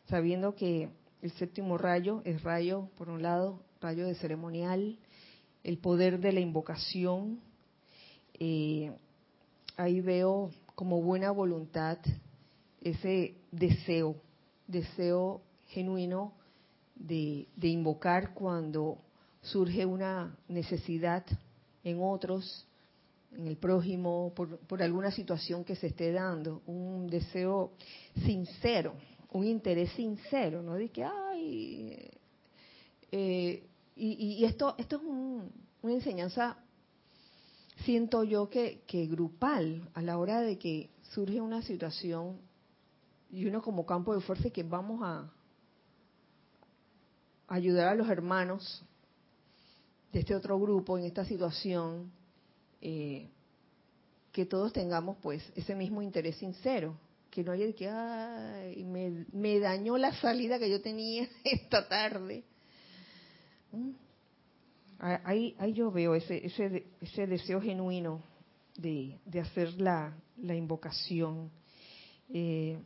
sabiendo 0.08 0.54
que 0.54 0.88
el 1.20 1.30
séptimo 1.32 1.78
rayo 1.78 2.22
es 2.24 2.42
rayo, 2.42 2.88
por 2.96 3.08
un 3.08 3.22
lado, 3.22 3.60
rayo 3.82 4.06
de 4.06 4.14
ceremonial, 4.14 4.96
el 5.64 5.78
poder 5.78 6.20
de 6.20 6.32
la 6.32 6.40
invocación. 6.40 7.40
Eh, 8.38 8.92
ahí 9.76 10.00
veo 10.00 10.50
como 10.74 11.02
buena 11.02 11.30
voluntad 11.30 11.98
ese 12.80 13.34
deseo, 13.50 14.16
deseo 14.66 15.42
genuino 15.68 16.32
de, 16.94 17.46
invocar 17.62 18.34
cuando 18.34 18.98
surge 19.42 19.84
una 19.84 20.36
necesidad 20.48 21.24
en 21.84 21.98
otros, 22.00 22.66
en 23.32 23.46
el 23.48 23.56
prójimo, 23.56 24.32
por, 24.36 24.58
por, 24.58 24.82
alguna 24.82 25.10
situación 25.10 25.64
que 25.64 25.74
se 25.74 25.88
esté 25.88 26.12
dando, 26.12 26.62
un 26.66 27.08
deseo 27.08 27.72
sincero, 28.24 28.94
un 29.32 29.44
interés 29.44 29.90
sincero, 29.92 30.62
no 30.62 30.74
de 30.74 30.90
que, 30.90 31.04
ay, 31.04 32.10
eh, 33.10 33.62
y, 33.94 34.44
esto, 34.44 34.74
esto 34.78 34.96
es 34.96 35.02
una 35.82 35.92
enseñanza, 35.92 36.56
siento 37.84 38.24
yo 38.24 38.48
que, 38.48 38.82
grupal, 39.10 39.88
a 39.94 40.02
la 40.02 40.18
hora 40.18 40.40
de 40.40 40.58
que 40.58 40.90
surge 41.14 41.40
una 41.40 41.62
situación 41.62 42.38
y 43.30 43.46
uno 43.46 43.62
como 43.62 43.86
campo 43.86 44.14
de 44.14 44.20
fuerza 44.20 44.50
que 44.50 44.62
vamos 44.62 45.00
a 45.02 45.30
ayudar 47.48 47.88
a 47.88 47.94
los 47.94 48.08
hermanos 48.08 48.82
de 50.12 50.20
este 50.20 50.34
otro 50.34 50.58
grupo 50.58 50.98
en 50.98 51.04
esta 51.04 51.24
situación, 51.24 52.10
eh, 52.80 53.28
que 54.30 54.46
todos 54.46 54.72
tengamos 54.72 55.16
pues 55.22 55.42
ese 55.54 55.74
mismo 55.74 56.02
interés 56.02 56.36
sincero, 56.36 56.96
que 57.30 57.42
no 57.42 57.52
haya 57.52 57.72
que, 57.72 57.88
ay, 57.88 58.84
me, 59.32 59.58
dañó 59.58 59.96
la 59.96 60.14
salida 60.20 60.58
que 60.58 60.70
yo 60.70 60.82
tenía 60.82 61.28
esta 61.44 61.88
tarde. 61.88 62.44
Ahí, 64.98 65.56
ahí 65.58 65.72
yo 65.72 65.90
veo 65.90 66.14
ese, 66.14 66.46
ese, 66.46 66.86
ese 67.00 67.26
deseo 67.26 67.60
genuino 67.60 68.22
de, 68.76 69.18
hacer 69.40 69.80
la, 69.80 70.14
invocación. 70.36 71.50
Eh, 72.32 72.78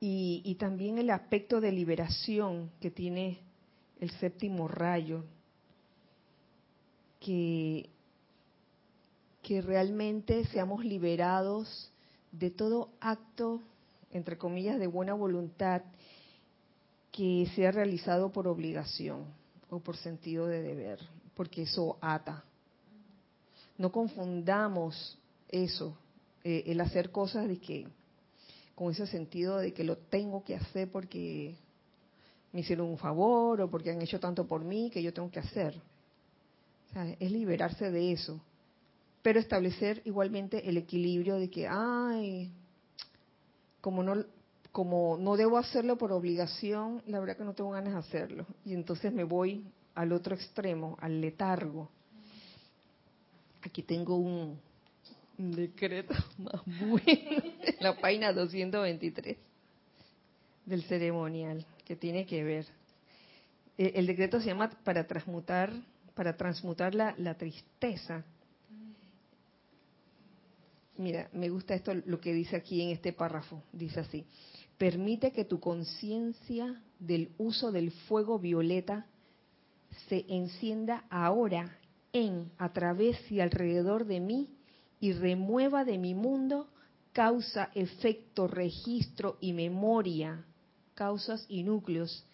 y, 0.00 0.54
también 0.56 0.98
el 0.98 1.10
aspecto 1.10 1.60
de 1.60 1.72
liberación 1.72 2.70
que 2.80 2.90
tiene 2.90 3.38
el 4.00 4.10
séptimo 4.10 4.68
rayo, 4.68 5.24
que 7.20 7.88
realmente 9.62 10.44
seamos 10.46 10.84
liberados 10.84 11.90
de 12.32 12.50
todo 12.50 12.90
acto, 13.00 13.62
entre 14.12 14.36
comillas, 14.36 14.78
de 14.78 14.86
buena 14.86 15.14
voluntad 15.14 15.82
que 17.14 17.46
sea 17.54 17.70
realizado 17.70 18.32
por 18.32 18.48
obligación 18.48 19.24
o 19.70 19.78
por 19.78 19.96
sentido 19.96 20.48
de 20.48 20.62
deber, 20.62 20.98
porque 21.36 21.62
eso 21.62 21.96
ata. 22.00 22.42
No 23.78 23.92
confundamos 23.92 25.16
eso, 25.48 25.96
eh, 26.42 26.64
el 26.66 26.80
hacer 26.80 27.12
cosas 27.12 27.46
de 27.46 27.58
que 27.58 27.86
con 28.74 28.90
ese 28.90 29.06
sentido 29.06 29.58
de 29.58 29.72
que 29.72 29.84
lo 29.84 29.96
tengo 29.96 30.42
que 30.42 30.56
hacer 30.56 30.90
porque 30.90 31.54
me 32.52 32.60
hicieron 32.60 32.88
un 32.88 32.98
favor 32.98 33.60
o 33.60 33.70
porque 33.70 33.92
han 33.92 34.02
hecho 34.02 34.18
tanto 34.18 34.48
por 34.48 34.64
mí 34.64 34.90
que 34.90 35.00
yo 35.00 35.14
tengo 35.14 35.30
que 35.30 35.38
hacer. 35.38 35.80
es 37.20 37.30
liberarse 37.30 37.92
de 37.92 38.10
eso, 38.10 38.40
pero 39.22 39.38
establecer 39.38 40.02
igualmente 40.04 40.68
el 40.68 40.78
equilibrio 40.78 41.36
de 41.36 41.48
que, 41.48 41.68
ay, 41.68 42.50
como 43.80 44.02
no 44.02 44.24
como 44.74 45.16
no 45.20 45.36
debo 45.36 45.56
hacerlo 45.56 45.96
por 45.96 46.10
obligación, 46.10 47.00
la 47.06 47.20
verdad 47.20 47.36
que 47.36 47.44
no 47.44 47.54
tengo 47.54 47.70
ganas 47.70 47.92
de 47.92 48.00
hacerlo. 48.00 48.44
Y 48.64 48.74
entonces 48.74 49.12
me 49.12 49.22
voy 49.22 49.64
al 49.94 50.10
otro 50.10 50.34
extremo, 50.34 50.96
al 51.00 51.20
letargo. 51.20 51.88
Aquí 53.62 53.84
tengo 53.84 54.16
un, 54.16 54.58
decreto 55.38 56.12
más 56.38 56.60
bueno, 56.64 57.00
en 57.06 57.76
la 57.80 57.96
página 57.96 58.32
223 58.32 59.36
del 60.66 60.82
ceremonial, 60.82 61.64
que 61.84 61.94
tiene 61.94 62.26
que 62.26 62.42
ver. 62.42 62.66
Eh, 63.78 63.92
el 63.94 64.08
decreto 64.08 64.40
se 64.40 64.48
llama 64.48 64.70
para 64.82 65.06
transmutar, 65.06 65.72
para 66.16 66.36
transmutar 66.36 66.96
la, 66.96 67.14
la 67.18 67.36
tristeza. 67.36 68.24
Mira, 70.96 71.28
me 71.32 71.48
gusta 71.48 71.76
esto 71.76 71.94
lo 71.94 72.18
que 72.18 72.32
dice 72.32 72.56
aquí 72.56 72.82
en 72.82 72.90
este 72.90 73.12
párrafo. 73.12 73.62
Dice 73.72 74.00
así: 74.00 74.26
Permite 74.78 75.32
que 75.32 75.44
tu 75.44 75.60
conciencia 75.60 76.82
del 76.98 77.30
uso 77.38 77.70
del 77.70 77.90
fuego 77.90 78.38
violeta 78.38 79.06
se 80.08 80.24
encienda 80.28 81.04
ahora 81.10 81.78
en, 82.12 82.50
a 82.58 82.72
través 82.72 83.30
y 83.30 83.40
alrededor 83.40 84.06
de 84.06 84.20
mí 84.20 84.50
y 85.00 85.12
remueva 85.12 85.84
de 85.84 85.98
mi 85.98 86.14
mundo 86.14 86.68
causa, 87.12 87.70
efecto, 87.74 88.48
registro 88.48 89.36
y 89.40 89.52
memoria, 89.52 90.44
causas 90.94 91.46
y 91.48 91.62
núcleos 91.62 92.24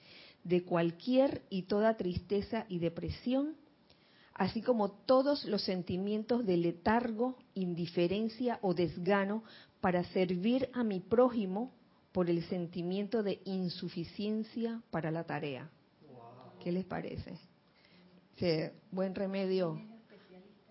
de 0.44 0.64
cualquier 0.64 1.42
y 1.50 1.62
toda 1.62 1.98
tristeza 1.98 2.64
y 2.68 2.78
depresión, 2.78 3.56
así 4.32 4.62
como 4.62 4.90
todos 4.90 5.44
los 5.44 5.62
sentimientos 5.62 6.46
de 6.46 6.56
letargo, 6.56 7.36
indiferencia 7.54 8.58
o 8.62 8.72
desgano 8.72 9.44
para 9.82 10.04
servir 10.04 10.70
a 10.72 10.82
mi 10.82 11.00
prójimo 11.00 11.72
por 12.12 12.28
el 12.28 12.42
sentimiento 12.44 13.22
de 13.22 13.40
insuficiencia 13.44 14.82
para 14.90 15.10
la 15.10 15.24
tarea. 15.24 15.70
¿Qué 16.62 16.72
les 16.72 16.84
parece? 16.84 17.38
buen 18.90 19.14
remedio. 19.14 19.78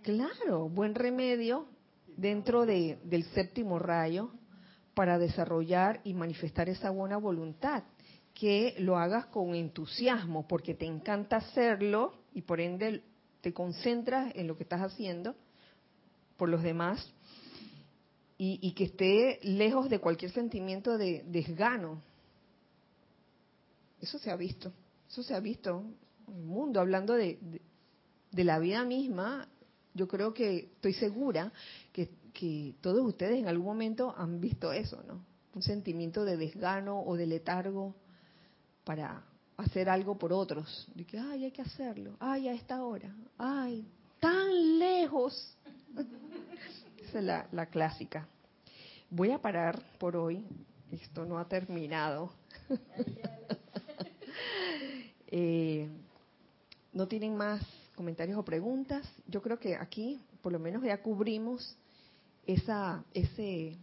Claro, 0.01 0.69
buen 0.69 0.95
remedio 0.95 1.67
dentro 2.17 2.65
de, 2.65 2.97
del 3.03 3.23
séptimo 3.25 3.77
rayo 3.77 4.31
para 4.95 5.19
desarrollar 5.19 6.01
y 6.03 6.15
manifestar 6.15 6.67
esa 6.67 6.89
buena 6.89 7.17
voluntad. 7.17 7.83
Que 8.33 8.75
lo 8.79 8.97
hagas 8.97 9.27
con 9.27 9.53
entusiasmo, 9.53 10.47
porque 10.47 10.73
te 10.73 10.85
encanta 10.85 11.37
hacerlo 11.37 12.13
y 12.33 12.41
por 12.41 12.59
ende 12.59 13.03
te 13.41 13.53
concentras 13.53 14.33
en 14.35 14.47
lo 14.47 14.57
que 14.57 14.63
estás 14.63 14.81
haciendo 14.81 15.35
por 16.37 16.49
los 16.49 16.63
demás 16.63 17.13
y, 18.41 18.71
que 18.71 18.85
esté 18.85 19.39
lejos 19.43 19.89
de 19.89 19.99
cualquier 19.99 20.31
sentimiento 20.31 20.97
de 20.97 21.25
desgano. 21.27 22.01
Eso 23.99 24.17
se 24.17 24.31
ha 24.31 24.37
visto, 24.37 24.71
eso 25.09 25.23
se 25.23 25.35
ha 25.35 25.41
visto 25.41 25.83
en 26.25 26.35
el 26.35 26.45
mundo, 26.45 26.79
hablando 26.79 27.15
de, 27.15 27.37
de, 28.31 28.43
la 28.45 28.57
vida 28.59 28.85
misma. 28.85 29.49
Yo 29.93 30.07
creo 30.07 30.33
que, 30.33 30.71
estoy 30.75 30.93
segura 30.93 31.51
que, 31.91 32.11
que 32.31 32.75
todos 32.79 33.05
ustedes 33.05 33.39
en 33.39 33.49
algún 33.49 33.65
momento 33.65 34.15
han 34.17 34.39
visto 34.39 34.71
eso, 34.71 35.03
¿no? 35.05 35.25
Un 35.53 35.61
sentimiento 35.61 36.23
de 36.23 36.37
desgano 36.37 37.01
o 37.01 37.17
de 37.17 37.27
letargo 37.27 37.93
para 38.85 39.21
hacer 39.57 39.89
algo 39.89 40.17
por 40.17 40.31
otros. 40.31 40.87
De 40.95 41.03
que, 41.03 41.19
ay, 41.19 41.43
hay 41.43 41.51
que 41.51 41.61
hacerlo. 41.61 42.15
Ay, 42.21 42.47
a 42.47 42.53
esta 42.53 42.85
hora. 42.85 43.13
Ay, 43.37 43.85
tan 44.21 44.79
lejos. 44.79 45.57
La, 47.13 47.47
la 47.51 47.65
clásica. 47.65 48.27
Voy 49.09 49.31
a 49.31 49.41
parar 49.41 49.81
por 49.97 50.15
hoy. 50.15 50.45
Esto 50.91 51.25
no 51.25 51.39
ha 51.39 51.47
terminado. 51.47 52.31
Eh, 55.31 55.87
¿No 56.91 57.07
tienen 57.07 57.37
más 57.37 57.61
comentarios 57.93 58.35
o 58.39 58.43
preguntas? 58.43 59.07
Yo 59.27 59.43
creo 59.43 59.59
que 59.59 59.75
aquí, 59.75 60.19
por 60.41 60.51
lo 60.51 60.57
menos, 60.57 60.81
ya 60.81 61.03
cubrimos 61.03 61.77
esa, 62.47 63.03
ese 63.13 63.77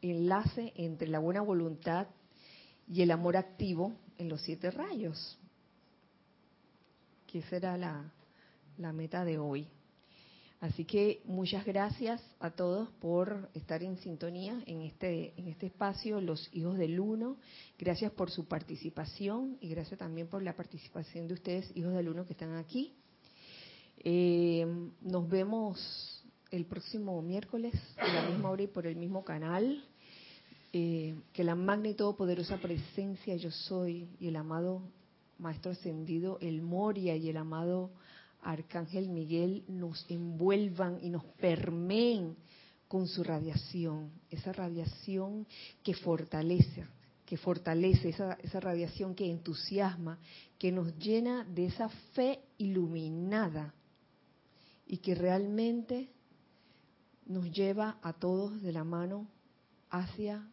enlace 0.00 0.72
entre 0.76 1.08
la 1.08 1.18
buena 1.18 1.42
voluntad 1.42 2.06
y 2.88 3.02
el 3.02 3.10
amor 3.10 3.36
activo 3.36 3.92
en 4.16 4.30
los 4.30 4.40
siete 4.40 4.70
rayos. 4.70 5.38
Que 7.26 7.42
será 7.42 7.76
la, 7.76 8.10
la 8.78 8.94
meta 8.94 9.26
de 9.26 9.36
hoy. 9.36 9.68
Así 10.62 10.84
que 10.84 11.22
muchas 11.24 11.66
gracias 11.66 12.22
a 12.38 12.50
todos 12.50 12.88
por 13.00 13.50
estar 13.52 13.82
en 13.82 13.96
sintonía 13.96 14.62
en 14.66 14.82
este, 14.82 15.34
en 15.36 15.48
este 15.48 15.66
espacio, 15.66 16.20
los 16.20 16.48
hijos 16.52 16.78
del 16.78 17.00
uno. 17.00 17.36
Gracias 17.76 18.12
por 18.12 18.30
su 18.30 18.46
participación 18.46 19.58
y 19.60 19.70
gracias 19.70 19.98
también 19.98 20.28
por 20.28 20.40
la 20.40 20.54
participación 20.54 21.26
de 21.26 21.34
ustedes, 21.34 21.68
hijos 21.74 21.92
del 21.94 22.08
uno, 22.08 22.24
que 22.24 22.34
están 22.34 22.54
aquí. 22.54 22.94
Eh, 24.04 24.64
nos 25.00 25.28
vemos 25.28 26.24
el 26.52 26.64
próximo 26.66 27.20
miércoles 27.22 27.74
a 27.96 28.06
la 28.06 28.30
misma 28.30 28.50
hora 28.50 28.62
y 28.62 28.68
por 28.68 28.86
el 28.86 28.94
mismo 28.94 29.24
canal. 29.24 29.84
Eh, 30.72 31.16
que 31.32 31.42
la 31.42 31.56
magna 31.56 31.88
y 31.88 31.94
todopoderosa 31.94 32.58
presencia 32.58 33.34
yo 33.34 33.50
soy 33.50 34.08
y 34.20 34.28
el 34.28 34.36
amado 34.36 34.80
Maestro 35.38 35.72
Ascendido, 35.72 36.38
el 36.40 36.62
Moria 36.62 37.16
y 37.16 37.28
el 37.28 37.36
amado 37.36 37.90
Arcángel 38.42 39.08
Miguel 39.08 39.64
nos 39.68 40.04
envuelvan 40.10 40.98
y 41.00 41.10
nos 41.10 41.24
permeen 41.24 42.36
con 42.88 43.06
su 43.06 43.22
radiación, 43.22 44.10
esa 44.28 44.52
radiación 44.52 45.46
que 45.82 45.94
fortalece, 45.94 46.84
que 47.24 47.38
fortalece, 47.38 48.10
esa, 48.10 48.34
esa 48.34 48.60
radiación 48.60 49.14
que 49.14 49.30
entusiasma, 49.30 50.18
que 50.58 50.70
nos 50.70 50.98
llena 50.98 51.44
de 51.44 51.66
esa 51.66 51.88
fe 52.12 52.40
iluminada 52.58 53.72
y 54.86 54.98
que 54.98 55.14
realmente 55.14 56.10
nos 57.24 57.50
lleva 57.50 57.98
a 58.02 58.12
todos 58.12 58.60
de 58.60 58.72
la 58.72 58.84
mano 58.84 59.26
hacia 59.88 60.46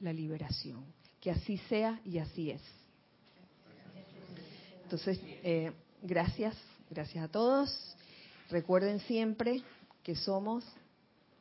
la 0.00 0.12
liberación. 0.12 0.84
Que 1.20 1.30
así 1.30 1.58
sea 1.68 2.00
y 2.04 2.18
así 2.18 2.50
es. 2.50 2.62
Entonces, 4.82 5.20
eh, 5.22 5.72
gracias 6.02 6.56
Gracias 6.90 7.24
a 7.24 7.28
todos. 7.28 7.96
Recuerden 8.50 8.98
siempre 9.00 9.62
que 10.02 10.16
somos 10.16 10.64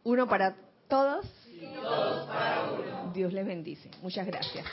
uno 0.03 0.27
para 0.27 0.55
todos. 0.87 1.25
Y 1.47 1.65
todos 1.73 2.27
para 2.27 2.71
uno. 2.71 3.11
Dios 3.13 3.33
les 3.33 3.45
bendice. 3.45 3.89
Muchas 4.01 4.27
gracias. 4.27 4.65